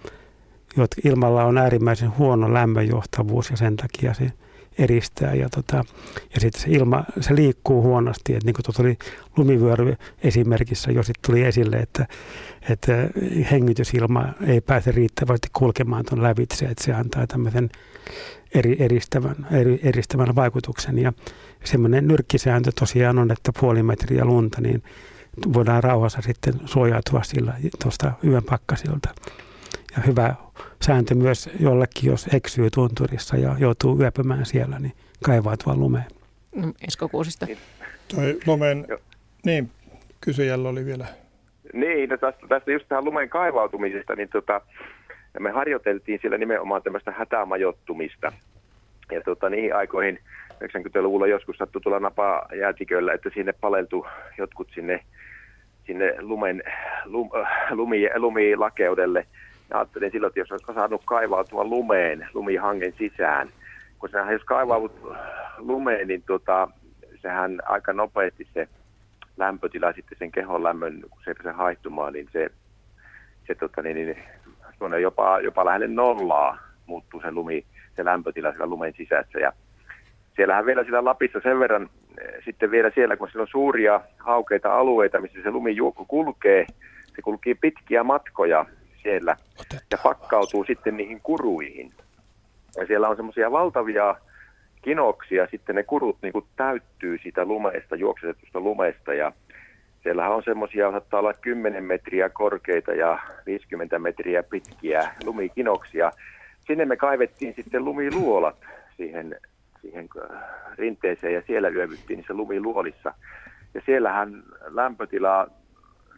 [1.05, 4.33] ilmalla on äärimmäisen huono lämmönjohtavuus ja sen takia se
[4.79, 5.35] eristää.
[5.35, 5.85] Ja, tota,
[6.35, 8.35] ja sitten se ilma, se liikkuu huonosti.
[8.35, 8.99] että niin kuin tuota oli
[9.37, 12.07] lumivyöry esimerkissä jo sitten tuli esille, että,
[12.69, 12.93] että
[13.51, 17.71] hengitysilma ei pääse riittävästi kulkemaan tuon lävitse, että se antaa tämmöisen
[18.55, 20.99] eri, eristävän, eri, eristävän vaikutuksen.
[20.99, 21.13] Ja
[21.65, 24.83] semmoinen nyrkkisääntö tosiaan on, että puoli metriä lunta, niin
[25.53, 29.09] voidaan rauhassa sitten suojautua sillä tuosta yön pakkasilta.
[29.97, 30.35] Ja hyvä
[30.83, 34.93] sääntö myös jollekin, jos eksyy tunturissa ja joutuu yöpymään siellä, niin
[35.25, 36.05] kaivaa tuon lumeen.
[36.57, 37.47] Mm, Esko Kuusista.
[38.15, 38.87] Toi lumen,
[39.45, 39.71] niin
[40.21, 41.07] kysyjällä oli vielä.
[41.73, 44.61] Niin, no tästä, tästä just tähän lumen kaivautumisesta, niin tota,
[45.41, 48.33] me harjoiteltiin siellä nimenomaan tämmöistä hätämajoittumista.
[49.11, 50.19] Ja tota, niihin aikoihin
[50.65, 54.07] 90-luvulla joskus sattui tulla napa jäätiköllä, että sinne paleltu
[54.39, 55.05] jotkut sinne
[55.87, 56.63] sinne lumen,
[57.05, 57.31] lum,
[57.71, 59.27] lumi, lumilakeudelle.
[59.71, 63.49] Ja ajattelin silloin, että jos olisi saanut kaivautua lumeen, lumihangen sisään,
[63.99, 65.13] kun sehän jos kaivaudut
[65.59, 66.69] lumeen, niin tota,
[67.23, 68.69] sehän aika nopeasti se
[69.37, 72.51] lämpötila sitten sen kehon lämmön, kun se se haihtumaan, niin se,
[73.47, 74.17] se tota, niin, niin,
[75.01, 77.65] jopa, jopa lähelle nollaa muuttuu se lumi,
[77.97, 79.39] se lämpötila siellä lumen sisässä.
[79.39, 79.53] Ja
[80.37, 81.89] siellähän vielä sillä Lapissa sen verran
[82.21, 86.67] eh, sitten vielä siellä, kun siellä on suuria haukeita alueita, missä se lumijuokku kulkee,
[87.17, 88.67] se kulkee pitkiä matkoja
[89.03, 89.37] siellä
[89.91, 91.93] ja pakkautuu sitten niihin kuruihin.
[92.77, 94.17] Ja siellä on semmoisia valtavia
[94.83, 99.33] kinoksia, sitten ne kurut niin kuin täyttyy siitä lumeesta, juoksetetusta lumeesta ja
[100.03, 106.13] siellä on semmoisia, saattaa olla 10 metriä korkeita ja 50 metriä pitkiä lumikinoksia.
[106.67, 108.57] Sinne me kaivettiin sitten lumiluolat
[108.97, 109.37] siihen
[109.83, 110.43] siihen äh,
[110.79, 113.15] rinteeseen ja siellä yövyttiin niissä lumiluolissa.
[113.75, 115.49] Ja siellähän lämpötila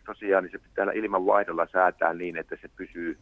[0.07, 3.19] tosiaan niin se pitää ilman vaihdolla säätää niin, että se pysyy,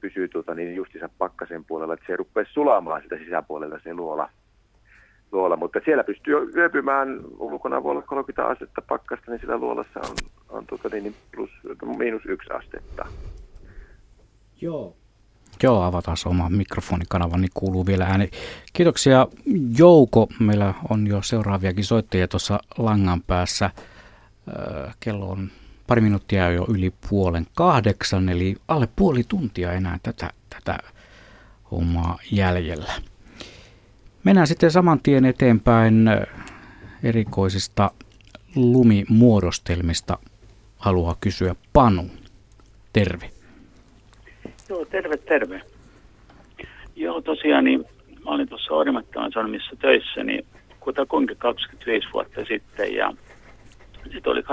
[0.00, 4.30] pysyy tuota, niin justiinsa pakkasen puolella, että se rupeaa sulamaan sitä sisäpuolelta se luola.
[5.34, 5.56] Luola.
[5.56, 10.16] Mutta siellä pystyy yöpymään, ulkona voi olla 30 astetta pakkasta, niin sillä luolassa on,
[10.48, 11.50] on tuota, niin plus,
[11.98, 13.06] miinus yksi astetta.
[14.60, 14.96] Joo,
[15.62, 18.30] Joo, avataan oma mikrofonikanava, niin kuuluu vielä ääni.
[18.72, 19.26] Kiitoksia
[19.78, 20.28] Jouko.
[20.40, 23.70] Meillä on jo seuraaviakin soittajia tuossa langan päässä.
[25.00, 25.50] Kello on
[25.86, 30.78] pari minuuttia jo yli puolen kahdeksan, eli alle puoli tuntia enää tätä, tätä
[31.70, 32.92] hommaa jäljellä.
[34.24, 36.10] Mennään sitten saman tien eteenpäin
[37.02, 37.90] erikoisista
[38.56, 40.18] lumimuodostelmista.
[40.76, 42.10] Haluaa kysyä Panu.
[42.92, 43.30] Terve.
[44.68, 45.60] Joo, terve, terve.
[46.96, 47.84] Joo, tosiaan niin
[48.24, 50.46] mä olin tuossa Orimattoman Sanomissa töissä, niin
[50.80, 53.12] kutakuinkin 25 vuotta sitten, ja
[54.12, 54.46] sitten oli 26.2.1992,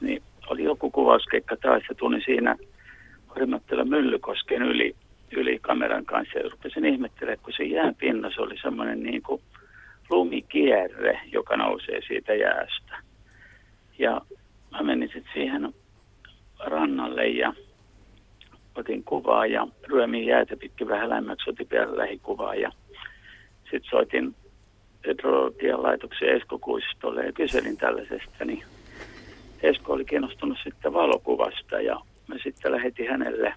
[0.00, 2.56] niin oli joku kuvauskeikka taas, ja tulin siinä
[3.36, 4.96] Orimattolan Myllykosken yli,
[5.32, 9.42] yli kameran kanssa, ja rupesin ihmettelemään, kun se jään pinnassa oli semmoinen niin kuin
[10.10, 12.96] lumikierre, joka nousee siitä jäästä.
[13.98, 14.20] Ja
[14.70, 15.74] mä menin sitten siihen
[16.66, 17.52] rannalle ja
[18.74, 22.70] otin kuvaa ja ryömin jäätä pitkin vähän lämmäksi, otin vielä lähikuvaa ja
[23.62, 24.34] sitten soitin
[25.06, 28.64] hydrologian laitoksen Esko Kuisistolle ja kyselin tällaisesta, niin
[29.62, 33.54] Esko oli kiinnostunut sitten valokuvasta ja mä sitten lähetin hänelle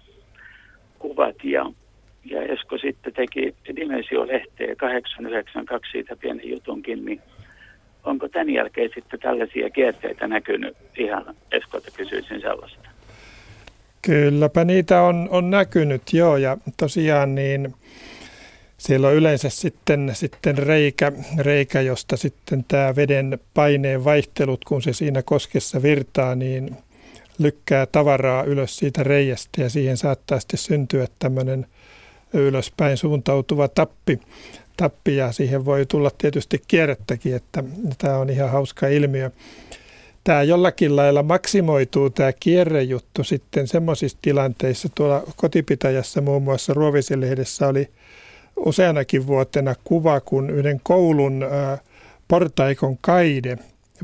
[0.98, 1.72] kuvat ja,
[2.24, 7.20] ja Esko sitten teki Dimensio-lehteen 892 siitä pienen jutunkin, niin
[8.04, 12.88] onko tämän jälkeen sitten tällaisia kierteitä näkynyt ihan Eskolta kysyisin sellaista?
[14.02, 17.74] Kylläpä niitä on, on näkynyt, joo, ja tosiaan niin
[18.78, 24.92] siellä on yleensä sitten, sitten reikä, reikä, josta sitten tämä veden paineen vaihtelut, kun se
[24.92, 26.76] siinä koskessa virtaa, niin
[27.38, 31.66] lykkää tavaraa ylös siitä reiästä ja siihen saattaa sitten syntyä tämmöinen
[32.32, 34.20] ylöspäin suuntautuva tappi,
[34.76, 37.64] tappi ja siihen voi tulla tietysti kierrettäkin, että
[37.98, 39.30] tämä on ihan hauska ilmiö.
[40.24, 44.88] Tämä jollakin lailla maksimoituu tämä kierrejuttu sitten semmoisissa tilanteissa.
[44.94, 47.88] Tuolla kotipitäjässä muun muassa Ruoviselehdessä oli
[48.56, 51.46] useanakin vuotena kuva, kun yhden koulun
[52.28, 53.58] portaikon kaide,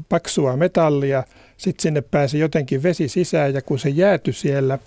[0.09, 1.24] paksua metallia,
[1.56, 4.78] sitten sinne pääsi jotenkin vesi sisään ja kun se jääty siellä,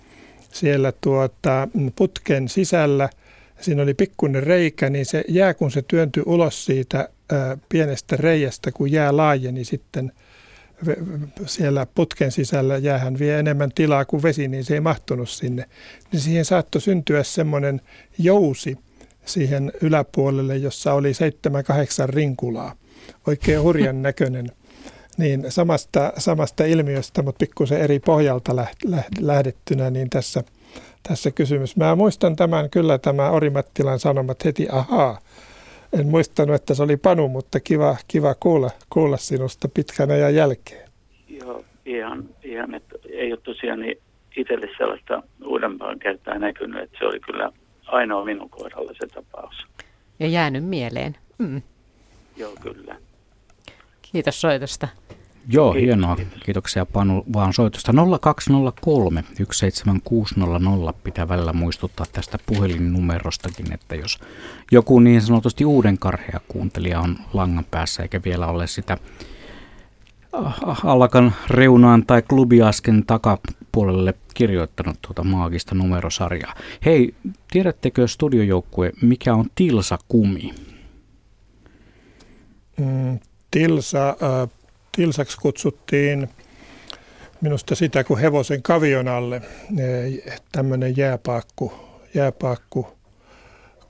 [0.52, 3.08] siellä tuota, putken sisällä,
[3.60, 8.72] siinä oli pikkuinen reikä, niin se jää kun se työntyi ulos siitä ää, pienestä reiästä,
[8.72, 10.12] kun jää laajeni sitten
[11.46, 15.64] siellä putken sisällä jäähän vie enemmän tilaa kuin vesi, niin se ei mahtunut sinne.
[16.12, 17.80] Niin siihen saattoi syntyä semmoinen
[18.18, 18.78] jousi,
[19.24, 21.14] siihen yläpuolelle, jossa oli 7-8
[22.08, 22.74] rinkulaa.
[23.26, 24.52] Oikein hurjan näköinen.
[25.18, 28.52] Niin samasta, samasta ilmiöstä, mutta pikkusen eri pohjalta
[29.20, 30.44] lähdettynä, niin tässä,
[31.08, 31.76] tässä kysymys.
[31.76, 35.18] Mä muistan tämän kyllä, tämä Orimattilan sanomat heti, ahaa.
[35.92, 40.88] En muistanut, että se oli Panu, mutta kiva, kiva kuulla, kuulla sinusta pitkän ajan jälkeen.
[41.28, 43.98] Joo, ihan, ihan että ei ole tosiaan niin
[44.36, 47.52] itselle sellaista uudempaan kertaa näkynyt, että se oli kyllä
[47.86, 49.54] ainoa minun kohdalla se tapaus.
[50.20, 51.16] Ja jäänyt mieleen.
[51.38, 51.62] Mm.
[52.36, 53.07] Joo, kyllä.
[54.12, 54.88] Kiitos soitosta.
[55.48, 55.86] Joo, Kiitos.
[55.86, 56.16] hienoa.
[56.44, 57.92] Kiitoksia Panu vaan soitosta.
[58.20, 64.20] 0203 17600 pitää välillä muistuttaa tästä puhelinnumerostakin, että jos
[64.72, 68.98] joku niin sanotusti uuden karhea kuuntelija on langan päässä eikä vielä ole sitä
[70.84, 76.54] Allakan reunaan tai klubiasken takapuolelle kirjoittanut tuota maagista numerosarjaa.
[76.84, 77.14] Hei,
[77.50, 80.54] tiedättekö studiojoukkue, mikä on Tilsa Kumi?
[82.78, 83.18] Mm,
[83.50, 84.48] tilsa, äh,
[84.96, 86.28] tilsaksi kutsuttiin
[87.40, 89.42] minusta sitä, kun hevosen kavion alle
[90.52, 91.72] tämmöinen jääpaakku,
[92.14, 92.86] jääpaakku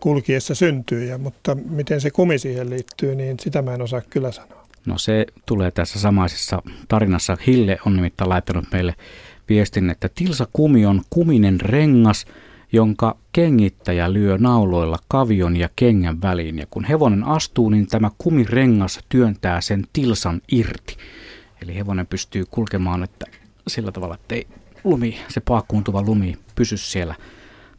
[0.00, 1.04] kulkiessa syntyy.
[1.04, 4.66] Ja, mutta miten se kumi siihen liittyy, niin sitä mä en osaa kyllä sanoa.
[4.86, 7.36] No se tulee tässä samaisessa tarinassa.
[7.46, 8.94] Hille on nimittäin laittanut meille
[9.48, 12.24] viestin, että Tilsa Kumi on kuminen rengas,
[12.72, 16.58] jonka kengittäjä lyö nauloilla kavion ja kengän väliin.
[16.58, 20.96] Ja kun hevonen astuu, niin tämä kumirengas työntää sen tilsan irti.
[21.62, 23.26] Eli hevonen pystyy kulkemaan että
[23.68, 24.46] sillä tavalla, että ei
[24.84, 27.14] lumi, se paakkuuntuva lumi pysy siellä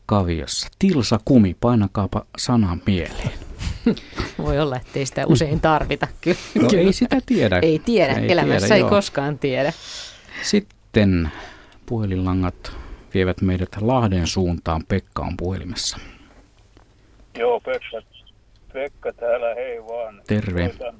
[0.05, 0.67] kaviossa.
[0.79, 3.31] Tilsa kumi, painakaapa sanan mieleen.
[4.45, 6.07] Voi olla, ettei sitä usein tarvita.
[6.21, 6.37] Kyllä.
[6.61, 7.59] No ei sitä tiedä.
[7.59, 8.89] Ei tiedä, ei elämässä tiedä, ei joo.
[8.89, 9.73] koskaan tiedä.
[10.41, 11.31] Sitten
[11.85, 12.71] puhelinlangat
[13.13, 14.81] vievät meidät Lahden suuntaan.
[14.87, 15.97] Pekka on puhelimessa.
[17.37, 18.01] Joo, Pekka,
[18.73, 20.21] Pekka täällä, hei vaan.
[20.27, 20.69] Terve.
[20.69, 20.95] Soitan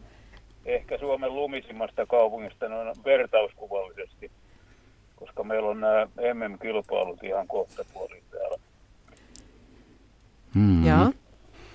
[0.65, 4.31] ehkä Suomen lumisimmasta kaupungista noin vertauskuvallisesti,
[5.15, 8.57] koska meillä on nämä MM-kilpailut ihan kohta puolin täällä.
[10.53, 10.86] Mm.
[10.86, 11.11] Ja.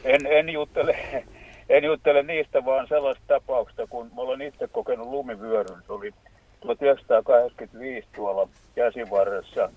[0.05, 1.25] En, en, juttele,
[1.69, 5.83] en juttele niistä, vaan sellaista tapauksesta, kun mä olen itse kokenut lumivyöryn.
[5.87, 6.15] Se oli
[6.61, 9.71] 1985 tuolla käsivarressa.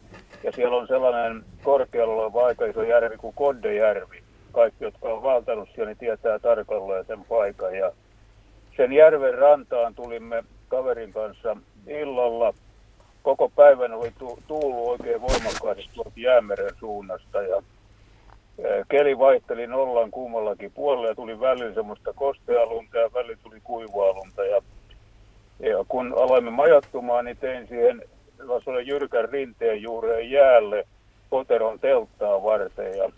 [0.48, 4.24] Ja siellä on sellainen korkealla oleva aika iso järvi kuin Koddejärvi.
[4.52, 7.76] Kaikki, jotka on valtanut siellä, niin tietää tarkalleen sen paikan.
[7.76, 7.92] Ja
[8.78, 11.58] sen järven rantaan tulimme kaverin kanssa
[11.88, 12.54] illalla.
[13.24, 17.64] Koko päivän oli tu- tuullut oikein voimakkaasti tuolta jäämeren suunnasta ja
[18.90, 24.46] keli vaihteli nollan kummallakin puolella ja tuli välillä semmoista kostealunta ja välillä tuli kuivaa lunta.
[24.46, 24.62] Ja,
[25.60, 28.02] ja kun aloimme majattumaan, niin tein siihen
[28.38, 30.88] sellaisen jyrkän rinteen juureen jäälle
[31.30, 33.12] poteron telttaa varten ja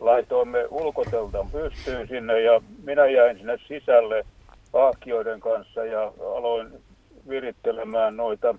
[0.00, 4.24] laitoimme ulkoteltan pystyyn sinne ja minä jäin sinne sisälle
[4.72, 6.68] ahkioiden kanssa ja aloin
[7.28, 8.54] virittelemään noita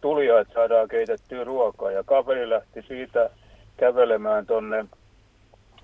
[0.00, 1.90] tulia, että saadaan keitettyä ruokaa.
[1.90, 3.30] Ja kaveri lähti siitä
[3.76, 4.84] kävelemään tuonne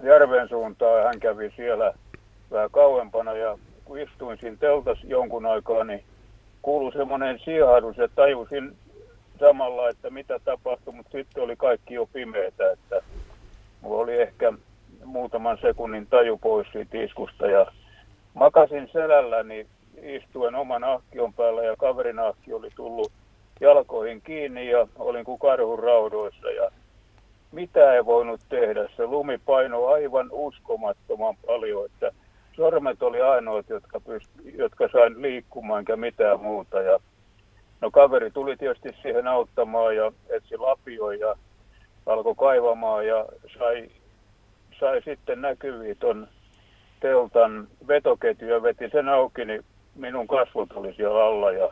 [0.02, 1.94] järven suuntaan hän kävi siellä
[2.50, 6.04] vähän kauempana ja kun istuin siinä teltas jonkun aikaa, niin
[6.62, 8.76] kuului semmoinen sijahdus ja tajusin
[9.40, 13.02] samalla, että mitä tapahtui, mutta sitten oli kaikki jo pimeätä, että
[13.80, 14.52] mulla oli ehkä
[15.04, 17.66] muutaman sekunnin taju pois siitä iskusta ja
[18.34, 19.66] makasin selälläni
[20.02, 23.12] istuen oman ahkion päällä ja kaverin ahki oli tullut
[23.60, 26.70] jalkoihin kiinni ja olin kuin karhun raudoissa ja
[27.52, 28.88] mitä ei voinut tehdä.
[28.96, 32.12] Se lumi painoi aivan uskomattoman paljon, että
[32.56, 36.80] sormet oli ainoat, jotka, pyst- jotka sain liikkumaan enkä mitään muuta.
[36.82, 36.98] Ja,
[37.80, 41.36] no kaveri tuli tietysti siihen auttamaan ja etsi lapio ja
[42.06, 43.26] alkoi kaivamaan ja
[43.58, 43.90] sai,
[44.80, 46.28] sai sitten näkyviin ton
[47.00, 49.64] teltan vetoketju ja veti sen auki, niin
[49.94, 51.68] minun kasvot oli siellä alla ja,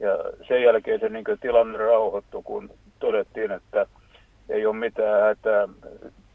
[0.00, 0.18] ja
[0.48, 3.86] sen jälkeen se niin tilanne rauhoittui, kun todettiin, että
[4.48, 5.68] ei ole mitään hätää.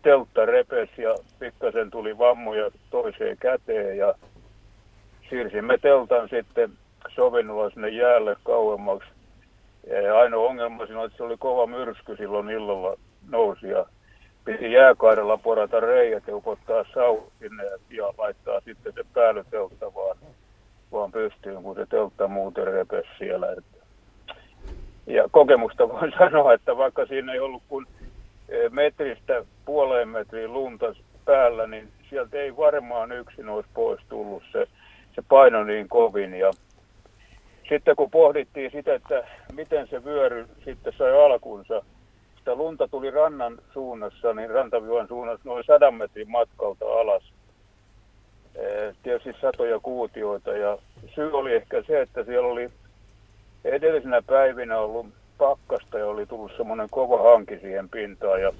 [0.02, 4.14] Teltta repes ja pikkasen tuli vammoja toiseen käteen ja
[5.30, 6.72] siirsimme teltan sitten
[7.16, 9.10] sovinnolla sinne jäälle kauemmaksi.
[10.04, 12.98] Ja ainoa ongelma siinä että se oli kova myrsky silloin illalla
[13.30, 13.86] nousi ja
[14.46, 20.18] piti jääkaidella porata reijät ja upottaa sau sinne ja laittaa sitten se päällyteltta vaan,
[20.92, 23.48] vaan pystyyn, kun se teltta muuten repes siellä.
[25.08, 27.86] Ja kokemusta voin sanoa, että vaikka siinä ei ollut kuin
[28.70, 30.94] metristä puoleen metriin lunta
[31.26, 34.68] päällä, niin sieltä ei varmaan yksin olisi pois tullut se,
[35.16, 36.34] se paino niin kovin.
[36.34, 36.54] Ja
[37.70, 41.82] sitten kun pohdittiin sitä, että miten se vyöry sitten sai alkunsa,
[42.38, 47.34] sitä lunta tuli rannan suunnassa, niin rantavivan suunnassa noin sadan metrin matkalta alas.
[49.04, 50.78] Tietysti satoja kuutioita ja
[51.16, 52.70] syy oli ehkä se, että siellä oli
[53.64, 55.06] edellisenä päivinä ollut
[55.40, 58.42] pakkasta ja oli tullut semmoinen kova hanki siihen pintaan.
[58.42, 58.54] Ja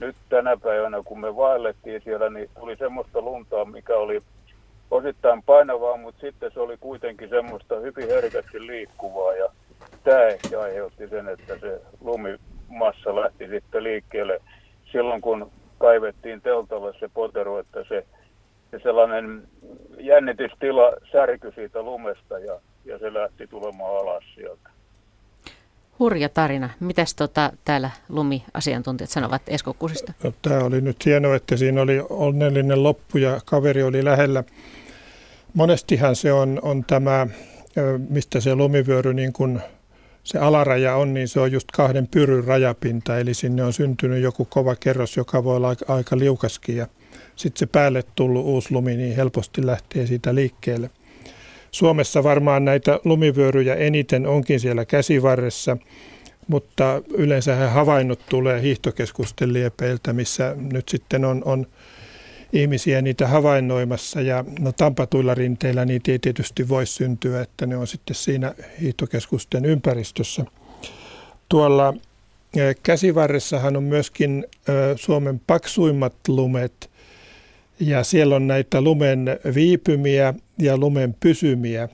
[0.00, 4.22] nyt tänä päivänä kun me vaellettiin siellä, niin tuli semmoista luntaa, mikä oli
[4.90, 9.34] osittain painavaa, mutta sitten se oli kuitenkin semmoista hyvin herkästi liikkuvaa.
[9.34, 9.48] Ja
[10.04, 12.36] tämä ehkä aiheutti sen, että se lumi
[12.68, 14.40] massa lähti sitten liikkeelle.
[14.92, 18.06] Silloin, kun kaivettiin teltalle se potero, että se,
[18.70, 19.42] se sellainen
[19.98, 24.70] jännitystila särkyi siitä lumesta ja, ja se lähti tulemaan alas sieltä.
[26.00, 26.70] Hurja tarina.
[26.80, 30.12] Mitäs tota, täällä lumiasiantuntijat sanovat Esko Kusista?
[30.24, 34.44] No, tämä oli nyt hienoa, että siinä oli onnellinen loppu ja kaveri oli lähellä.
[35.54, 37.26] Monestihan se on, on tämä,
[38.08, 39.60] mistä se lumivyöry niin kuin
[40.24, 44.44] se alaraja on, niin se on just kahden pyryn rajapinta, eli sinne on syntynyt joku
[44.44, 46.86] kova kerros, joka voi olla aika, liukaskin
[47.36, 50.90] sitten se päälle tullut uusi lumi niin helposti lähtee siitä liikkeelle.
[51.70, 55.76] Suomessa varmaan näitä lumivyöryjä eniten onkin siellä käsivarressa,
[56.48, 61.66] mutta yleensä havainnot tulee hiihtokeskusten liepeiltä, missä nyt sitten on, on
[62.52, 67.86] ihmisiä niitä havainnoimassa ja no tampatuilla rinteillä niitä ei tietysti voi syntyä, että ne on
[67.86, 70.44] sitten siinä hiihtokeskusten ympäristössä.
[71.48, 71.94] Tuolla
[72.82, 74.46] käsivarressahan on myöskin
[74.96, 76.89] Suomen paksuimmat lumet
[77.80, 81.88] ja siellä on näitä lumen viipymiä ja lumen pysymiä,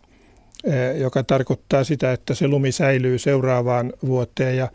[1.01, 4.69] joka tarkoittaa sitä, että se lumi säilyy seuraavaan vuoteen ja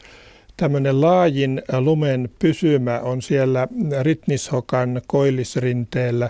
[0.57, 3.67] tämmöinen laajin lumen pysymä on siellä
[4.01, 6.29] Ritnishokan koillisrinteellä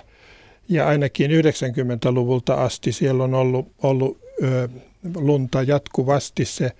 [0.69, 4.69] ja ainakin 90-luvulta asti siellä on ollut, ollut ö,
[5.15, 6.45] lunta jatkuvasti.
[6.45, 6.71] Se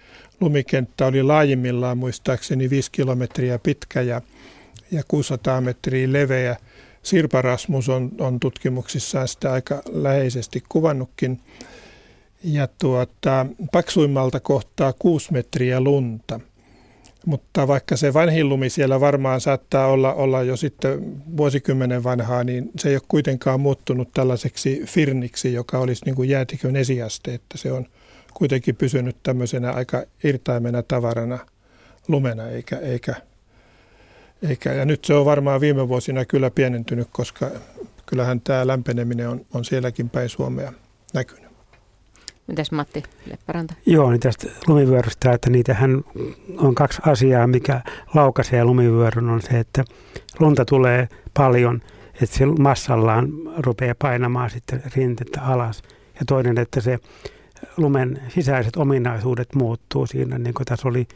[0.41, 4.21] lumikenttä oli laajimmillaan muistaakseni 5 kilometriä pitkä ja,
[4.91, 6.55] ja 600 metriä leveä.
[7.03, 11.39] Sirpa Rasmus on, on tutkimuksissaan sitä aika läheisesti kuvannutkin.
[12.43, 16.39] Ja tuota, paksuimmalta kohtaa 6 metriä lunta–
[17.25, 22.71] mutta vaikka se vanhin lumi siellä varmaan saattaa olla, olla jo sitten vuosikymmenen vanhaa, niin
[22.77, 27.71] se ei ole kuitenkaan muuttunut tällaiseksi firniksi, joka olisi niin kuin jäätikön esiaste, että se
[27.71, 27.85] on
[28.33, 31.39] kuitenkin pysynyt tämmöisenä aika irtaimena tavarana
[32.07, 33.15] lumena, eikä, eikä,
[34.49, 37.51] eikä, ja nyt se on varmaan viime vuosina kyllä pienentynyt, koska
[38.05, 40.73] kyllähän tämä lämpeneminen on, on sielläkin päin Suomea
[41.13, 41.51] näkynyt.
[42.47, 43.73] Mitäs Matti Lepparanta?
[43.85, 46.03] Joo, niin tästä lumivyörystä, että niitähän
[46.57, 47.81] on kaksi asiaa, mikä
[48.13, 49.83] laukaisee lumivyöryn, on se, että
[50.39, 51.81] lunta tulee paljon,
[52.21, 55.81] että se massallaan rupeaa painamaan sitten rintettä alas.
[56.19, 56.99] Ja toinen, että se
[57.77, 61.07] lumen sisäiset ominaisuudet muuttuu siinä, niin kuin tässä oli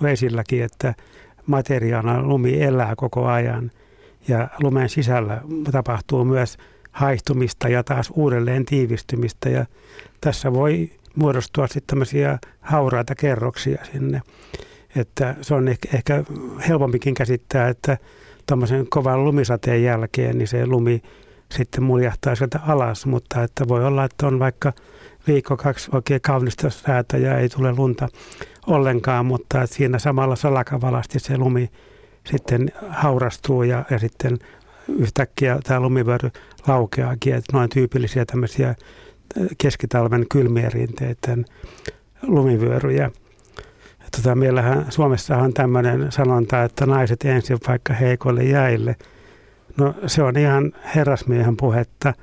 [0.00, 0.94] jo esilläkin, että
[1.46, 3.70] materiaalina lumi elää koko ajan
[4.28, 5.40] ja lumen sisällä
[5.72, 6.58] tapahtuu myös
[6.92, 9.66] haihtumista ja taas uudelleen tiivistymistä ja
[10.20, 14.22] tässä voi muodostua sitten tämmöisiä hauraita kerroksia sinne.
[14.96, 16.24] Että se on ehkä, ehkä
[16.68, 17.98] helpompikin käsittää, että
[18.46, 21.02] tämmöisen kovan lumisateen jälkeen niin se lumi
[21.54, 24.72] sitten muljahtaa sieltä alas, mutta että voi olla, että on vaikka
[25.26, 28.08] viikko kaksi oikein kaunista säätä ja ei tule lunta
[28.66, 31.70] ollenkaan, mutta siinä samalla salakavalasti se lumi
[32.24, 34.38] sitten haurastuu ja, ja sitten
[34.88, 36.30] yhtäkkiä tämä lumivyöry
[36.66, 38.74] laukeakin, että noin tyypillisiä tämmöisiä
[39.58, 41.44] keskitalven kylmien rinteiden
[42.22, 43.10] lumivyöryjä.
[44.16, 48.96] Tota, meillähän Suomessahan on tämmöinen sanonta, että naiset ensin vaikka heikolle jäille.
[49.76, 52.14] No se on ihan herrasmiehen puhetta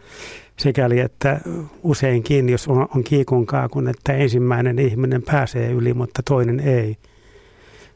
[0.57, 1.41] sikäli, että
[1.83, 6.97] useinkin, jos on, on kiikunkaa, kun että ensimmäinen ihminen pääsee yli, mutta toinen ei.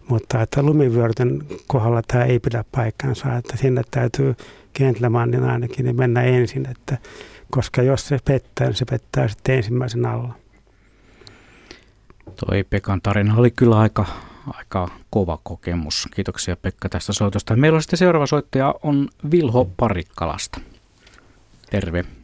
[0.09, 4.35] Mutta että lumivyörten kohdalla tämä ei pidä paikkansa, että sinne täytyy
[4.73, 6.97] gentlemanin ainakin mennä ensin, että
[7.51, 10.33] koska jos se pettää, niin se pettää sitten ensimmäisen alla.
[12.45, 14.05] Toi Pekan tarina oli kyllä aika,
[14.47, 16.07] aika kova kokemus.
[16.15, 17.55] Kiitoksia Pekka tästä soitosta.
[17.55, 20.59] Meillä on sitten seuraava soittaja on Vilho Parikkalasta.
[21.69, 22.16] Terve.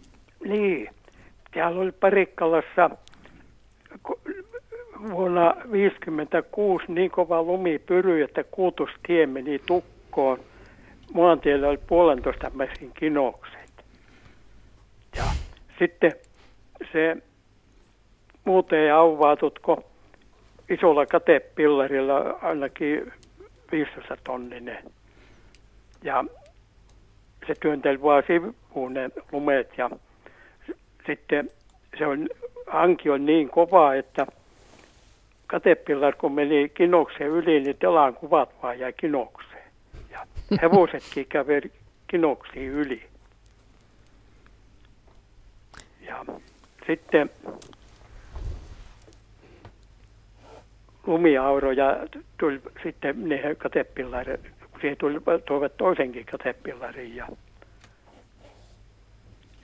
[0.43, 0.89] Niin,
[1.53, 2.89] täällä oli Parikkalassa
[5.11, 10.39] vuonna 1956 niin kova lumipyry, että kuutostie meni tukkoon.
[11.13, 13.85] Maantiellä oli puolentoista metrin kinokset.
[15.17, 15.23] Ja
[15.79, 16.11] sitten
[16.91, 17.17] se
[18.45, 19.83] muuten ei avaututko
[20.69, 23.13] isolla katepillarilla ainakin
[23.71, 24.83] 15 tonninen.
[26.03, 26.23] Ja
[27.47, 29.89] se työnteli vaan sivuun ne lumet ja
[31.07, 31.49] sitten
[31.97, 32.29] se on,
[32.67, 34.27] hanki on niin kova, että
[35.47, 39.63] katepillar kun meni kinokseen yli, niin telan kuvat vaan jäi kinokseen.
[40.11, 40.27] Ja
[40.61, 41.61] hevosetkin kävi
[42.07, 43.03] kinoksiin yli.
[46.01, 46.25] Ja
[46.87, 47.29] sitten
[51.07, 51.97] lumiauroja
[52.39, 57.27] tuli sitten ne katepillarit, kun siihen tuli, toivat toisenkin katepillarin ja,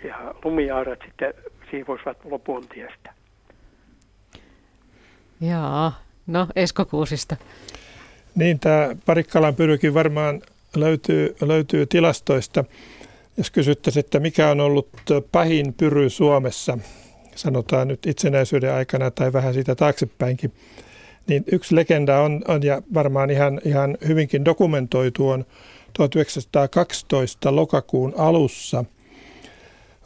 [0.04, 1.34] ja lumiaurat sitten
[1.72, 3.14] siivoisivat lopun tiestä.
[5.42, 5.92] Joo,
[6.28, 7.36] no Esko Kuusista.
[8.36, 10.42] Niin, tämä Parikkalan pyrykin varmaan
[10.76, 12.64] löytyy, löytyy tilastoista.
[13.38, 14.90] Jos kysyttäisiin, että mikä on ollut
[15.32, 16.78] pahin pyry Suomessa,
[17.36, 20.54] sanotaan nyt itsenäisyyden aikana tai vähän siitä taaksepäinkin,
[21.28, 25.46] niin yksi legenda on, on ja varmaan ihan, ihan hyvinkin dokumentoitu on
[25.94, 28.86] 1912 lokakuun alussa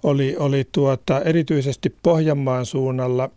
[0.03, 3.30] oli, oli tuota, erityisesti Pohjanmaan suunnalla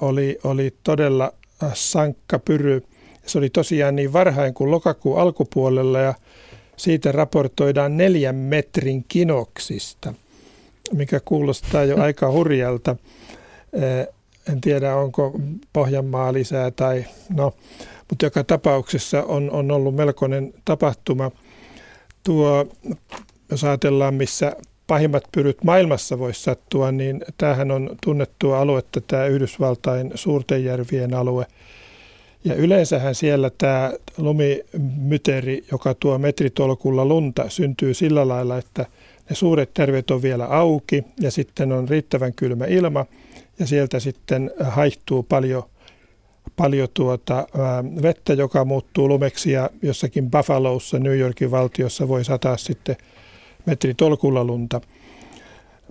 [0.00, 1.32] oli, oli todella
[1.62, 2.82] äh, sankka pyry.
[3.26, 6.14] Se oli tosiaan niin varhain kuin lokakuun alkupuolella ja
[6.76, 10.14] siitä raportoidaan neljän metrin kinoksista,
[10.92, 12.96] mikä kuulostaa jo aika hurjalta.
[13.82, 14.06] Äh,
[14.52, 15.40] en tiedä onko
[15.72, 17.04] Pohjanmaa lisää tai
[17.36, 17.54] no,
[18.10, 21.30] mutta joka tapauksessa on, on ollut melkoinen tapahtuma.
[22.24, 22.66] Tuo,
[23.50, 24.56] jos ajatellaan, missä
[24.90, 31.46] pahimmat pyryt maailmassa voisi sattua, niin tämähän on tunnettua aluetta, tämä Yhdysvaltain suurten järvien alue.
[32.44, 38.86] Ja yleensähän siellä tämä lumimyteri, joka tuo metritolkulla lunta, syntyy sillä lailla, että
[39.30, 43.06] ne suuret tervet on vielä auki ja sitten on riittävän kylmä ilma–
[43.60, 45.62] ja sieltä sitten haihtuu paljon,
[46.56, 52.56] paljon tuota, ää, vettä, joka muuttuu lumeksi ja jossakin Buffalossa, New Yorkin valtiossa voi sataa
[52.56, 52.96] sitten
[53.66, 54.80] metri tolkulla lunta.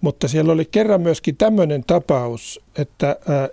[0.01, 3.49] Mutta siellä oli kerran myöskin tämmöinen tapaus, että, ää,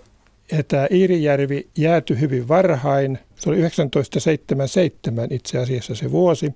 [0.51, 3.19] että Iirijärvi jäätyi hyvin varhain.
[3.35, 6.53] Se oli 1977 itse asiassa se vuosi.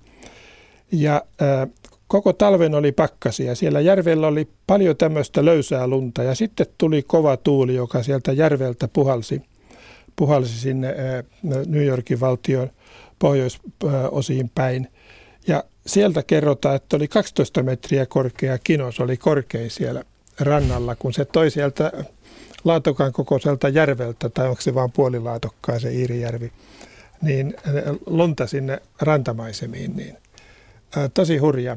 [0.92, 1.66] Ja ää,
[2.12, 3.54] koko talven oli pakkasia.
[3.54, 8.88] Siellä järvellä oli paljon tämmöistä löysää lunta ja sitten tuli kova tuuli, joka sieltä järveltä
[8.88, 9.42] puhalsi,
[10.16, 10.94] puhalsi sinne
[11.66, 12.70] New Yorkin valtion
[13.18, 14.88] pohjoisosiin päin.
[15.46, 20.04] Ja sieltä kerrotaan, että oli 12 metriä korkea kinos, oli korkea siellä
[20.40, 21.92] rannalla, kun se toi sieltä
[22.64, 26.52] laatokan kokoiselta järveltä, tai onko se vain puolilaatokkaa se Iirijärvi,
[27.22, 27.54] niin
[28.06, 30.16] lunta sinne rantamaisemiin, niin
[31.14, 31.76] tosi hurja,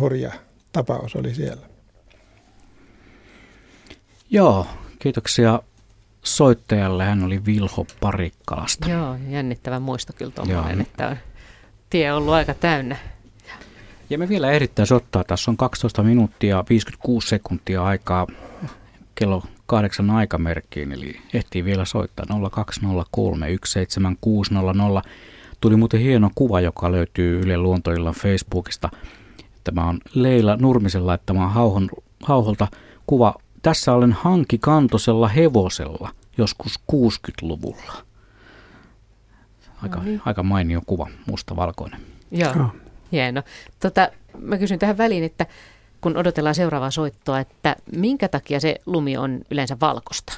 [0.00, 0.32] hurja
[0.72, 1.66] tapaus oli siellä.
[4.30, 4.66] Joo,
[4.98, 5.62] kiitoksia
[6.22, 7.04] soittajalle.
[7.04, 8.90] Hän oli Vilho Parikkalasta.
[8.90, 11.16] Joo, jännittävä muisto kyllä tuommoinen, että on
[11.90, 12.96] tie ollut aika täynnä.
[14.10, 15.24] Ja me vielä erittäin ottaa.
[15.24, 18.26] Tässä on 12 minuuttia 56 sekuntia aikaa
[19.14, 22.32] kello kahdeksan aikamerkkiin, eli ehtii vielä soittaa 020317600.
[25.60, 28.88] Tuli muuten hieno kuva, joka löytyy Yle Luontoillan Facebookista–
[29.66, 31.88] Tämä on Leila Nurmisen laittama hauhon,
[32.22, 32.68] hauholta
[33.06, 33.34] kuva.
[33.62, 37.92] Tässä olen hankikantosella hevosella joskus 60-luvulla.
[39.82, 40.22] Aika, no niin.
[40.24, 42.00] aika mainio kuva, musta-valkoinen.
[42.30, 42.85] Joo, oh.
[43.16, 43.42] Hieno.
[43.80, 45.46] Tota, mä kysyn tähän väliin, että
[46.00, 50.32] kun odotellaan seuraavaa soittoa, että minkä takia se lumi on yleensä valkosta?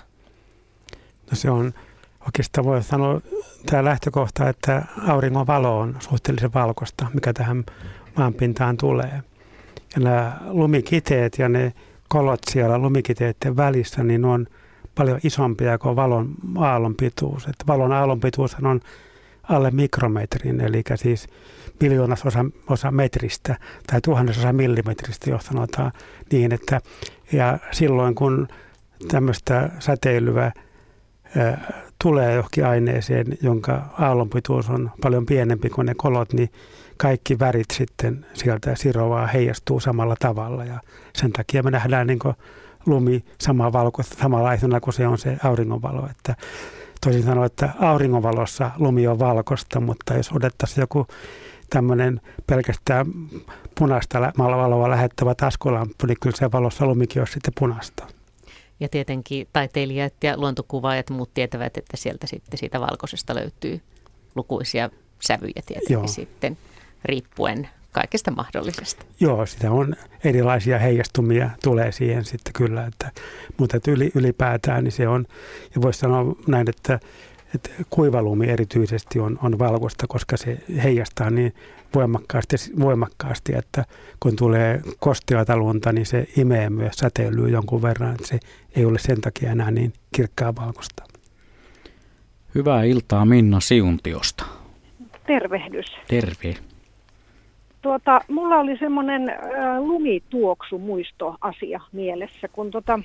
[1.30, 1.74] No se on
[2.26, 3.20] oikeastaan voi sanoa
[3.66, 7.64] tämä lähtökohta, että auringon valo on suhteellisen valkosta, mikä tähän
[8.16, 9.22] maanpintaan tulee.
[9.94, 11.72] Ja nämä lumikiteet ja ne
[12.08, 14.46] kolot siellä lumikiteiden välissä, niin on
[14.94, 17.44] paljon isompia kuin valon aallon pituus.
[17.44, 18.80] Että valon aallon pituus on
[19.42, 21.28] alle mikrometrin, eli siis
[21.80, 23.56] miljoonasosa osa metristä
[23.86, 25.92] tai tuhannesosa millimetristä, jos sanotaan
[26.32, 26.80] niin, että
[27.32, 28.48] ja silloin kun
[29.08, 30.52] tämmöistä säteilyä
[32.02, 36.50] tulee johonkin aineeseen, jonka aallonpituus on paljon pienempi kuin ne kolot, niin
[36.96, 40.80] kaikki värit sitten sieltä siroaa heijastuu samalla tavalla ja
[41.16, 42.18] sen takia me nähdään niin
[42.86, 46.08] lumi sama valkoista samanlaisena kuin se on se auringonvalo.
[46.10, 46.34] Että
[47.00, 51.06] toisin sanoen, että auringonvalossa lumi on valkoista, mutta jos otettaisiin joku
[51.70, 53.06] tämmöinen pelkästään
[53.78, 58.06] punaista valoa lähettävä taskulamppu, niin kyllä se valossa lumikin olisi sitten punaista.
[58.80, 63.80] Ja tietenkin taiteilijat ja luontokuvaajat muut tietävät, että sieltä sitten siitä valkoisesta löytyy
[64.34, 64.90] lukuisia
[65.20, 66.06] sävyjä tietenkin Joo.
[66.06, 66.58] sitten
[67.04, 69.04] riippuen kaikesta mahdollisesta.
[69.20, 73.10] Joo, sitä on erilaisia heijastumia tulee siihen sitten kyllä, että,
[73.56, 75.26] mutta että yli, ylipäätään niin se on,
[75.74, 77.00] ja voisi sanoa näin, että,
[77.54, 81.54] että kuivalumi erityisesti on, on valkoista, koska se heijastaa niin
[81.94, 83.84] voimakkaasti, voimakkaasti, että
[84.20, 88.38] kun tulee kosteata lunta, niin se imee myös säteilyä jonkun verran, että se
[88.76, 91.04] ei ole sen takia enää niin kirkkaa valkoista.
[92.54, 94.44] Hyvää iltaa Minna Siuntiosta.
[95.26, 95.86] Tervehdys.
[96.08, 96.54] Terve.
[97.82, 99.34] Tuota, mulla oli semmoinen
[99.78, 103.00] lumituoksu muistoasia mielessä, kun tota,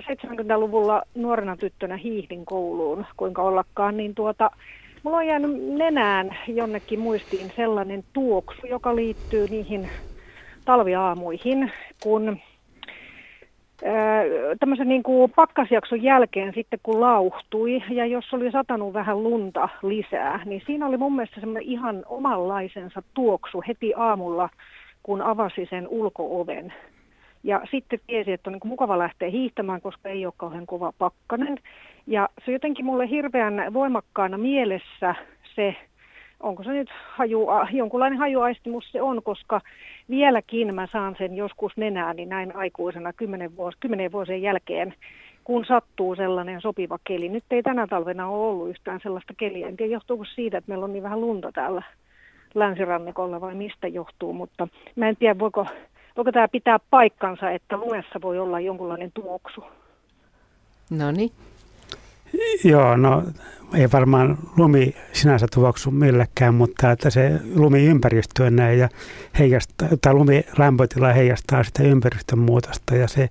[0.00, 4.50] 70-luvulla nuorena tyttönä hiihdin kouluun, kuinka ollakaan, niin tuota,
[5.02, 9.90] mulla on jäänyt nenään jonnekin muistiin sellainen tuoksu, joka liittyy niihin
[10.64, 12.38] talviaamuihin, kun
[14.60, 20.40] tämmöisen niin kuin pakkasjakson jälkeen sitten kun lauhtui ja jos oli satanut vähän lunta lisää,
[20.44, 24.48] niin siinä oli mun mielestä semmoinen ihan omanlaisensa tuoksu heti aamulla,
[25.02, 26.72] kun avasi sen ulkooven.
[27.46, 31.58] Ja sitten tiesi, että on niin mukava lähteä hiihtämään, koska ei ole kauhean kova pakkanen.
[32.06, 35.14] Ja se jotenkin mulle hirveän voimakkaana mielessä
[35.54, 35.76] se
[36.40, 39.60] onko se nyt haju, jonkunlainen hajuaistimus se on, koska
[40.10, 44.94] vieläkin mä saan sen joskus nenääni näin aikuisena kymmenen, vuos, kymmenen vuosien jälkeen,
[45.44, 47.28] kun sattuu sellainen sopiva keli.
[47.28, 49.68] Nyt ei tänä talvena ole ollut yhtään sellaista keliä.
[49.68, 51.82] En tiedä johtuuko siitä, että meillä on niin vähän lunta täällä
[52.54, 55.66] länsirannikolla vai mistä johtuu, mutta mä en tiedä voiko,
[56.16, 59.64] voiko tämä pitää paikkansa, että lumessa voi olla jonkunlainen tuoksu.
[60.90, 61.32] No niin.
[62.64, 63.22] Joo, no
[63.74, 68.88] ei varmaan lumi sinänsä tuoksu millekään, mutta että se lumi ympäristöön näin ja
[69.38, 73.28] heijastaa, tai lumi lämpötila heijastaa sitä ympäristön muutosta ja se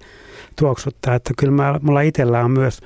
[0.60, 2.82] tuoksuttaa, että kyllä mä, mulla itsellä on myös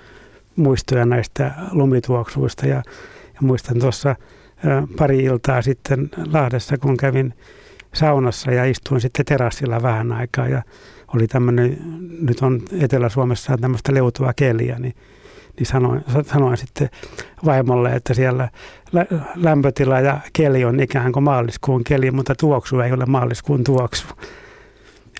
[0.56, 2.76] muistoja näistä lumituoksuista ja,
[3.34, 4.16] ja muistan tuossa
[4.98, 7.34] pari iltaa sitten Lahdessa, kun kävin
[7.94, 10.61] saunassa ja istuin sitten terassilla vähän aikaa ja
[11.16, 11.78] oli tämmöinen,
[12.22, 14.94] nyt on Etelä-Suomessa tämmöistä leutua keliä, niin
[15.60, 16.90] niin sanoin, sanoin sitten
[17.45, 18.49] vaimolle, että siellä
[19.36, 24.07] lämpötila ja keli on ikään kuin maaliskuun keli, mutta tuoksu ei ole maaliskuun tuoksu.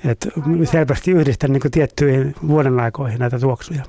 [0.10, 0.28] Et
[0.64, 3.84] selvästi yhdistän niin tiettyihin vuoden aikoihin näitä tuoksuja.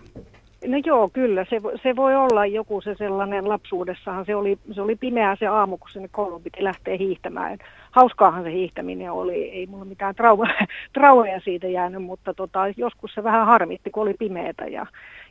[0.66, 1.46] No joo, kyllä.
[1.50, 4.26] Se, se voi olla joku se sellainen lapsuudessahan.
[4.26, 7.58] Se oli, se oli pimeää se aamu, kun sinne kouluun piti lähteä hiihtämään.
[7.90, 9.50] Hauskaahan se hiihtäminen oli.
[9.50, 10.46] Ei mulla mitään trauma,
[10.94, 14.64] traumaja siitä jäänyt, mutta tota, joskus se vähän harmitti, kun oli pimeätä.
[14.64, 14.86] Ja,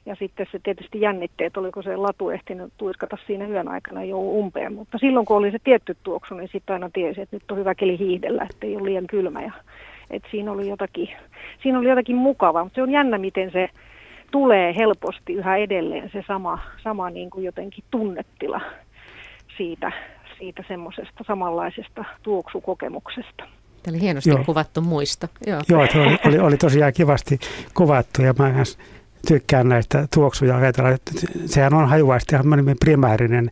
[0.06, 4.74] ja sitten se tietysti jännitteet, oliko se latu ehtinyt tuiskata siinä yön aikana jo umpeen.
[4.74, 7.76] Mutta silloin kun oli se tietty tuoksu, niin sitten aina tiesi, että nyt on hyvä
[7.76, 9.42] keli hiihdellä, että ei ole liian kylmä.
[9.42, 9.52] Ja,
[10.10, 11.10] että siinä oli jotakin,
[11.64, 13.70] siinä oli jotakin mukavaa, mutta se on jännä, miten se
[14.32, 18.62] tulee helposti yhä edelleen se sama, sama niin kuin jotenkin tunnetila
[19.58, 19.92] siitä,
[20.40, 23.44] siitä semmoisesta samanlaisesta tuoksukokemuksesta.
[23.84, 24.44] Tämä oli hienosti Joo.
[24.44, 25.28] kuvattu muista.
[25.48, 27.40] Joo, Joo se oli, oli, oli tosiaan kivasti
[27.74, 28.54] kuvattu ja mä
[29.28, 31.12] tykkään näistä tuoksuja ajatella, että
[31.46, 33.52] sehän on hajuaisti ihan primäärinen,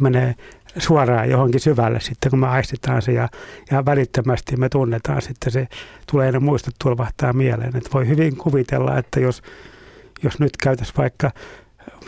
[0.00, 0.34] menee
[0.78, 3.28] suoraan johonkin syvälle sitten, kun me aistitaan se ja,
[3.70, 5.68] ja välittömästi me tunnetaan sitten se,
[6.12, 7.76] tulee ne muistot tulvahtaa mieleen.
[7.76, 9.42] Että voi hyvin kuvitella, että jos,
[10.22, 11.30] jos nyt käytäisiin vaikka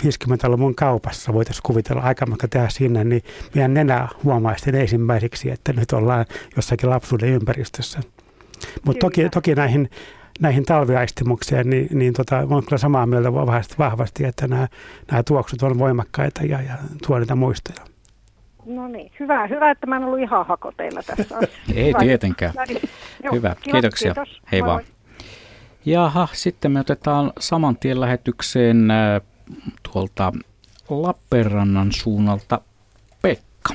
[0.03, 3.23] 50-luvun kaupassa, voitaisiin kuvitella aikamatka tehdä sinne, niin
[3.55, 6.27] meidän nenä huomaisi ensimmäiseksi, että nyt ollaan
[6.57, 8.01] jossakin lapsuuden ympäristössä.
[8.87, 9.91] Mutta toki, toki näihin
[10.41, 14.69] näihin talviaistimukseen, niin, niin tota, olen kyllä samaa mieltä vahvasti, vahvasti että nämä,
[15.11, 16.75] nämä tuoksut on voimakkaita ja, ja
[17.07, 17.87] tuo niitä muistoja.
[18.66, 21.39] No niin, hyvä, hyvä, että mä en ollut ihan hakoteilla tässä
[21.75, 21.99] Ei hyvä.
[21.99, 22.53] tietenkään.
[23.33, 24.15] hyvä, kiitoksia.
[24.15, 24.43] Kiitos.
[24.53, 24.69] Hei moi.
[24.69, 24.83] vaan.
[25.87, 29.21] Jaha, sitten me otetaan saman tien lähetykseen äh,
[29.95, 30.33] tuolta
[30.91, 32.61] Lappeenrannan suunnalta
[33.23, 33.75] Pekka.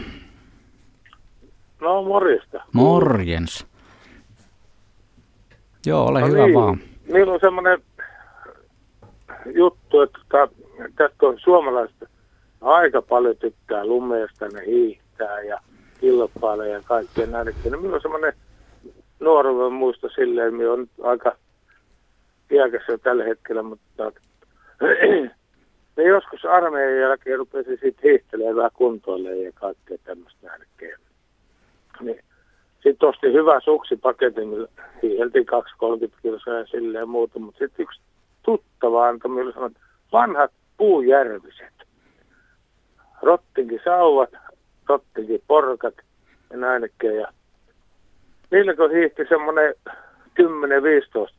[1.82, 2.64] No morjesta.
[2.74, 3.68] Morjens.
[5.86, 6.80] Joo, ole no hyvä niin, vaan.
[7.12, 7.82] Meillä on semmoinen
[9.56, 10.20] juttu, että
[10.96, 12.06] tästä on suomalaista
[12.62, 15.60] aika paljon tykkää lumeesta, ne hiihtää ja
[16.00, 17.48] kilpailee ja kaikkea näin.
[17.48, 18.34] No, minulla on semmoinen
[19.20, 21.36] nuoruuden muisto silleen, että on aika
[22.52, 24.12] iäkäs jo tällä hetkellä, mutta
[25.98, 30.95] me joskus armeijan jälkeen rupesin sitten hiihtelemään vähän kuntoille ja kaikkea tämmöistä näkee.
[31.99, 32.24] Niin.
[32.84, 34.68] Sitten osti hyvä suksipaketti, millä
[35.02, 38.02] hiiheltiin 2-30 kilsaa ja silleen muuta, mutta sitten yksi
[38.44, 39.80] tuttava antoi minulle että
[40.11, 41.74] vanhat puujärviset.
[43.22, 44.30] Rottinkin sauvat,
[44.90, 45.95] rottinkin porkat
[46.49, 47.28] ja näin Ja
[48.52, 49.91] niillä kun hiihti semmoinen 10-15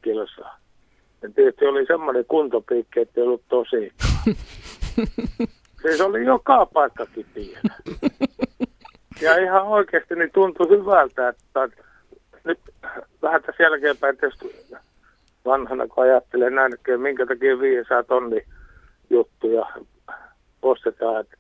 [0.03, 0.59] kilsaa.
[1.23, 3.93] Ja tietysti oli semmoinen kuntopiikki, että ei ollut tosi.
[5.83, 7.61] siis oli joka paikka kipiä.
[9.21, 11.69] Ja ihan oikeasti niin tuntui hyvältä, että
[12.45, 12.59] nyt
[13.23, 14.67] vähän tässä jälkeenpäin tietysti
[15.45, 18.43] vanhana, kun ajattelee näin, että minkä takia 500 tonni
[19.11, 19.67] juttuja
[20.63, 21.21] ostetaan.
[21.21, 21.37] Että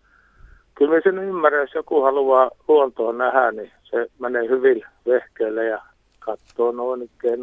[0.74, 5.82] kyllä mä sen ymmärrän, jos joku haluaa luontoa nähdä, niin se menee hyvin vehkeelle ja
[6.18, 7.40] katsoo noin ikään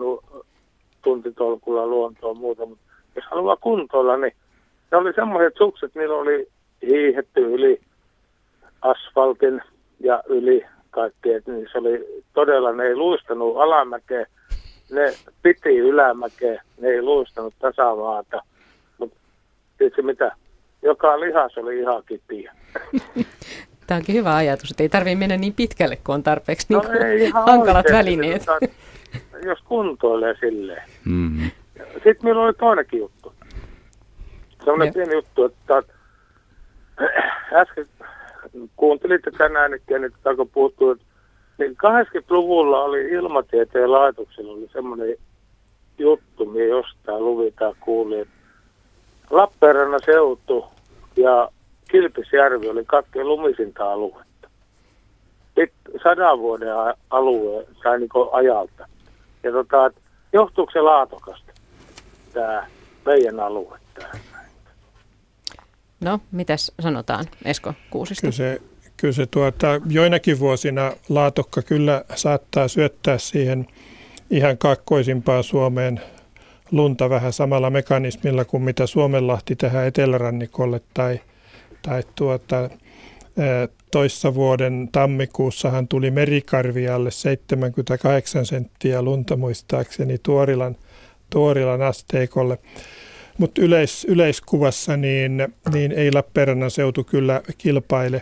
[1.01, 2.65] tuntitolkulla luontoa muuta.
[2.65, 2.83] Mutta
[3.15, 4.33] jos haluaa kuntoilla, niin
[4.91, 6.47] ne oli semmoiset sukset, millä oli
[6.81, 7.81] hiihetty yli
[8.81, 9.61] asfaltin
[9.99, 14.25] ja yli kaikkea, niin se oli todella, ne ei luistanut alamäkeä,
[14.91, 18.41] ne piti ylämäkeä, ne ei luistanut tasavaata.
[18.97, 19.17] Mutta
[19.77, 20.31] tietysti mitä,
[20.81, 22.53] joka lihas oli ihan kipiä.
[23.87, 27.01] Tämä onkin hyvä ajatus, että ei tarvitse mennä niin pitkälle, kun on tarpeeksi no niin
[27.01, 28.45] ei, hankalat oikein, välineet.
[29.45, 30.83] Jos kuntoilee silleen.
[31.05, 31.51] Mm-hmm.
[31.93, 33.33] Sitten meillä oli toinenkin juttu.
[34.67, 35.83] Sellainen pieni juttu, että
[37.61, 37.85] äsken
[38.75, 41.05] kuuntelitte tänään, että nyt kun puhuttu, että
[41.57, 45.15] niin 80-luvulla oli ilmatieteen laitoksella oli semmoinen
[45.97, 48.33] juttu, mikä jostain luvitaan kuuli, että
[49.29, 50.65] Lappeenrannan seutu
[51.15, 51.49] ja
[51.91, 54.49] Kilpisjärvi oli kaikkein lumisinta aluetta.
[55.55, 56.73] Sitten sadan vuoden
[57.09, 58.87] alue sai niin ajalta.
[59.43, 59.91] Ja tota,
[60.33, 61.51] johtuuko se laatokasta,
[62.33, 62.67] tämä
[63.05, 63.79] meidän alue?
[63.93, 64.36] Tää?
[65.99, 68.21] No, mitäs sanotaan Esko Kuusista?
[68.21, 68.61] Kyllä se,
[68.97, 73.67] kyllä se tuota, joinakin vuosina laatokka kyllä saattaa syöttää siihen
[74.29, 76.01] ihan kakkoisimpaan Suomeen
[76.71, 81.19] lunta vähän samalla mekanismilla kuin mitä Suomenlahti tähän etelärannikolle tai,
[81.81, 82.69] tai tuota,
[83.91, 90.75] toissa vuoden tammikuussahan tuli merikarvialle 78 senttiä lunta muistaakseni Tuorilan,
[91.29, 92.57] Tuorilan asteikolle.
[93.37, 98.21] Mutta yleis, yleiskuvassa niin, niin ei Lappeenrannan seutu kyllä kilpaile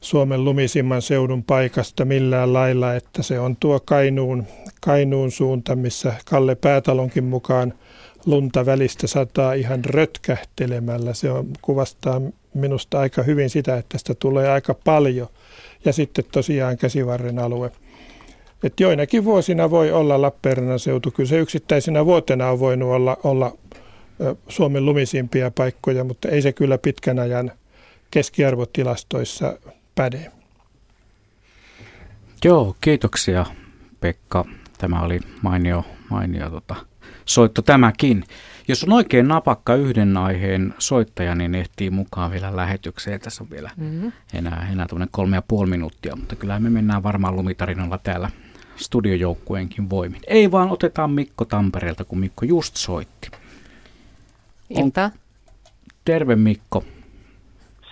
[0.00, 4.46] Suomen lumisimman seudun paikasta millään lailla, että se on tuo Kainuun,
[4.80, 7.74] Kainuun suunta, missä Kalle Päätalonkin mukaan
[8.26, 11.14] lunta välistä sataa ihan rötkähtelemällä.
[11.14, 12.20] Se on, kuvastaa
[12.54, 15.28] minusta aika hyvin sitä, että sitä tulee aika paljon.
[15.84, 17.70] Ja sitten tosiaan käsivarren alue.
[18.62, 21.10] Et joinakin vuosina voi olla Lappeenrannan seutu.
[21.10, 23.56] Kyllä se yksittäisenä vuotena on voinut olla, olla
[24.48, 27.52] Suomen lumisimpia paikkoja, mutta ei se kyllä pitkän ajan
[28.10, 29.58] keskiarvotilastoissa
[29.94, 30.32] päde.
[32.44, 33.46] Joo, kiitoksia
[34.00, 34.44] Pekka.
[34.78, 36.74] Tämä oli mainio, mainio tota,
[37.24, 38.24] soitto tämäkin.
[38.68, 43.20] Jos on oikein napakka yhden aiheen soittaja, niin ehtii mukaan vielä lähetykseen.
[43.20, 44.12] Tässä on vielä mm-hmm.
[44.34, 48.30] enää, enää kolme ja puoli minuuttia, mutta kyllä me mennään varmaan lumitarinalla täällä
[48.76, 50.20] studiojoukkueenkin voimin.
[50.26, 53.30] Ei vaan otetaan Mikko Tampereelta, kun Mikko just soitti.
[54.78, 55.10] Iltaa.
[56.04, 56.84] Terve Mikko.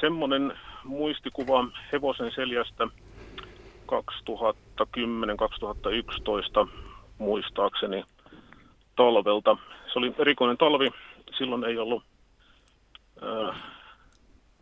[0.00, 0.52] Semmoinen
[0.84, 2.88] muistikuva hevosen seljästä
[6.64, 6.68] 2010-2011
[7.18, 8.04] muistaakseni
[8.96, 9.56] talvelta.
[9.92, 10.90] Se oli erikoinen talvi.
[11.38, 12.04] Silloin ei ollut
[13.22, 13.56] äh,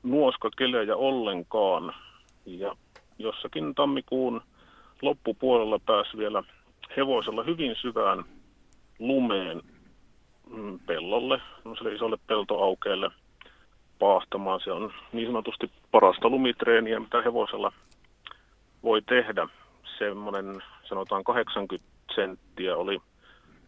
[0.03, 1.95] nuoskakelejä ollenkaan.
[2.47, 2.77] Ja
[3.19, 4.43] jossakin tammikuun
[5.03, 6.43] loppupuolella pääsi vielä
[6.97, 8.25] hevosella hyvin syvään
[8.99, 9.63] lumeen
[10.87, 11.41] pellolle,
[11.95, 13.11] isolle peltoaukeelle
[13.99, 14.61] paahtamaan.
[14.65, 17.73] Se on niin sanotusti parasta lumitreeniä, mitä hevosella
[18.83, 19.49] voi tehdä.
[19.99, 22.99] Semmoinen, sanotaan 80 senttiä oli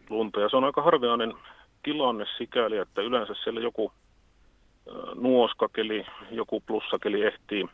[0.09, 0.39] lunta.
[0.39, 1.33] Ja se on aika harvinainen
[1.83, 3.91] tilanne sikäli, että yleensä siellä joku
[5.15, 7.65] nuoskakeli, joku plussakeli ehtii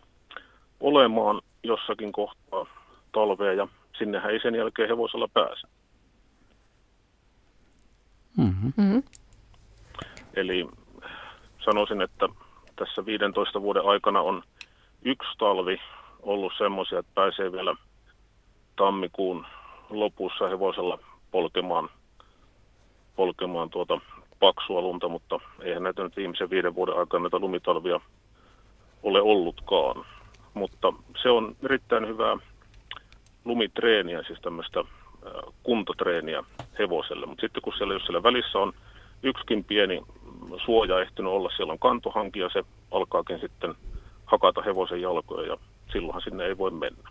[0.79, 2.65] olemaan jossakin kohtaa
[3.11, 3.67] talvea ja
[3.97, 5.67] sinnehän ei sen jälkeen hevosella pääse.
[8.37, 8.73] Mm-hmm.
[8.77, 9.03] Mm-hmm.
[10.33, 10.69] Eli
[11.65, 12.29] sanoisin, että
[12.75, 14.43] tässä 15 vuoden aikana on
[15.05, 15.81] yksi talvi
[16.19, 17.75] ollut semmoisia, että pääsee vielä
[18.75, 19.45] tammikuun
[19.89, 20.99] lopussa hevosella
[21.31, 21.89] polkemaan,
[23.15, 24.01] polkemaan tuota
[24.39, 27.99] paksua lunta, mutta eihän näitä nyt viimeisen viiden vuoden aikana näitä lumitalvia
[29.03, 30.05] ole ollutkaan.
[30.53, 32.37] Mutta se on erittäin hyvää
[33.45, 34.83] lumitreeniä, siis tämmöistä
[35.63, 36.43] kuntotreeniä
[36.79, 37.25] hevoselle.
[37.25, 38.73] Mutta sitten kun siellä, jos siellä välissä on
[39.23, 40.01] yksikin pieni
[40.65, 43.75] suoja ehtinyt olla, siellä on kantohanki ja se alkaakin sitten
[44.25, 45.57] hakata hevosen jalkoja ja
[45.91, 47.09] silloinhan sinne ei voi mennä.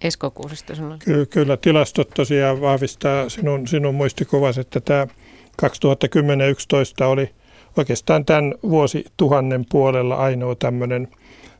[0.00, 0.72] Esko Kuusisto,
[1.04, 5.06] Ky- kyllä tilastot tosiaan vahvistaa sinun, sinun muistikuvasi, että tämä
[5.62, 7.30] 2010-2011 oli
[7.76, 11.08] oikeastaan tämän vuosituhannen puolella ainoa tämmöinen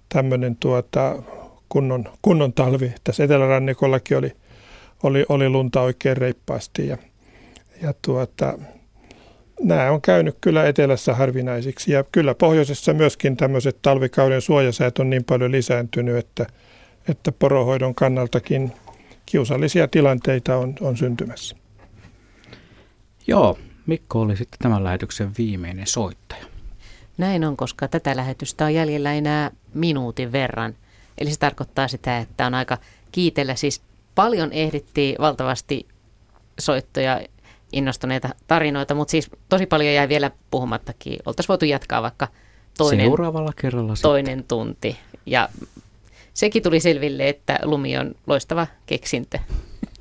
[0.08, 1.22] tämmöinen tuota,
[1.68, 2.92] kunnon, kunnon talvi.
[3.04, 4.32] Tässä etelärannikollakin oli,
[5.02, 6.98] oli, oli lunta oikein reippaasti ja,
[7.82, 8.58] ja tuota,
[9.60, 15.24] nämä on käynyt kyllä etelässä harvinaisiksi ja kyllä pohjoisessa myöskin tämmöiset talvikauden suojasäät on niin
[15.24, 16.46] paljon lisääntynyt, että,
[17.08, 18.72] että porohoidon kannaltakin
[19.26, 21.56] kiusallisia tilanteita on, on syntymässä.
[23.26, 26.44] Joo, Mikko oli sitten tämän lähetyksen viimeinen soittaja.
[27.18, 30.74] Näin on, koska tätä lähetystä on jäljellä enää minuutin verran.
[31.18, 32.78] Eli se tarkoittaa sitä, että on aika
[33.12, 33.54] kiitellä.
[33.54, 33.82] Siis
[34.18, 35.86] paljon ehdittiin valtavasti
[36.58, 37.20] soittoja,
[37.72, 41.18] innostuneita tarinoita, mutta siis tosi paljon jäi vielä puhumattakin.
[41.26, 42.28] Oltaisiin voitu jatkaa vaikka
[42.78, 44.98] toinen, Seuraavalla kerralla toinen tunti.
[45.26, 45.48] Ja
[46.34, 49.38] sekin tuli selville, että lumi on loistava keksintö.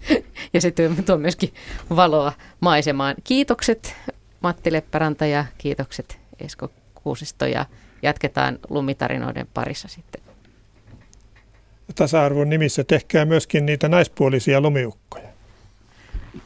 [0.54, 0.74] ja se
[1.06, 1.54] tuo myöskin
[1.96, 3.16] valoa maisemaan.
[3.24, 3.96] Kiitokset
[4.42, 7.66] Matti Leppäranta ja kiitokset Esko Kuusisto ja
[8.02, 10.27] jatketaan lumitarinoiden parissa sitten.
[11.96, 15.28] Tasa-arvon nimissä tehkää myöskin niitä naispuolisia lumiukkoja.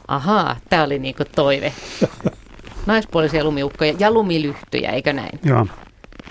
[0.08, 1.72] Ahaa, tämä oli niinku toive.
[2.86, 5.40] Naispuolisia lumiukkoja ja lumilyhtyjä, eikö näin?
[5.44, 5.66] Joo.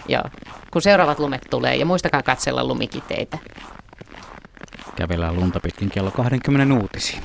[0.07, 0.23] Joo.
[0.71, 3.37] Kun seuraavat lumet tulee ja muistakaa katsella lumikiteitä.
[4.95, 7.23] Kävellään lunta pitkin kello 20 uutisiin.